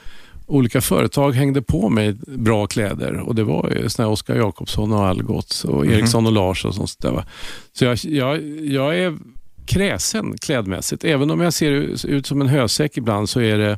olika 0.52 0.82
företag 0.82 1.32
hängde 1.32 1.62
på 1.62 1.90
mig 1.90 2.18
bra 2.28 2.68
kläder. 2.68 3.14
Och 3.14 3.36
Det 3.36 3.44
var 3.44 3.70
ju 3.70 3.90
såna 3.90 4.08
Oskar 4.08 4.36
Jakobsson 4.36 4.92
och 4.92 5.06
Algots 5.06 5.66
och 5.66 5.86
Eriksson 5.86 6.26
och 6.26 6.32
Lars 6.32 6.66
och 6.66 6.76
sånt 6.76 7.00
där. 7.00 7.26
Så 7.74 7.86
jag, 7.86 7.98
jag, 7.98 8.42
jag 8.62 9.00
är 9.00 9.18
kräsen 9.66 10.38
klädmässigt. 10.38 11.04
Även 11.04 11.32
om 11.32 11.42
jag 11.42 11.54
ser 11.54 11.72
ut 12.06 12.26
som 12.26 12.42
en 12.42 12.48
hösäck 12.48 12.98
ibland 12.98 13.30
så 13.30 13.42
är 13.42 13.58
det 13.58 13.78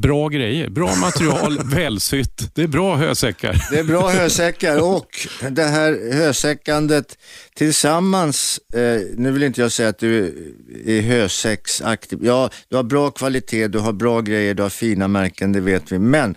bra 0.00 0.28
grejer. 0.28 0.68
Bra 0.68 0.94
material, 0.94 1.58
välsytt. 1.64 2.54
Det 2.54 2.62
är 2.62 2.68
bra 2.68 2.96
hösäckar. 2.96 3.56
Det 3.70 3.78
är 3.78 3.84
bra 3.84 4.08
hösäckar 4.08 4.82
och 4.82 5.28
det 5.50 5.64
här 5.64 6.12
hösäckandet 6.12 7.18
tillsammans, 7.54 8.60
eh, 8.74 9.00
nu 9.16 9.32
vill 9.32 9.42
inte 9.42 9.60
jag 9.60 9.72
säga 9.72 9.88
att 9.88 9.98
du 9.98 10.34
är 10.86 11.00
hösäcksaktiv, 11.00 12.18
ja 12.22 12.50
du 12.68 12.76
har 12.76 12.82
bra 12.82 13.10
kvalitet, 13.10 13.68
du 13.68 13.78
har 13.78 13.92
bra 13.92 14.20
grejer, 14.20 14.54
du 14.54 14.62
har 14.62 14.70
fina 14.70 15.08
märken, 15.08 15.52
det 15.52 15.60
vet 15.60 15.92
vi, 15.92 15.98
men 15.98 16.34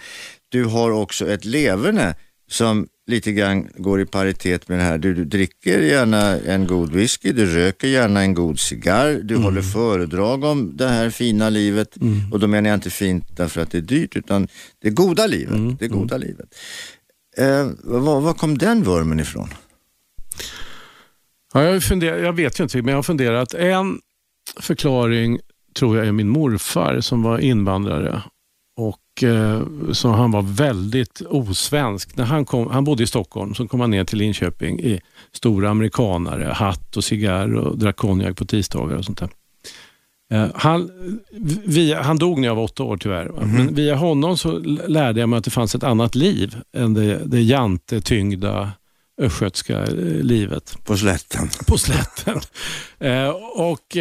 du 0.49 0.65
har 0.65 0.91
också 0.91 1.29
ett 1.29 1.45
leverne 1.45 2.15
som 2.49 2.87
lite 3.07 3.31
grann 3.31 3.67
går 3.77 4.01
i 4.01 4.05
paritet 4.05 4.67
med 4.67 4.79
det 4.79 4.83
här. 4.83 4.97
Du, 4.97 5.13
du 5.13 5.25
dricker 5.25 5.79
gärna 5.79 6.39
en 6.39 6.67
god 6.67 6.91
whisky, 6.93 7.31
du 7.31 7.45
röker 7.45 7.87
gärna 7.87 8.21
en 8.21 8.33
god 8.33 8.59
cigarr, 8.59 9.19
du 9.23 9.35
håller 9.35 9.61
föredrag 9.61 10.43
om 10.43 10.77
det 10.77 10.87
här 10.87 11.09
fina 11.09 11.49
livet 11.49 11.97
och 12.31 12.39
då 12.39 12.47
menar 12.47 12.69
jag 12.69 12.77
inte 12.77 12.89
fint 12.89 13.37
därför 13.37 13.61
att 13.61 13.71
det 13.71 13.77
är 13.77 13.81
dyrt 13.81 14.15
utan 14.15 14.47
det 14.81 14.89
goda 14.89 15.27
livet. 15.27 15.79
Det 15.79 15.87
goda 15.87 16.17
livet. 16.17 16.55
Eh, 17.37 17.69
var, 17.83 18.21
var 18.21 18.33
kom 18.33 18.57
den 18.57 18.83
vurmen 18.83 19.19
ifrån? 19.19 19.49
Ja, 21.53 21.63
jag, 21.63 21.83
funderat, 21.83 22.21
jag 22.21 22.33
vet 22.33 22.59
ju 22.59 22.63
inte, 22.63 22.77
men 22.77 22.87
jag 22.87 22.95
har 22.95 23.03
funderat. 23.03 23.53
En 23.53 23.99
förklaring 24.59 25.39
tror 25.75 25.97
jag 25.97 26.07
är 26.07 26.11
min 26.11 26.29
morfar 26.29 27.01
som 27.01 27.23
var 27.23 27.39
invandrare. 27.39 28.23
Eh, 29.23 29.61
så 29.91 30.11
Han 30.11 30.31
var 30.31 30.41
väldigt 30.41 31.21
osvensk. 31.21 32.15
När 32.17 32.25
han, 32.25 32.45
kom, 32.45 32.67
han 32.71 32.83
bodde 32.83 33.03
i 33.03 33.07
Stockholm, 33.07 33.53
så 33.55 33.67
kom 33.67 33.79
han 33.79 33.91
ner 33.91 34.03
till 34.03 34.17
Linköping 34.17 34.79
i 34.79 35.01
stora 35.31 35.69
amerikanare, 35.69 36.45
hatt 36.53 36.97
och 36.97 37.03
cigarr 37.03 37.55
och 37.55 37.77
drack 37.77 37.95
konjak 37.95 38.37
på 38.37 38.45
tisdagar 38.45 38.97
och 38.97 39.05
sånt 39.05 39.17
där. 39.19 39.29
Eh, 40.31 40.47
Han, 40.55 40.89
via, 41.65 42.01
han 42.01 42.17
dog 42.17 42.39
när 42.39 42.47
jag 42.47 42.55
var 42.55 42.63
åtta 42.63 42.83
år 42.83 42.97
tyvärr. 42.97 43.25
va. 43.25 43.41
Men 43.45 43.75
via 43.75 43.95
honom 43.95 44.37
så 44.37 44.59
lärde 44.87 45.19
jag 45.19 45.29
mig 45.29 45.37
att 45.37 45.43
det 45.43 45.51
fanns 45.51 45.75
ett 45.75 45.83
annat 45.83 46.15
liv 46.15 46.55
än 46.77 46.93
det, 46.93 47.21
det 47.25 47.41
jante-tyngda 47.41 48.71
östgötska 49.21 49.81
eh, 49.81 49.93
livet 50.21 50.77
På 50.85 50.97
slätten. 50.97 51.49
på 51.67 51.77
slätten. 51.77 52.39
Och, 53.55 53.97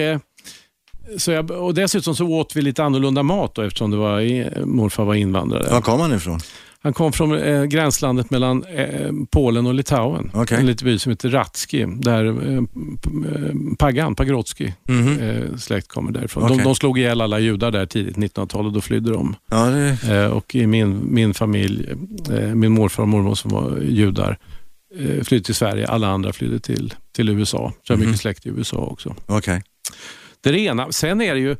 så 1.18 1.30
jag, 1.30 1.50
och 1.50 1.74
dessutom 1.74 2.14
så 2.14 2.26
åt 2.26 2.56
vi 2.56 2.62
lite 2.62 2.84
annorlunda 2.84 3.22
mat 3.22 3.54
då, 3.54 3.62
eftersom 3.62 3.90
det 3.90 3.96
var, 3.96 4.64
morfar 4.66 5.04
var 5.04 5.14
invandrare. 5.14 5.70
Var 5.70 5.80
kom 5.80 6.00
han 6.00 6.12
ifrån? 6.12 6.40
Han 6.84 6.92
kom 6.92 7.12
från 7.12 7.38
eh, 7.38 7.64
gränslandet 7.64 8.30
mellan 8.30 8.64
eh, 8.64 9.10
Polen 9.30 9.66
och 9.66 9.74
Litauen. 9.74 10.30
Okej. 10.34 10.58
En 10.58 10.66
liten 10.66 10.84
by 10.84 10.98
som 10.98 11.10
heter 11.10 11.30
Ratski, 11.30 11.86
där 11.86 12.24
eh, 12.24 12.56
eh, 12.56 12.62
Pagan, 13.78 14.14
Pagrotsky 14.14 14.72
eh, 15.20 15.56
släkt 15.56 15.88
kommer 15.88 16.12
därifrån. 16.12 16.42
Okej. 16.42 16.56
De, 16.56 16.62
de 16.62 16.74
slog 16.74 16.98
ihjäl 16.98 17.20
alla 17.20 17.38
judar 17.38 17.70
där 17.70 17.86
tidigt 17.86 18.16
1900-tal 18.16 18.66
och 18.66 18.72
då 18.72 18.80
flydde 18.80 19.12
de. 19.12 19.36
Ja, 19.50 19.66
det, 19.66 19.98
Eh, 20.08 20.26
och 20.26 20.54
i 20.54 20.66
min, 20.66 21.14
min 21.14 21.34
familj, 21.34 21.88
min 22.54 22.72
morfar 22.72 23.02
och 23.02 23.08
mormor 23.08 23.34
som 23.34 23.50
var 23.50 23.78
judar, 23.80 24.38
flydde 25.22 25.44
till 25.44 25.54
Sverige. 25.54 25.86
Alla 25.88 26.08
andra 26.08 26.32
flydde 26.32 26.60
till, 26.60 26.94
till 27.12 27.28
USA. 27.28 27.72
Så 27.86 27.92
jag 27.92 27.98
har 27.98 28.04
mycket 28.04 28.20
släkt 28.20 28.46
i 28.46 28.48
USA 28.48 28.76
också. 28.76 29.14
okej. 29.26 29.62
Det 30.42 30.48
är 30.48 30.52
det 30.52 30.60
ena. 30.60 30.92
Sen 30.92 31.20
är 31.20 31.34
det 31.34 31.40
ju, 31.40 31.56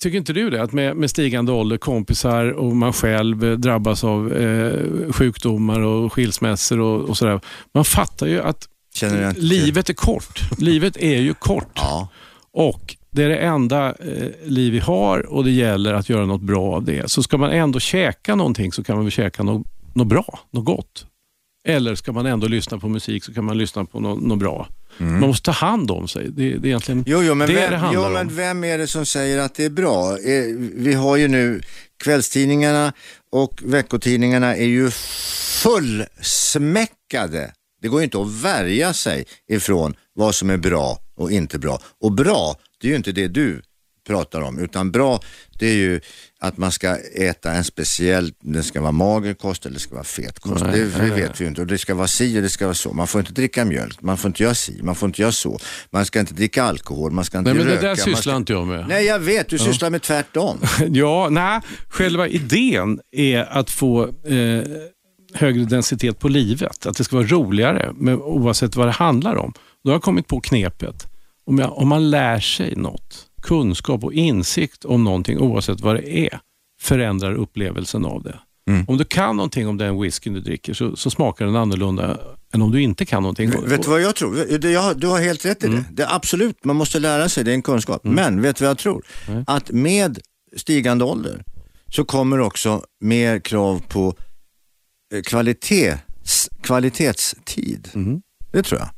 tycker 0.00 0.18
inte 0.18 0.32
du 0.32 0.50
det, 0.50 0.62
att 0.62 0.72
med, 0.72 0.96
med 0.96 1.10
stigande 1.10 1.52
ålder, 1.52 1.76
kompisar 1.76 2.50
och 2.50 2.76
man 2.76 2.92
själv 2.92 3.44
eh, 3.44 3.52
drabbas 3.52 4.04
av 4.04 4.32
eh, 4.32 5.12
sjukdomar 5.12 5.80
och 5.80 6.12
skilsmässor 6.12 6.80
och, 6.80 7.08
och 7.08 7.16
sådär. 7.16 7.40
Man 7.74 7.84
fattar 7.84 8.26
ju 8.26 8.40
att 8.40 8.68
livet 9.36 9.90
är 9.90 9.94
kort. 9.94 10.40
livet 10.58 10.96
är 10.96 11.20
ju 11.20 11.34
kort. 11.34 11.72
Ja. 11.74 12.08
Och 12.52 12.96
det 13.10 13.22
är 13.22 13.28
det 13.28 13.36
enda 13.36 13.88
eh, 13.88 14.28
liv 14.44 14.72
vi 14.72 14.78
har 14.78 15.26
och 15.26 15.44
det 15.44 15.50
gäller 15.50 15.94
att 15.94 16.08
göra 16.08 16.26
något 16.26 16.42
bra 16.42 16.74
av 16.74 16.84
det. 16.84 17.10
Så 17.10 17.22
ska 17.22 17.38
man 17.38 17.50
ändå 17.50 17.80
käka 17.80 18.34
någonting 18.34 18.72
så 18.72 18.84
kan 18.84 18.96
man 18.96 19.04
väl 19.04 19.12
käka 19.12 19.42
något, 19.42 19.66
något 19.94 20.06
bra, 20.06 20.38
något 20.50 20.64
gott. 20.64 21.06
Eller 21.64 21.94
ska 21.94 22.12
man 22.12 22.26
ändå 22.26 22.46
lyssna 22.46 22.78
på 22.78 22.88
musik 22.88 23.24
så 23.24 23.34
kan 23.34 23.44
man 23.44 23.58
lyssna 23.58 23.84
på 23.84 24.00
något, 24.00 24.22
något 24.22 24.38
bra. 24.38 24.68
Man 24.98 25.20
måste 25.20 25.44
ta 25.44 25.50
hand 25.52 25.90
om 25.90 26.08
sig. 26.08 26.24
Det, 26.30 26.42
det 26.50 26.66
är 26.66 26.66
egentligen 26.66 27.04
Jo, 27.06 27.22
jo, 27.22 27.34
men, 27.34 27.48
det 27.48 27.54
vem, 27.54 27.70
det 27.70 27.76
handlar 27.76 28.00
jo, 28.02 28.06
om. 28.06 28.12
men 28.12 28.36
vem 28.36 28.64
är 28.64 28.78
det 28.78 28.86
som 28.86 29.06
säger 29.06 29.38
att 29.38 29.54
det 29.54 29.64
är 29.64 29.70
bra? 29.70 30.12
Eh, 30.18 30.44
Vi 30.74 30.94
har 30.94 31.16
ju 31.16 31.28
nu 31.28 31.60
kvällstidningarna 32.04 32.92
och 33.32 33.60
veckotidningarna 33.64 34.56
är 34.56 34.66
ju 34.66 34.90
fullsmäckade. 36.14 37.52
Det 37.82 37.88
går 37.88 38.00
ju 38.00 38.04
inte 38.04 38.20
att 38.20 38.32
värja 38.32 38.92
sig 38.92 39.24
ifrån 39.48 39.94
vad 40.14 40.34
som 40.34 40.50
är 40.50 40.56
bra 40.56 40.98
och 41.16 41.30
inte 41.32 41.58
bra. 41.58 41.80
Och 42.00 42.12
bra, 42.12 42.56
det 42.80 42.86
är 42.86 42.90
ju 42.90 42.96
inte 42.96 43.12
det 43.12 43.28
du 43.28 43.62
pratar 44.06 44.40
om, 44.40 44.58
utan 44.58 44.90
bra 44.90 45.20
det 45.58 45.66
är 45.66 45.74
ju 45.74 46.00
att 46.44 46.58
man 46.58 46.72
ska 46.72 46.96
äta 47.14 47.52
en 47.52 47.64
speciell, 47.64 48.32
det 48.40 48.62
ska 48.62 48.80
vara 48.80 48.92
mager 48.92 49.34
kost 49.34 49.66
eller 49.66 49.74
det 49.74 49.80
ska 49.80 49.94
vara 49.94 50.04
fet 50.04 50.38
kost. 50.38 50.64
Nej, 50.64 50.80
det, 50.80 50.98
det 50.98 51.10
vet 51.10 51.40
vi 51.40 51.44
ju 51.44 51.48
inte 51.48 51.60
och 51.60 51.66
det 51.66 51.78
ska 51.78 51.94
vara 51.94 52.08
si 52.08 52.38
och 52.38 52.42
det 52.42 52.48
ska 52.48 52.64
vara 52.64 52.74
så. 52.74 52.92
Man 52.92 53.06
får 53.06 53.20
inte 53.20 53.32
dricka 53.32 53.64
mjölk, 53.64 54.02
man 54.02 54.16
får 54.16 54.28
inte 54.28 54.42
göra 54.42 54.54
si, 54.54 54.82
man 54.82 54.94
får 54.94 55.06
inte 55.06 55.22
göra 55.22 55.32
så. 55.32 55.58
Man 55.90 56.06
ska 56.06 56.20
inte 56.20 56.34
dricka 56.34 56.62
alkohol, 56.62 57.12
man 57.12 57.24
ska 57.24 57.38
inte 57.38 57.54
Nej, 57.54 57.58
men 57.58 57.66
röka. 57.66 57.80
det 57.82 57.88
där 57.88 57.94
sysslar 57.94 58.32
ska... 58.32 58.36
inte 58.36 58.52
jag 58.52 58.66
med. 58.66 58.88
Nej, 58.88 59.06
jag 59.06 59.18
vet, 59.18 59.48
du 59.48 59.58
sysslar 59.58 59.90
med 59.90 60.02
tvärtom. 60.02 60.58
Ja, 60.88 61.28
nej, 61.30 61.60
själva 61.88 62.28
idén 62.28 63.00
är 63.12 63.58
att 63.58 63.70
få 63.70 64.04
eh, 64.04 64.62
högre 65.34 65.64
densitet 65.64 66.18
på 66.18 66.28
livet. 66.28 66.86
Att 66.86 66.96
det 66.96 67.04
ska 67.04 67.16
vara 67.16 67.26
roligare 67.26 67.92
men 67.94 68.14
oavsett 68.14 68.76
vad 68.76 68.86
det 68.86 68.92
handlar 68.92 69.36
om. 69.36 69.52
Då 69.84 69.90
har 69.90 69.94
jag 69.94 70.02
kommit 70.02 70.26
på 70.26 70.40
knepet. 70.40 71.06
Om, 71.46 71.58
jag, 71.58 71.78
om 71.78 71.88
man 71.88 72.10
lär 72.10 72.40
sig 72.40 72.76
något, 72.76 73.26
kunskap 73.44 74.04
och 74.04 74.12
insikt 74.12 74.84
om 74.84 75.04
någonting 75.04 75.38
oavsett 75.38 75.80
vad 75.80 75.96
det 75.96 76.16
är, 76.26 76.40
förändrar 76.80 77.34
upplevelsen 77.34 78.04
av 78.04 78.22
det. 78.22 78.38
Mm. 78.70 78.84
Om 78.88 78.96
du 78.96 79.04
kan 79.04 79.36
någonting 79.36 79.68
om 79.68 79.76
den 79.76 80.00
whiskyn 80.00 80.32
du 80.32 80.40
dricker 80.40 80.74
så, 80.74 80.96
så 80.96 81.10
smakar 81.10 81.44
den 81.46 81.56
annorlunda 81.56 82.18
än 82.54 82.62
om 82.62 82.70
du 82.70 82.82
inte 82.82 83.04
kan 83.04 83.22
någonting. 83.22 83.50
Vet 83.50 83.82
du 83.82 83.90
vad 83.90 84.00
jag 84.02 84.16
tror? 84.16 84.58
Det- 84.58 84.70
jag- 84.70 85.00
Du 85.00 85.06
har 85.06 85.20
helt 85.20 85.44
rätt 85.44 85.64
i 85.64 85.66
det. 85.68 85.84
det 85.92 86.02
är 86.02 86.14
absolut, 86.14 86.64
man 86.64 86.76
måste 86.76 86.98
lära 86.98 87.28
sig, 87.28 87.44
det 87.44 87.50
är 87.50 87.54
en 87.54 87.62
kunskap. 87.62 88.00
Men 88.04 88.42
vet 88.42 88.56
du 88.56 88.64
vad 88.64 88.70
jag 88.70 88.78
tror? 88.78 89.04
Att 89.46 89.70
med 89.70 90.18
stigande 90.56 91.04
ålder 91.04 91.44
så 91.88 92.04
kommer 92.04 92.40
också 92.40 92.84
mer 93.00 93.38
krav 93.38 93.82
på 93.88 94.14
eh, 95.14 95.22
kvalitets, 95.22 96.48
kvalitetstid. 96.62 97.88
Det 98.52 98.62
tror 98.62 98.80
jag. 98.80 98.88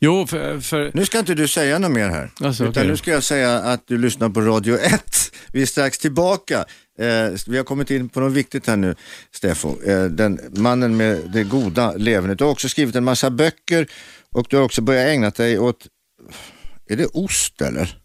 Jo, 0.00 0.26
för, 0.26 0.60
för 0.60 0.90
Nu 0.94 1.06
ska 1.06 1.18
inte 1.18 1.34
du 1.34 1.48
säga 1.48 1.78
något 1.78 1.90
mer 1.90 2.08
här. 2.08 2.30
Alltså, 2.40 2.62
utan 2.64 2.70
okej. 2.70 2.86
nu 2.86 2.96
ska 2.96 3.10
jag 3.10 3.22
säga 3.24 3.58
att 3.58 3.82
du 3.86 3.98
lyssnar 3.98 4.28
på 4.28 4.40
Radio 4.40 4.78
1. 4.78 5.32
Vi 5.52 5.62
är 5.62 5.66
strax 5.66 5.98
tillbaka. 5.98 6.64
Eh, 6.98 7.06
vi 7.46 7.56
har 7.56 7.64
kommit 7.64 7.90
in 7.90 8.08
på 8.08 8.20
något 8.20 8.32
viktigt 8.32 8.66
här 8.66 8.76
nu, 8.76 8.94
Steffo. 9.34 9.82
Eh, 9.82 10.04
den 10.04 10.40
mannen 10.56 10.96
med 10.96 11.30
det 11.32 11.44
goda 11.44 11.92
levernet. 11.96 12.38
Du 12.38 12.44
har 12.44 12.50
också 12.50 12.68
skrivit 12.68 12.94
en 12.96 13.04
massa 13.04 13.30
böcker 13.30 13.86
och 14.32 14.46
du 14.50 14.56
har 14.56 14.64
också 14.64 14.82
börjat 14.82 15.06
ägna 15.06 15.30
dig 15.30 15.58
åt, 15.58 15.86
är 16.88 16.96
det 16.96 17.06
ost 17.06 17.62
eller? 17.62 17.98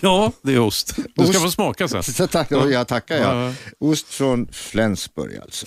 ja, 0.00 0.32
det 0.42 0.52
är 0.52 0.58
ost. 0.58 0.96
Du 0.96 1.02
ska 1.12 1.22
Ost. 1.22 1.42
få 1.42 1.50
smaka 1.50 1.88
sen. 1.88 2.02
Så 2.02 2.26
tack, 2.26 2.50
jag 2.50 2.88
tackar 2.88 3.16
Ja, 3.16 3.22
jag. 3.42 3.50
ja. 3.50 3.54
Ost 3.78 4.06
från 4.14 4.48
Flensburg 4.52 5.36
alltså. 5.42 5.66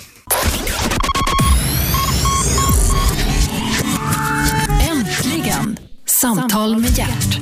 Samtal 6.23 6.81
med 6.81 6.97
hjärt. 6.97 7.39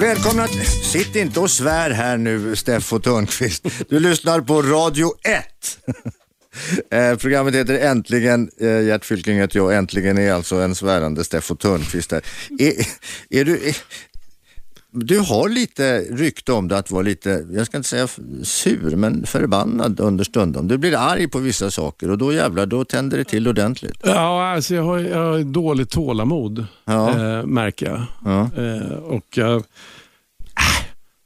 Välkomna, 0.00 0.46
sitt 0.92 1.16
inte 1.16 1.40
och 1.40 1.50
svär 1.50 1.90
här 1.90 2.16
nu 2.16 2.56
Steffo 2.56 2.98
Törnqvist. 2.98 3.66
Du 3.88 4.00
lyssnar 4.00 4.40
på 4.40 4.62
Radio 4.62 5.12
1. 5.24 5.44
Eh, 6.90 7.16
programmet 7.16 7.54
heter 7.54 7.78
Äntligen, 7.78 8.50
eh, 8.60 8.80
Gert 8.80 9.04
Fylking 9.04 9.38
heter 9.38 9.58
jag, 9.58 9.76
Äntligen 9.76 10.18
är 10.18 10.32
alltså 10.32 10.56
en 10.56 10.74
svärande 10.74 11.24
Steffo 11.24 11.56
Törnqvist 11.56 12.12
här. 12.12 12.22
Är, 12.58 12.72
är 13.30 13.44
du, 13.44 13.68
är, 13.68 13.76
du 14.92 15.18
har 15.18 15.48
lite 15.48 15.98
rykte 16.00 16.52
om 16.52 16.68
det 16.68 16.78
att 16.78 16.90
vara 16.90 17.02
lite, 17.02 17.46
jag 17.52 17.66
ska 17.66 17.76
inte 17.76 17.88
säga 17.88 18.08
sur, 18.42 18.96
men 18.96 19.26
förbannad 19.26 20.00
understundom. 20.00 20.68
Du 20.68 20.78
blir 20.78 20.96
arg 20.96 21.28
på 21.28 21.38
vissa 21.38 21.70
saker 21.70 22.10
och 22.10 22.18
då 22.18 22.32
jävlar, 22.32 22.66
då 22.66 22.84
tänder 22.84 23.18
det 23.18 23.24
till 23.24 23.48
ordentligt. 23.48 23.96
Ja, 24.04 24.52
alltså 24.52 24.74
jag 24.74 24.82
har, 24.82 24.98
jag 24.98 25.32
har 25.32 25.38
dåligt 25.52 25.90
tålamod, 25.90 26.66
Ja. 26.84 27.10
eh, 27.38 27.46
märker 27.46 27.86
jag. 27.86 28.02
Ja. 28.24 28.62
Eh, 28.64 28.92
och, 28.96 29.38
eh, 29.38 29.60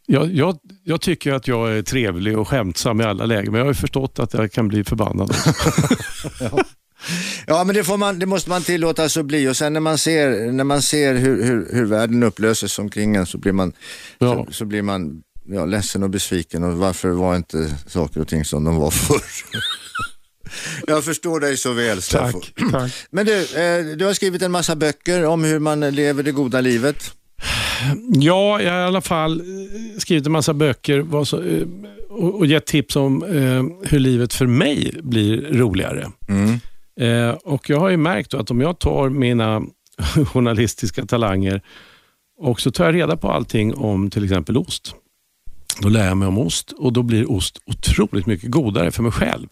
jag, 0.07 0.33
jag, 0.35 0.59
jag 0.85 1.01
tycker 1.01 1.33
att 1.33 1.49
jag 1.49 1.73
är 1.79 1.83
trevlig 1.83 2.39
och 2.39 2.49
skämtsam 2.49 3.01
i 3.01 3.05
alla 3.05 3.27
lägen, 3.27 3.53
men 3.53 3.59
jag 3.59 3.65
har 3.65 3.71
ju 3.71 3.75
förstått 3.75 4.19
att 4.19 4.35
jag 4.35 4.53
kan 4.53 4.69
bli 4.69 4.85
förbannad. 4.85 5.31
Ja, 6.41 6.65
men 7.47 7.75
det, 7.75 7.85
får 7.85 7.97
man, 7.97 8.19
det 8.19 8.27
måste 8.27 8.51
man 8.51 8.63
tillåta 8.63 9.09
sig 9.09 9.21
att 9.21 9.27
bli 9.27 9.49
och 9.49 9.57
sen 9.57 9.73
när 9.73 9.81
man 9.81 9.99
ser, 9.99 10.53
när 10.53 10.65
man 10.65 10.83
ser 10.83 11.15
hur, 11.15 11.45
hur, 11.45 11.69
hur 11.73 11.85
världen 11.85 12.23
upplöses 12.23 12.79
omkring 12.79 13.17
en 13.17 13.27
så 13.27 13.39
blir 13.39 13.53
man, 13.53 13.73
Ja. 14.19 14.45
så, 14.49 14.53
så 14.53 14.65
blir 14.65 14.83
man 14.83 15.23
ja, 15.49 15.67
ledsen 15.67 16.03
och 16.03 16.11
besviken 16.11 16.65
och 16.65 16.73
varför 16.79 17.09
var 17.09 17.37
inte 17.37 17.75
saker 17.87 18.21
och 18.21 18.29
ting 18.29 18.45
som 18.45 18.65
de 18.65 18.77
var 18.77 18.91
förr? 19.07 19.23
Jag 20.87 21.05
förstår 21.05 21.41
dig 21.41 21.57
så 21.57 21.73
väl 21.73 22.03
Steffo. 22.03 22.41
tack, 22.41 22.71
tack. 22.73 22.93
Men 23.11 23.27
du, 23.27 23.33
eh, 23.41 23.97
du 23.97 24.05
har 24.05 24.15
skrivit 24.15 24.43
en 24.43 24.53
massa 24.53 24.77
böcker 24.77 25.25
om 25.25 25.45
hur 25.45 25.59
man 25.59 25.81
lever 25.81 26.23
det 26.23 26.33
goda 26.33 26.61
livet. 26.61 27.13
Ja, 28.15 28.61
jag 28.63 28.73
har 28.73 28.81
i 28.81 28.85
alla 28.85 29.01
fall 29.01 29.41
eh, 29.41 29.99
skrivit 29.99 30.27
en 30.27 30.33
massa 30.33 30.55
böcker 30.55 30.99
eh, 30.99 31.67
och, 32.09 32.35
och 32.39 32.47
gett 32.47 32.67
tips 32.67 32.97
om 32.97 33.23
eh, 33.23 33.89
hur 33.91 33.99
livet 33.99 34.35
för 34.35 34.47
mig 34.47 34.97
blir 35.03 35.37
roligare. 35.53 36.11
Mm. 36.29 36.61
Eh, 37.01 37.31
och 37.31 37.71
Jag 37.71 37.81
har 37.81 37.89
ju 37.89 37.97
märkt 37.97 38.31
då 38.31 38.39
att 38.39 38.51
om 38.51 38.61
jag 38.61 38.79
tar 38.79 39.09
mina 39.09 39.63
journalistiska 40.33 41.07
talanger 41.07 41.63
och 42.39 42.61
så 42.61 42.71
tar 42.71 42.85
jag 42.85 42.95
reda 42.95 43.17
på 43.17 43.31
allting 43.31 43.75
om 43.75 44.11
till 44.11 44.25
exempel 44.25 44.57
ost. 44.57 44.95
Då 45.81 45.89
lär 45.89 46.09
jag 46.09 46.17
mig 46.17 46.29
om 46.29 46.39
ost 46.39 46.73
och 46.73 46.93
då 46.93 47.03
blir 47.03 47.31
ost 47.31 47.59
otroligt 47.67 48.27
mycket 48.27 48.51
godare 48.51 48.91
för 48.91 49.03
mig 49.03 49.13
själv. 49.13 49.47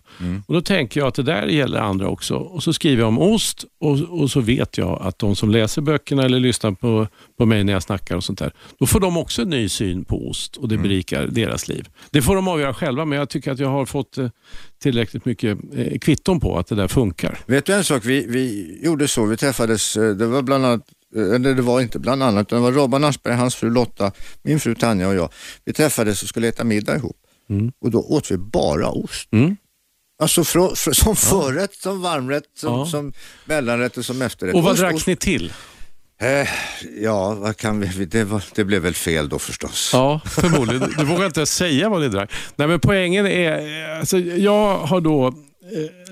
Och 0.47 0.55
Då 0.55 0.61
tänker 0.61 1.01
jag 1.01 1.09
att 1.09 1.15
det 1.15 1.23
där 1.23 1.47
gäller 1.47 1.79
andra 1.81 2.09
också. 2.09 2.37
Och 2.37 2.63
Så 2.63 2.73
skriver 2.73 3.03
jag 3.03 3.09
om 3.09 3.19
ost 3.19 3.65
och, 3.81 4.01
och 4.01 4.31
så 4.31 4.41
vet 4.41 4.79
jag 4.79 5.03
att 5.03 5.19
de 5.19 5.37
som 5.37 5.51
läser 5.51 5.83
böckerna 5.83 6.25
eller 6.25 6.41
lyssnar 6.41 6.73
på, 6.73 7.07
på 7.39 7.47
mig 7.47 7.65
när 7.65 7.73
jag 7.73 7.83
snackar 7.83 8.17
och 8.17 8.25
sånt 8.25 8.39
där, 8.39 8.53
då 8.79 8.87
får 8.87 9.01
de 9.01 9.17
också 9.17 9.43
en 9.43 9.51
ny 9.51 9.69
syn 9.69 10.05
på 10.05 10.29
ost 10.29 10.57
och 10.57 10.69
det 10.69 10.79
berikar 10.79 11.27
deras 11.27 11.69
liv. 11.69 11.89
Det 12.11 12.23
får 12.23 12.37
de 12.37 12.49
avgöra 12.49 12.75
själva, 12.75 13.05
men 13.05 13.19
jag 13.19 13.29
tycker 13.29 13.53
att 13.53 13.59
jag 13.59 13.69
har 13.69 13.87
fått 13.87 14.19
eh, 14.19 14.29
tillräckligt 14.83 15.25
mycket 15.25 15.59
eh, 15.77 15.99
kvitton 15.99 16.41
på 16.41 16.59
att 16.59 16.67
det 16.67 16.75
där 16.75 16.89
funkar. 16.89 17.39
Vet 17.47 17.67
du 17.67 17.73
en 17.75 17.85
sak, 17.85 18.05
vi, 18.05 18.27
vi 18.29 18.79
gjorde 18.85 19.09
så, 19.09 19.25
vi 19.25 19.37
träffades, 19.37 19.97
eh, 19.97 20.11
det 20.11 20.27
var 20.27 20.43
bland 20.43 20.67
annat, 20.67 20.83
eller 21.17 21.55
det 21.55 21.63
var 21.63 21.81
inte 21.81 21.99
bland 21.99 22.23
annat, 22.23 22.47
utan 22.47 22.59
det 22.59 22.63
var 22.63 22.73
Robban 22.73 23.05
Aschberg, 23.05 23.35
hans 23.35 23.55
fru 23.55 23.71
Lotta, 23.71 24.13
min 24.43 24.61
fru 24.61 24.75
Tanja 24.75 25.09
och 25.09 25.15
jag. 25.15 25.29
Vi 25.65 25.73
träffades 25.73 26.23
och 26.23 26.29
skulle 26.29 26.49
äta 26.49 26.65
middag 26.65 26.97
ihop 26.97 27.17
och 27.81 27.91
då 27.91 28.01
åt 28.01 28.31
vi 28.31 28.37
bara 28.37 28.89
ost. 28.91 29.29
Mm. 29.33 29.57
Alltså 30.23 30.45
frå, 30.45 30.75
frå, 30.75 30.95
som 30.95 31.17
förrätt, 31.17 31.75
som 31.75 32.03
varmrätt, 32.03 32.45
som, 32.57 32.79
Ja. 32.79 32.87
som 32.87 33.13
mellanrätt 33.45 33.97
och 33.97 34.05
som 34.05 34.23
efterrätt. 34.23 34.55
Och 34.55 34.63
vad 34.63 34.77
drack 34.77 35.07
ni 35.07 35.17
till? 35.17 35.53
Eh, 36.21 36.49
ja, 37.03 37.35
vad 37.35 37.57
kan 37.57 37.81
vi, 37.81 38.05
det, 38.05 38.25
var, 38.25 38.45
det 38.55 38.65
blev 38.65 38.83
väl 38.83 38.95
fel 38.95 39.29
då 39.29 39.39
förstås. 39.39 39.91
Ja, 39.93 40.21
förmodligen. 40.25 40.95
Du 40.99 41.05
vågar 41.05 41.27
inte 41.27 41.47
säga 41.47 41.89
vad 41.89 42.01
ni 42.01 42.09
drack. 42.09 42.31
Nej, 42.57 42.69
men 42.69 42.81
poängen 42.81 43.27
är, 43.27 43.93
eh, 43.93 43.99
alltså, 43.99 44.19
jag 44.19 44.79
har 44.79 45.01
då 45.01 45.27
eh, 45.27 45.35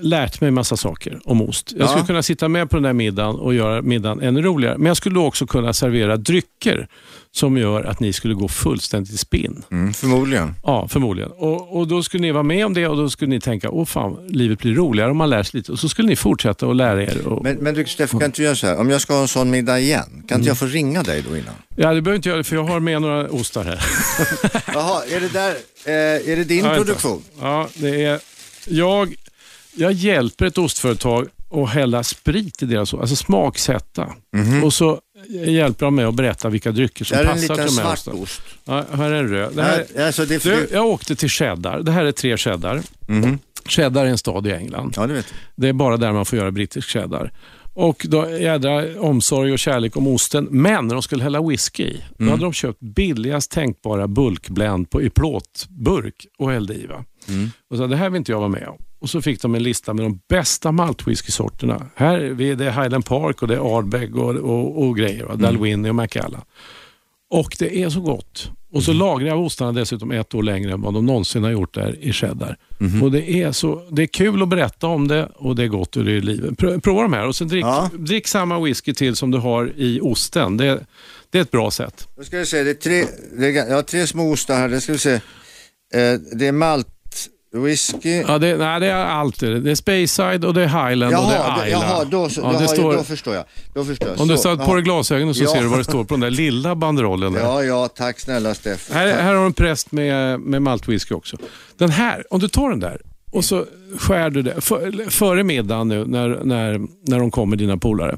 lärt 0.01 0.41
mig 0.41 0.51
massa 0.51 0.77
saker 0.77 1.19
om 1.25 1.41
ost. 1.41 1.71
Jag 1.77 1.81
Ja. 1.81 1.87
skulle 1.87 2.05
kunna 2.05 2.23
sitta 2.23 2.47
med 2.49 2.69
på 2.69 2.75
den 2.75 2.83
där 2.83 2.93
middagen 2.93 3.35
och 3.35 3.53
göra 3.53 3.81
middagen 3.81 4.21
ännu 4.21 4.41
roligare. 4.41 4.77
Men 4.77 4.85
jag 4.87 4.97
skulle 4.97 5.19
också 5.19 5.47
kunna 5.47 5.73
servera 5.73 6.17
drycker 6.17 6.87
som 7.33 7.57
gör 7.57 7.83
att 7.83 7.99
ni 7.99 8.13
skulle 8.13 8.33
gå 8.33 8.47
fullständigt 8.47 9.13
i 9.13 9.17
spinn. 9.17 9.63
Mm, 9.71 9.93
förmodligen. 9.93 10.55
Ja, 10.63 10.87
förmodligen. 10.87 11.31
Och, 11.31 11.77
och 11.77 11.87
Då 11.87 12.03
skulle 12.03 12.21
ni 12.21 12.31
vara 12.31 12.43
med 12.43 12.65
om 12.65 12.73
det 12.73 12.87
och 12.87 12.97
då 12.97 13.09
skulle 13.09 13.29
ni 13.29 13.39
tänka, 13.39 13.69
åh 13.69 13.85
fan, 13.85 14.27
livet 14.29 14.59
blir 14.59 14.73
roligare 14.73 15.11
om 15.11 15.17
man 15.17 15.29
lär 15.29 15.43
sig 15.43 15.57
lite. 15.59 15.71
Och 15.71 15.79
så 15.79 15.89
skulle 15.89 16.07
ni 16.07 16.15
fortsätta 16.15 16.67
att 16.67 16.75
lära 16.75 17.03
er. 17.03 17.27
Och, 17.27 17.43
Men, 17.43 17.55
men 17.57 17.73
du 17.73 17.85
Steff, 17.85 18.11
kan 18.11 18.23
inte 18.23 18.41
du 18.41 18.43
göra 18.45 18.55
så 18.55 18.67
här, 18.67 18.77
om 18.79 18.89
jag 18.89 19.01
ska 19.01 19.13
ha 19.13 19.21
en 19.21 19.27
sån 19.27 19.49
middag 19.49 19.79
igen, 19.79 20.03
kan 20.03 20.11
Mm. 20.11 20.39
inte 20.39 20.47
jag 20.47 20.57
få 20.57 20.65
ringa 20.65 21.03
dig 21.03 21.23
då 21.29 21.37
innan? 21.37 21.53
ja, 21.75 21.93
det 21.93 22.01
behöver 22.01 22.15
inte 22.15 22.29
göra 22.29 22.37
det, 22.37 22.43
för 22.43 22.55
jag 22.55 22.63
har 22.63 22.79
med 22.79 23.01
några 23.01 23.29
ostar 23.29 23.63
här. 23.63 23.79
Jaha, 24.73 25.03
är 25.05 25.19
det 25.19 25.33
där, 25.33 25.49
eh, 25.85 26.31
är 26.31 26.35
det 26.35 26.43
din 26.43 26.65
Ja, 26.65 26.75
produktion? 26.75 27.21
Ja, 27.41 27.67
det 27.75 28.03
är... 28.05 28.19
Jag, 28.67 29.13
jag 29.75 29.91
hjälper 29.91 30.45
ett 30.45 30.57
ostföretag 30.57 31.27
att 31.53 31.69
hälla 31.69 32.03
sprit 32.03 32.63
i 32.63 32.65
deras 32.65 32.93
ost, 32.93 33.01
alltså 33.01 33.15
smaksätta. 33.15 34.07
Och 34.63 34.73
så 34.73 34.99
hjälper 35.29 35.85
de 35.85 35.95
mig 35.95 36.05
att 36.05 36.15
berätta 36.15 36.49
vilka 36.49 36.71
drycker 36.71 37.05
som 37.05 37.17
här 37.17 37.23
är 37.23 37.27
en 37.27 37.33
passar 37.33 37.55
liten 37.55 37.67
till 37.67 37.75
de 37.75 37.81
här 37.81 37.95
svart 37.95 37.97
osten. 37.97 38.23
ost. 38.23 38.41
Ja, 38.65 38.85
här 38.97 39.11
är 39.11 39.15
en 39.23 39.29
röd. 39.29 39.55
Det 39.55 39.63
här, 39.63 39.85
Nej, 39.95 40.05
alltså 40.05 40.25
det 40.25 40.35
är 40.35 40.39
för... 40.39 40.49
du, 40.49 40.67
jag 40.71 40.85
åkte 40.85 41.15
till 41.15 41.29
Cheddar. 41.29 41.79
Det 41.79 41.91
här 41.91 42.05
är 42.05 42.11
tre 42.11 42.37
cheddar. 42.37 42.81
Cheddar 43.65 44.05
är 44.05 44.09
en 44.09 44.17
stad 44.17 44.47
i 44.47 44.51
England. 44.51 44.93
Ja, 44.95 45.07
det 45.07 45.13
vet 45.13 45.25
jag. 45.29 45.37
Det 45.63 45.69
är 45.69 45.73
bara 45.73 45.97
där 45.97 46.11
man 46.11 46.25
får 46.25 46.39
göra 46.39 46.51
brittisk 46.51 46.89
cheddar. 46.89 47.31
Och 47.73 48.05
då 48.09 48.29
jädra 48.29 49.01
omsorg 49.01 49.51
och 49.53 49.59
kärlek 49.59 49.97
om 49.97 50.07
osten. 50.07 50.47
Men 50.51 50.87
när 50.87 50.95
de 50.95 51.01
skulle 51.01 51.23
hälla 51.23 51.41
whisky 51.41 51.83
i, 51.83 52.03
då 52.17 52.25
hade 52.29 52.43
de 52.43 52.53
köpt 52.53 52.79
billigast 52.79 53.51
tänkbara 53.51 54.07
bulkblend 54.07 54.89
på, 54.89 55.01
i 55.01 55.09
plåtburk 55.09 56.27
och 56.37 56.51
hällde 56.51 56.73
i. 56.73 56.85
Va? 56.85 57.05
Och 57.69 57.77
sa, 57.77 57.87
det 57.87 57.95
här 57.95 58.09
vill 58.09 58.17
inte 58.17 58.31
jag 58.31 58.39
vara 58.39 58.49
med 58.49 58.67
om. 58.67 58.77
Och 58.99 59.09
så 59.09 59.21
fick 59.21 59.41
de 59.41 59.55
en 59.55 59.63
lista 59.63 59.93
med 59.93 60.05
de 60.05 60.19
bästa 60.29 60.71
maltwhiskysorterna. 60.71 61.89
Här 61.95 62.19
det 62.19 62.65
är 62.65 62.71
Highland 62.83 63.05
Park 63.05 63.41
och 63.41 63.47
det 63.47 63.55
är 63.55 63.77
Ardbeg 63.77 64.17
och, 64.17 64.35
och, 64.35 64.83
och 64.83 64.97
grejer. 64.97 65.25
Va? 65.25 65.35
Dalwhinnie 65.35 65.89
och 65.89 65.95
Macallan. 65.95 66.41
Och 67.29 67.55
det 67.59 67.83
är 67.83 67.89
så 67.89 68.01
gott. 68.01 68.51
Och 68.73 68.83
så 68.83 68.93
lagrar 68.93 69.27
jag 69.27 69.39
ostarna 69.39 69.71
dessutom 69.71 70.11
ett 70.11 70.33
år 70.35 70.43
längre 70.43 70.71
än 70.71 70.81
vad 70.81 70.93
de 70.93 71.05
någonsin 71.05 71.43
har 71.43 71.51
gjort 71.51 71.73
där 71.73 71.95
i 71.99 72.13
cheddar. 72.13 72.57
Mhm. 72.77 73.03
Och 73.03 73.11
det, 73.11 73.29
är 73.31 73.51
så, 73.51 73.87
det 73.91 74.01
är 74.03 74.07
kul 74.07 74.41
att 74.41 74.47
berätta 74.49 74.87
om 74.87 75.07
det 75.07 75.29
och 75.35 75.55
det 75.55 75.63
är 75.63 75.67
gott 75.67 75.91
det 75.91 75.99
är 75.99 76.21
livet. 76.21 76.57
Pro- 76.57 76.79
Prova 76.79 77.01
de 77.01 77.13
här 77.13 77.27
och 77.27 77.35
sen 77.35 77.47
drick, 77.47 77.65
Ja. 77.65 77.89
drick 77.99 78.27
samma 78.27 78.59
whisky 78.59 78.93
till 78.93 79.15
som 79.15 79.31
du 79.31 79.37
har 79.37 79.73
i 79.75 79.99
osten. 80.01 80.57
Det, 80.57 80.79
det 81.29 81.37
är 81.37 81.41
ett 81.41 81.51
bra 81.51 81.71
sätt. 81.71 82.07
Då 82.17 82.23
ska 82.23 82.37
vi 82.37 82.45
se, 82.45 82.63
det 82.63 82.69
är 82.69 82.73
tre, 82.73 83.03
det 83.37 83.45
är, 83.47 83.51
jag 83.69 83.75
har 83.75 83.81
tre 83.83 84.07
små 84.07 84.31
ostar 84.31 84.55
här. 84.55 84.69
Det 84.69 84.81
ska 84.81 84.91
vi 84.91 84.97
se. 84.99 85.13
Eh, 85.13 86.13
det 86.33 86.47
är 86.47 86.51
malt 86.51 86.87
whisky. 87.53 88.23
Ja, 88.27 88.37
det, 88.37 88.57
nej, 88.57 88.79
det 88.79 88.87
är 88.87 89.05
allt. 89.05 89.39
det. 89.39 89.71
Är 89.71 89.75
Speyside 89.75 90.45
och 90.45 90.53
det 90.53 90.61
är 90.63 90.67
Highland 90.67 91.15
och 91.15 91.21
det 91.29 91.35
Jaha, 91.35 91.63
är 91.63 91.67
Isla. 91.67 91.79
jaha 91.79 92.05
då, 92.05 92.29
så, 92.29 92.41
Ja, 92.41 92.51
jaha, 92.53 92.61
det 92.61 92.67
står, 92.67 92.93
då 92.93 93.03
förstår 93.03 93.35
jag. 93.35 93.43
Då 93.73 93.85
förstår 93.85 94.09
jag. 94.09 94.21
om 94.21 94.27
du 94.27 94.35
Så, 94.37 94.41
sätter 94.43 94.55
på 94.55 94.63
jaha. 94.63 94.73
dig 94.73 94.83
glasögonen 94.83 95.35
så 95.35 95.43
Ja. 95.43 95.49
ser 95.49 95.61
du 95.61 95.67
vad 95.67 95.79
det 95.79 95.83
står 95.83 96.03
på 96.03 96.13
den 96.13 96.19
där 96.21 96.29
lilla 96.31 96.75
banderollen. 96.75 97.33
Där. 97.33 97.41
Ja, 97.41 97.63
ja, 97.63 97.87
tack 97.87 98.19
snälla 98.19 98.53
Steff. 98.53 98.89
Här, 98.93 99.07
här 99.07 99.33
har 99.33 99.41
du 99.41 99.45
en 99.47 99.53
präst 99.53 99.91
med, 99.91 100.39
med 100.39 100.61
maltwhisky 100.61 101.15
också. 101.15 101.37
Den 101.77 101.89
här, 101.89 102.33
om 102.33 102.39
du 102.39 102.47
tar 102.47 102.69
den 102.69 102.79
där 102.79 103.01
och 103.31 103.45
så 103.45 103.65
skär 103.97 104.29
du 104.29 104.41
det, 104.41 104.61
för, 104.61 105.09
före 105.09 105.43
middagen 105.43 105.87
nu 105.87 106.05
när, 106.05 106.39
när, 106.43 106.79
när 107.07 107.19
de 107.19 107.31
kommer 107.31 107.55
dina 107.55 107.77
polare, 107.77 108.17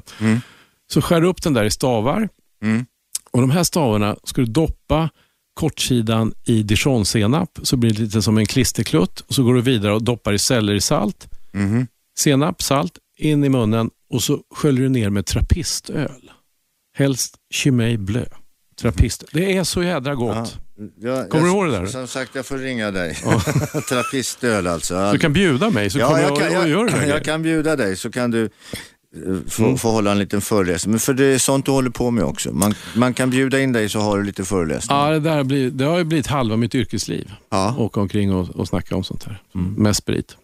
så 0.92 1.02
skär 1.02 1.20
du 1.20 1.26
upp 1.28 1.42
den 1.42 1.52
där 1.54 1.64
i 1.64 1.70
stavar. 1.70 2.28
Mm. 2.62 2.86
Och 3.30 3.40
De 3.40 3.50
här 3.50 3.62
stavarna 3.64 4.16
ska 4.24 4.40
du 4.40 4.46
doppa 4.46 5.08
kortsidan 5.54 6.32
i 6.44 6.62
dijonsenap 6.62 7.58
så 7.62 7.76
blir 7.76 7.90
det 7.90 7.98
lite 8.02 8.22
som 8.22 8.38
en 8.38 8.46
klisterklutt. 8.46 9.20
Och 9.20 9.34
så 9.34 9.42
går 9.42 9.54
du 9.54 9.60
vidare 9.60 9.92
och 9.92 10.02
doppar 10.02 10.32
i 10.32 10.38
sellerisalt, 10.38 11.28
Mhm. 11.52 11.86
senap, 12.18 12.62
salt, 12.62 12.98
in 13.18 13.44
i 13.44 13.48
munnen 13.48 13.90
och 14.10 14.22
så 14.22 14.40
sköljer 14.54 14.82
du 14.82 14.88
ner 14.88 15.10
med 15.10 15.26
trappistöl. 15.26 16.30
Helst 16.96 17.34
Chimay 17.54 17.96
Bleu. 17.96 18.26
Trappist. 18.80 19.24
Det 19.32 19.56
är 19.56 19.64
så 19.64 19.82
jädra 19.82 20.14
gott. 20.14 20.58
Ja, 21.00 21.24
Kommer 21.28 21.44
du 21.44 21.48
jag- 21.48 21.56
ihåg 21.56 21.66
det 21.66 21.78
där? 21.78 21.86
Som 21.86 22.06
sagt, 22.08 22.34
jag 22.34 22.46
får 22.46 22.58
ringa 22.58 22.90
dig. 22.90 23.14
Trappistöl 23.88 24.66
alltså. 24.66 25.12
Du 25.12 25.18
kan 25.18 25.32
bjuda 25.32 25.70
mig 25.70 25.90
så 25.90 25.98
kommer 25.98 26.20
jag, 26.22 26.34
det 26.38 26.44
där 26.44 26.66
jag 26.68 26.90
grejen. 26.98 27.24
kan 27.24 27.42
bjuda 27.42 27.76
dig 27.76 27.96
så 27.96 28.10
kan 28.10 28.30
du 28.30 28.50
få, 29.48 29.62
Mm. 29.64 29.78
få 29.78 29.90
hålla 29.90 30.12
en 30.12 30.18
liten 30.18 30.40
föreläsning. 30.40 30.90
Men 30.90 31.00
för 31.00 31.14
det 31.14 31.24
är 31.24 31.38
sånt 31.38 31.66
du 31.66 31.72
håller 31.72 31.90
på 31.90 32.10
med 32.10 32.24
också. 32.24 32.52
Man, 32.52 32.74
man 32.96 33.14
kan 33.14 33.30
bjuda 33.30 33.60
in 33.60 33.72
dig 33.72 33.88
så 33.88 34.00
har 34.00 34.18
du 34.18 34.24
lite 34.24 34.44
föreläsning. 34.44 34.96
Ja, 34.96 35.10
det, 35.10 35.20
där 35.20 35.44
blir, 35.44 35.70
det 35.70 35.84
har 35.84 35.98
ju 35.98 36.04
blivit 36.04 36.26
halva 36.26 36.56
mitt 36.56 36.74
yrkesliv. 36.74 37.32
Ja. 37.50 37.76
Åka 37.78 38.00
omkring 38.00 38.34
och, 38.34 38.50
och 38.50 38.68
snacka 38.68 38.96
om 38.96 39.04
sånt 39.04 39.24
här. 39.24 39.42
Mm. 39.54 39.72
Med 39.74 39.96
sprit. 39.96 40.36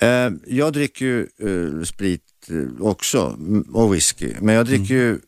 Eh, 0.00 0.30
jag 0.46 0.72
dricker 0.72 1.04
ju 1.04 1.20
eh, 1.20 1.84
sprit 1.84 2.22
eh, 2.50 2.86
också 2.86 3.36
mm, 3.38 3.62
och 3.62 3.94
whisky. 3.94 4.32
Men 4.40 4.54
jag 4.54 4.66
dricker 4.66 4.94
ju 4.94 5.18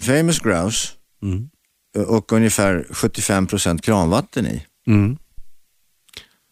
Famous 0.00 0.38
Grouse 0.40 0.88
Mm. 1.22 1.48
och 2.08 2.32
ungefär 2.32 2.86
75% 2.90 3.80
kranvatten 3.80 4.46
i. 4.46 4.66
Mm. 4.86 5.16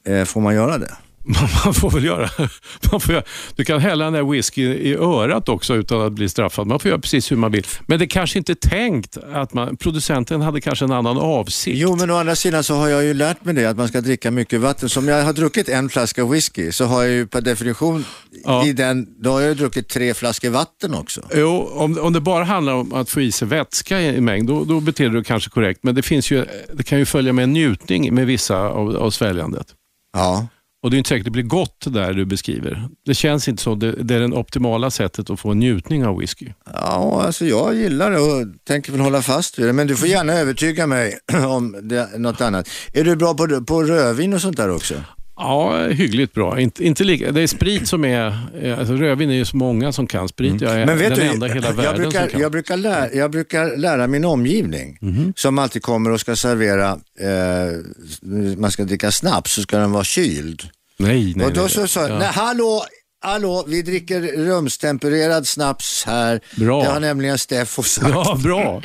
Eh, 0.06 0.24
får 0.24 0.40
man 0.40 0.54
göra 0.54 0.78
det? 0.78 0.94
Man 1.64 1.74
får 1.74 1.90
väl 1.90 2.04
göra. 2.04 2.30
Man 2.92 3.00
får 3.00 3.14
göra. 3.14 3.24
Du 3.56 3.64
kan 3.64 3.80
hälla 3.80 4.04
den 4.04 4.12
där 4.12 4.22
whisky 4.30 4.62
i 4.62 4.94
örat 4.94 5.48
också 5.48 5.74
utan 5.74 6.00
att 6.00 6.12
bli 6.12 6.28
straffad. 6.28 6.66
Man 6.66 6.78
får 6.78 6.88
göra 6.88 7.00
precis 7.00 7.32
hur 7.32 7.36
man 7.36 7.52
vill. 7.52 7.66
Men 7.86 7.98
det 7.98 8.06
kanske 8.06 8.38
inte 8.38 8.52
är 8.52 8.68
tänkt 8.68 9.16
att 9.32 9.54
man, 9.54 9.76
producenten 9.76 10.40
hade 10.40 10.60
kanske 10.60 10.84
en 10.84 10.92
annan 10.92 11.18
avsikt. 11.18 11.78
Jo, 11.78 11.96
men 11.96 12.10
å 12.10 12.16
andra 12.16 12.34
sidan 12.36 12.64
så 12.64 12.74
har 12.74 12.88
jag 12.88 13.04
ju 13.04 13.14
lärt 13.14 13.44
mig 13.44 13.54
det 13.54 13.66
att 13.66 13.76
man 13.76 13.88
ska 13.88 14.00
dricka 14.00 14.30
mycket 14.30 14.60
vatten. 14.60 14.88
Som 14.88 15.08
jag 15.08 15.24
har 15.24 15.32
druckit 15.32 15.68
en 15.68 15.88
flaska 15.88 16.24
whisky 16.24 16.72
så 16.72 16.84
har 16.84 17.02
jag 17.02 17.12
ju 17.12 17.26
per 17.26 17.40
definition 17.40 18.04
Ja. 18.44 18.66
i 18.66 18.72
den, 18.72 19.06
då 19.22 19.30
har 19.32 19.40
jag 19.40 19.48
ju 19.48 19.54
druckit 19.54 19.88
tre 19.88 20.14
flaskor 20.14 20.50
vatten 20.50 20.94
också. 20.94 21.20
Jo, 21.34 21.70
om, 21.74 21.98
om 21.98 22.12
det 22.12 22.20
bara 22.20 22.44
handlar 22.44 22.72
om 22.74 22.92
att 22.92 23.10
få 23.10 23.20
i 23.20 23.32
sig 23.32 23.48
vätska 23.48 24.00
i, 24.00 24.16
i 24.16 24.20
mängd, 24.20 24.48
då, 24.48 24.64
då 24.64 24.80
beter 24.80 25.04
du 25.04 25.10
dig 25.10 25.24
kanske 25.24 25.50
korrekt. 25.50 25.80
Men 25.82 25.94
det, 25.94 26.02
finns 26.02 26.30
ju, 26.30 26.44
det 26.72 26.82
kan 26.82 26.98
ju 26.98 27.04
följa 27.04 27.32
med 27.32 27.42
en 27.42 27.52
njutning 27.52 28.14
med 28.14 28.26
vissa 28.26 28.58
av, 28.58 28.96
av 28.96 29.10
sväljandet. 29.10 29.66
Ja. 30.12 30.46
Och 30.84 30.90
det 30.90 30.96
är 30.96 30.98
inte 30.98 31.08
säkert 31.08 31.22
att 31.22 31.24
det 31.24 31.30
blir 31.30 31.42
gott 31.42 31.80
det 31.84 31.90
där 31.90 32.12
du 32.12 32.24
beskriver. 32.24 32.88
Det 33.06 33.14
känns 33.14 33.48
inte 33.48 33.62
så. 33.62 33.74
Det, 33.74 33.92
det 33.92 34.14
är 34.14 34.20
det 34.20 34.36
optimala 34.36 34.90
sättet 34.90 35.30
att 35.30 35.40
få 35.40 35.50
en 35.50 35.58
njutning 35.58 36.06
av 36.06 36.18
whisky. 36.18 36.48
Ja, 36.72 37.22
alltså 37.26 37.46
jag 37.46 37.74
gillar 37.74 38.10
det 38.10 38.18
och 38.18 38.46
tänker 38.64 38.92
väl 38.92 39.00
hålla 39.00 39.22
fast 39.22 39.58
vid 39.58 39.66
det. 39.66 39.72
Men 39.72 39.86
du 39.86 39.96
får 39.96 40.08
gärna 40.08 40.32
övertyga 40.32 40.86
mig 40.86 41.18
om 41.48 41.76
det, 41.82 42.18
något 42.18 42.40
annat. 42.40 42.68
Är 42.92 43.04
du 43.04 43.16
bra 43.16 43.34
på, 43.34 43.64
på 43.64 43.82
rödvin 43.82 44.34
och 44.34 44.40
sånt 44.40 44.56
där 44.56 44.70
också? 44.70 44.94
Ja, 45.36 45.86
hyggligt 45.88 46.32
bra. 46.34 46.60
Inte, 46.60 46.84
inte 46.84 47.04
lika, 47.04 47.32
det 47.32 47.40
är 47.42 47.46
sprit 47.46 47.88
som 47.88 48.04
är... 48.04 48.38
eh, 48.62 48.78
Alltså 48.78 48.94
rödvin 48.94 49.30
är 49.30 49.34
ju 49.34 49.44
så 49.44 49.56
många 49.56 49.92
som 49.92 50.06
kan. 50.06 50.28
Sprit 50.28 50.60
jag 50.60 50.70
är 50.72 50.76
Mm. 50.82 50.86
Men 50.86 50.98
vet 50.98 51.08
den 51.16 51.26
du, 51.26 51.32
enda 51.32 51.46
i 51.46 51.52
hela 51.52 51.66
jag, 51.66 51.74
världen 51.74 52.02
brukar, 52.02 52.20
som 52.20 52.28
kan. 52.30 52.40
jag, 52.40 52.52
brukar 52.52 52.76
lära, 52.76 53.12
jag 53.12 53.30
brukar 53.30 53.76
lära 53.76 54.06
min 54.06 54.24
omgivning 54.24 54.98
Mhm. 55.00 55.32
som 55.36 55.58
alltid 55.58 55.82
kommer 55.82 56.10
och 56.10 56.20
ska 56.20 56.36
servera, 56.36 56.90
eh, 57.20 58.56
man 58.58 58.70
ska 58.70 58.84
dricka 58.84 59.10
snaps 59.10 59.52
så 59.52 59.62
ska 59.62 59.78
den 59.78 59.92
vara 59.92 60.04
kyld. 60.04 60.62
nej, 60.96 61.32
nej, 61.36 61.46
och 61.46 61.52
då 61.52 61.60
nej. 61.60 61.70
så 61.70 61.86
sa 61.86 62.00
jag, 62.00 62.10
Ja. 62.10 62.18
nej 62.18 62.28
hallå, 62.32 62.82
hallå, 63.24 63.64
vi 63.68 63.82
dricker 63.82 64.20
rumstempererad 64.22 65.46
snaps 65.46 66.04
här. 66.06 66.40
Bra. 66.56 66.82
Det 66.82 66.88
har 66.90 67.00
nämligen 67.00 67.38
Steffo 67.38 67.82
sagt. 67.82 68.08
Ja, 68.14 68.38
bra. 68.42 68.82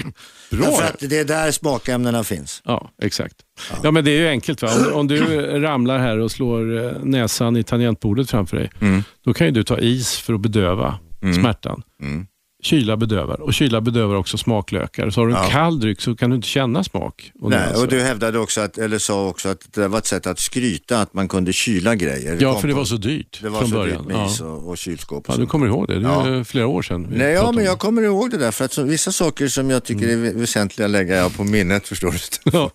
Därför 0.51 0.65
Bra. 0.67 0.81
att 0.83 0.99
det 0.99 1.19
är 1.19 1.25
där 1.25 1.51
smakämnena 1.51 2.23
finns. 2.23 2.61
Ja, 2.65 2.91
exakt. 3.01 3.35
Ja. 3.83 3.91
men 3.91 4.05
det 4.05 4.11
är 4.11 4.19
ju 4.19 4.27
enkelt. 4.27 4.61
Va? 4.61 4.69
Om, 4.87 4.93
om 4.99 5.07
du 5.07 5.19
ramlar 5.61 5.97
här 5.99 6.17
och 6.17 6.31
slår 6.31 6.85
eh, 6.85 6.91
näsan 7.03 7.57
i 7.57 7.63
tangentbordet 7.63 8.29
framför 8.29 8.57
dig, 8.57 8.71
Mm. 8.81 9.03
då 9.25 9.33
kan 9.33 9.47
ju 9.47 9.51
du 9.53 9.63
ta 9.63 9.79
is 9.79 10.17
för 10.17 10.33
att 10.33 10.41
bedöva 10.41 10.99
smärtan. 11.39 11.81
Mm. 12.01 12.27
Kyla 12.64 12.97
bedövar 12.97 13.41
och 13.41 13.53
kyla 13.53 13.82
bedövar 13.82 14.16
också 14.16 14.38
smaklökar. 14.38 15.10
Så 15.10 15.22
har 15.22 15.28
du 15.28 15.34
en 15.36 15.43
Ja. 15.43 15.49
kall 15.49 15.80
dryck 15.80 16.01
så 16.01 16.16
kan 16.16 16.30
du 16.30 16.36
inte 16.36 16.47
känna 16.47 16.84
smak. 16.84 17.32
Och 17.41 17.49
Nej, 17.49 17.74
och 17.76 17.88
du 17.88 18.01
hävdade 18.01 18.39
också, 18.39 18.62
att, 18.62 18.78
eller 18.78 18.97
sa 18.97 19.28
också 19.28 19.49
att 19.49 19.74
det 19.74 19.88
var 19.88 19.97
ett 19.97 20.05
sätt 20.05 20.28
att 20.28 20.39
skryta 20.39 21.01
att 21.01 21.14
man 21.14 21.28
kunde 21.28 21.53
kyla 21.53 21.95
grejer. 21.95 22.38
Ja, 22.41 22.60
för 22.60 22.68
det 22.68 22.74
var 22.74 22.86
så 22.86 22.95
dyrt 22.97 23.39
det 23.41 23.49
var 23.49 23.60
från 23.60 23.70
så 23.70 23.76
början. 23.76 23.97
dyrt 23.97 24.07
med 24.07 24.16
ja. 24.16 24.28
is 24.32 24.41
och, 24.41 24.70
och 24.70 24.78
kylskåp. 24.78 25.30
Och 25.30 25.34
Ja, 25.36 25.39
du 25.39 25.45
kommer 25.47 25.68
ihåg 25.68 25.88
det. 25.88 25.99
Det 25.99 26.07
är 26.07 26.36
Ja. 26.38 26.43
flera 26.43 26.68
år 26.68 26.82
sedan. 26.82 27.07
Nej, 27.12 27.34
ja, 27.34 27.51
men 27.51 27.66
jag 27.66 27.80
kommer 27.80 28.01
ihåg 28.01 28.32
det 28.32 28.38
där 28.38 28.51
för 28.51 28.66
att 28.66 28.74
så, 28.74 28.84
vissa 28.84 29.12
saker 29.12 29.47
som 29.47 29.70
jag 29.70 29.84
tycker 29.84 30.10
Mm. 30.10 30.26
är 30.26 30.32
vä- 30.32 30.39
väsentliga 30.39 30.88
lägger 30.88 31.16
jag 31.18 31.36
på 31.38 31.43
minnet 31.43 31.88
förstår 31.88 32.12
du. 32.12 32.51
Ja. 32.57 32.72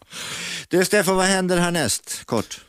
Du 0.68 0.84
Stefan, 0.84 1.16
vad 1.16 1.24
händer 1.26 1.56
härnäst? 1.58 2.22
Kort. 2.26 2.60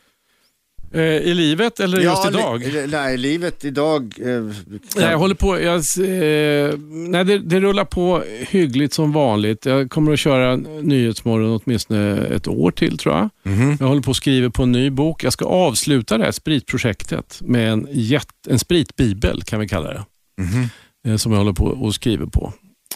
Eh, 0.96 1.02
I 1.02 1.34
livet 1.34 1.80
eller 1.80 2.00
just 2.00 2.24
li- 2.26 2.30
idag? 2.40 2.60
li- 2.64 2.88
nej, 2.88 3.18
livet 3.18 3.66
idag. 3.66 4.14
Eh, 4.20 4.26
kan- 4.26 4.54
Nej, 4.96 5.12
jag 5.12 5.18
håller 5.18 5.36
på. 5.36 5.60
Jag, 5.62 5.76
eh, 5.76 6.78
nej, 7.10 7.26
det, 7.26 7.40
det 7.40 7.60
rullar 7.60 7.86
på 7.86 8.24
hyggligt 8.50 8.94
som 8.94 9.12
vanligt. 9.12 9.66
Jag 9.66 9.90
kommer 9.90 10.14
att 10.14 10.20
köra 10.20 10.56
Nyhetsmorgon 10.56 11.60
åtminstone 11.66 12.18
ett 12.18 12.48
år 12.48 12.72
till 12.72 12.98
tror 12.98 13.16
jag. 13.16 13.30
Mhm. 13.54 13.78
Jag 13.80 13.88
håller 13.88 14.02
på 14.02 14.12
att 14.12 14.18
skriva 14.18 14.50
på 14.50 14.64
en 14.64 14.72
ny 14.72 14.90
bok. 14.90 15.24
Jag 15.24 15.34
ska 15.34 15.46
avsluta 15.46 16.18
det 16.18 16.24
här 16.24 16.32
spritprojektet 16.32 17.42
med 17.42 17.72
en, 17.72 17.88
jätt, 17.92 18.28
en 18.48 18.60
spritbibel 18.60 19.42
kan 19.44 19.60
vi 19.60 19.68
kalla 19.68 19.94
det. 19.94 20.06
Mhm. 20.42 20.68
Eh, 21.08 21.18
som 21.18 21.32
jag 21.32 21.40
håller 21.40 21.54
på 21.54 21.66
och 21.66 21.96
skriver 21.96 22.26
på. 22.26 22.54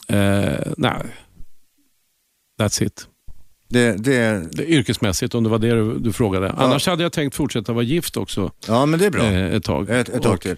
Eh, 0.07 0.71
nej, 0.77 1.01
that's 2.61 2.83
it. 2.83 3.07
Det, 3.69 3.91
det, 3.91 4.47
Det 4.51 4.63
är 4.63 4.67
yrkesmässigt 4.67 5.35
om 5.35 5.43
det 5.43 5.49
var 5.49 5.59
det 5.59 5.69
du, 5.69 5.99
du 5.99 6.13
frågade. 6.13 6.51
Annars 6.51 6.87
hade 6.87 7.03
jag 7.03 7.11
tänkt 7.11 7.35
fortsätta 7.35 7.73
vara 7.73 7.83
gift 7.83 8.17
också 8.17 8.51
ja, 8.67 8.85
men 8.85 8.99
det 8.99 9.05
är 9.05 9.11
bra. 9.11 9.23
eh, 9.25 9.53
ett 9.55 9.63
tag. 9.63 9.89
Ett, 9.89 10.09
ett 10.09 10.21
tag 10.23 10.33
Och- 10.33 10.41
till. 10.41 10.55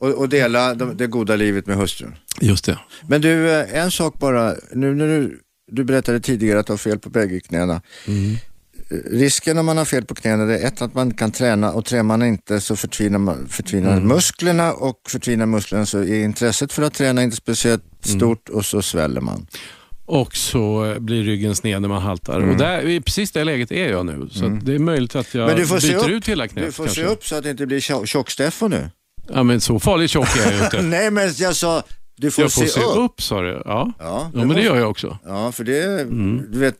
Och, 0.00 0.08
och 0.08 0.28
dela 0.28 0.74
de, 0.74 0.96
det 0.96 1.06
goda 1.06 1.36
livet 1.36 1.66
med 1.66 1.76
hustrun. 1.76 2.14
Just 2.40 2.64
det. 2.64 2.78
Men 3.08 3.20
du, 3.20 3.50
eh, 3.50 3.74
en 3.82 3.90
sak 3.90 4.18
bara. 4.18 4.54
Nu 4.72 4.94
när 4.94 5.06
du, 5.06 5.40
du 5.72 5.84
berättade 5.84 6.20
tidigare 6.20 6.58
att 6.60 6.66
du 6.66 6.72
har 6.72 6.78
fel 6.78 6.98
på 6.98 7.10
bägge 7.10 7.40
knäna. 7.40 7.82
Mm. 8.06 8.32
Eh, 8.90 8.96
Risken 9.10 9.58
om 9.58 9.66
man 9.66 9.76
har 9.76 9.84
fel 9.84 10.04
på 10.04 10.14
knäna 10.14 10.42
är 10.54 10.66
ett 10.66 10.82
att 10.82 10.94
man 10.94 11.14
kan 11.14 11.30
träna 11.32 11.72
och 11.72 11.84
tränar 11.84 12.02
man 12.02 12.22
inte 12.22 12.60
så 12.60 12.76
förtvinar, 12.76 13.18
man, 13.18 13.48
förtvinar 13.48 13.92
Mm. 13.96 14.08
musklerna 14.08 14.72
och 14.72 15.00
förtvinar 15.08 15.46
musklerna 15.46 15.86
så 15.86 15.98
är 15.98 16.24
intresset 16.24 16.72
för 16.72 16.82
att 16.82 16.94
träna 16.94 17.22
inte 17.22 17.36
speciellt 17.36 17.82
Mm. 18.06 18.18
stort 18.20 18.48
och 18.48 18.64
så 18.64 18.82
sväller 18.82 19.20
man. 19.20 19.46
Och 20.06 20.36
så 20.36 20.84
eh, 20.84 20.98
blir 20.98 21.22
ryggen 21.24 21.54
sned 21.56 21.82
när 21.82 21.88
man 21.88 22.02
haltar. 22.02 22.40
Och 22.40 22.56
där, 22.56 23.00
precis 23.00 23.32
det 23.32 23.44
läget 23.44 23.72
är 23.72 23.88
jag 23.90 24.06
nu. 24.06 24.28
Så 24.32 24.46
att 24.46 24.66
det 24.66 24.74
är 24.74 24.78
möjligt 24.78 25.16
att 25.16 25.34
jag 25.34 25.42
Mm. 25.44 25.54
Men 25.54 25.62
du 25.62 25.66
får 25.68 25.78
se 25.78 25.88
byter 25.88 25.98
upp. 26.04 26.08
ut 26.08 26.28
hela 26.28 26.48
knät. 26.48 26.64
Du 26.66 26.72
får 26.72 26.84
kanske. 26.84 27.02
se 27.02 27.06
upp 27.08 27.26
så 27.26 27.36
att 27.36 27.42
det 27.42 27.50
inte 27.50 27.66
blir 27.66 27.80
tjo- 27.80 28.04
tjock-Steffo 28.06 28.68
nu. 28.68 28.90
Ja, 29.34 29.42
men 29.42 29.60
så 29.60 29.80
farligt 29.80 30.10
tjock 30.10 30.36
är 30.36 30.42
jag 30.42 30.52
ju 30.58 30.64
inte. 30.64 30.82
Nej 30.82 31.10
men 31.10 31.32
jag 31.38 31.56
sa, 31.56 31.82
du 32.16 32.30
får, 32.30 32.44
jag 32.44 32.52
får 32.52 32.64
se, 32.64 32.80
upp. 32.80 33.22
sa 33.22 33.40
du. 33.42 33.48
Ja, 33.48 33.62
ja, 33.64 33.92
Ja, 33.98 34.30
men 34.32 34.40
det 34.40 34.46
måste- 34.46 34.62
gör 34.62 34.76
jag 34.76 34.90
också. 34.90 35.18
Ja, 35.26 35.52
för 35.52 35.64
det, 35.64 36.00
Mm. 36.00 36.42
du 36.52 36.58
vet, 36.58 36.76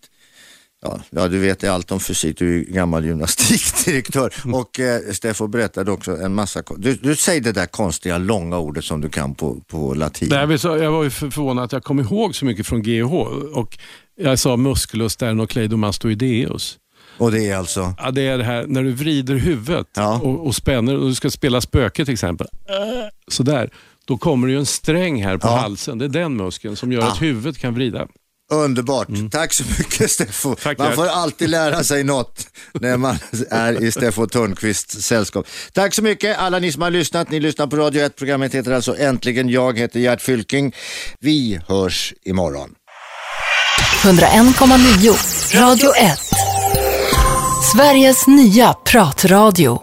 ja, 0.82 1.00
ja, 1.10 1.28
du 1.28 1.38
vet 1.38 1.64
allt 1.64 1.92
om 1.92 2.00
fysik, 2.00 2.38
du 2.38 2.48
är 2.48 2.52
ju 2.58 2.64
gammal 2.64 3.04
gymnastikdirektör. 3.04 4.34
Mm. 4.44 4.54
Och 4.54 4.80
eh, 4.80 5.00
Steffo 5.12 5.46
berättade 5.46 5.90
också 5.92 6.16
en 6.16 6.34
massa, 6.34 6.62
du, 6.76 6.94
du 6.94 7.16
säger 7.16 7.40
det 7.40 7.52
där 7.52 7.66
konstiga 7.66 8.18
långa 8.18 8.58
ordet 8.58 8.84
som 8.84 9.00
du 9.00 9.08
kan 9.08 9.34
på, 9.34 9.60
på 9.66 9.94
latin. 9.94 10.28
Nej, 10.30 10.58
jag 10.62 10.92
var 10.92 11.04
ju 11.04 11.10
för- 11.10 11.30
förvånad 11.30 11.64
att 11.64 11.72
jag 11.72 11.84
kom 11.84 12.00
ihåg 12.00 12.34
så 12.34 12.44
mycket 12.44 12.66
från 12.66 12.82
GH. 12.82 13.12
Och 13.54 13.78
jag 14.20 14.38
sa 14.38 14.56
musculus 14.56 15.12
sternocleidomastoideus. 15.12 16.78
Och 17.18 17.32
det 17.32 17.50
är 17.50 17.56
alltså, 17.56 17.94
Ja, 17.98 18.10
det 18.10 18.22
är 18.22 18.38
det 18.38 18.44
här 18.44 18.64
när 18.66 18.82
du 18.82 18.92
vrider 18.92 19.34
huvudet 19.34 19.86
Ja. 19.96 20.20
och, 20.22 20.46
och 20.46 20.54
spänner 20.54 20.96
och 20.98 21.06
du 21.08 21.14
ska 21.14 21.30
spela 21.30 21.60
spöke 21.60 22.04
till 22.04 22.12
exempel. 22.14 22.46
Sådär. 23.28 23.70
Då 24.04 24.18
kommer 24.18 24.46
det 24.46 24.52
ju 24.52 24.58
en 24.58 24.66
sträng 24.66 25.24
här 25.24 25.38
på 25.38 25.46
Ja. 25.48 25.56
halsen. 25.56 25.98
Det 25.98 26.04
är 26.04 26.08
den 26.08 26.36
muskeln 26.36 26.76
som 26.76 26.92
gör 26.92 27.02
Ah. 27.02 27.06
att 27.06 27.22
huvudet 27.22 27.58
kan 27.58 27.74
vrida. 27.74 28.06
Underbart. 28.52 29.08
Tack 29.30 29.52
så 29.52 29.64
mycket 29.78 30.10
Steffo. 30.10 30.54
Tack, 30.54 30.78
man 30.78 30.94
får 30.94 31.06
alltid 31.06 31.50
lära 31.50 31.84
sig 31.84 32.04
något 32.04 32.46
när 32.80 32.96
man 32.96 33.18
är 33.50 33.82
i 33.84 33.92
Steffo 33.92 34.26
Törnqvists 34.26 35.02
sällskap. 35.02 35.46
Tack 35.72 35.94
så 35.94 36.02
mycket 36.02 36.38
alla 36.38 36.58
ni 36.58 36.72
som 36.72 36.82
har 36.82 36.90
lyssnat. 36.90 37.30
Ni 37.30 37.40
lyssnar 37.40 37.66
på 37.66 37.76
Radio 37.76 38.02
1. 38.02 38.16
Programmet 38.16 38.54
heter 38.54 38.72
alltså 38.72 38.96
Äntligen. 38.98 39.48
Jag 39.48 39.78
heter 39.78 40.00
Gert 40.00 40.20
Fylking. 40.20 40.74
Vi 41.20 41.60
hörs 41.68 42.14
imorgon. 42.24 42.70
101,9 44.02 45.60
Radio 45.60 45.90
1. 45.96 46.18
Sveriges 47.72 48.26
nya 48.26 48.72
pratradio. 48.72 49.82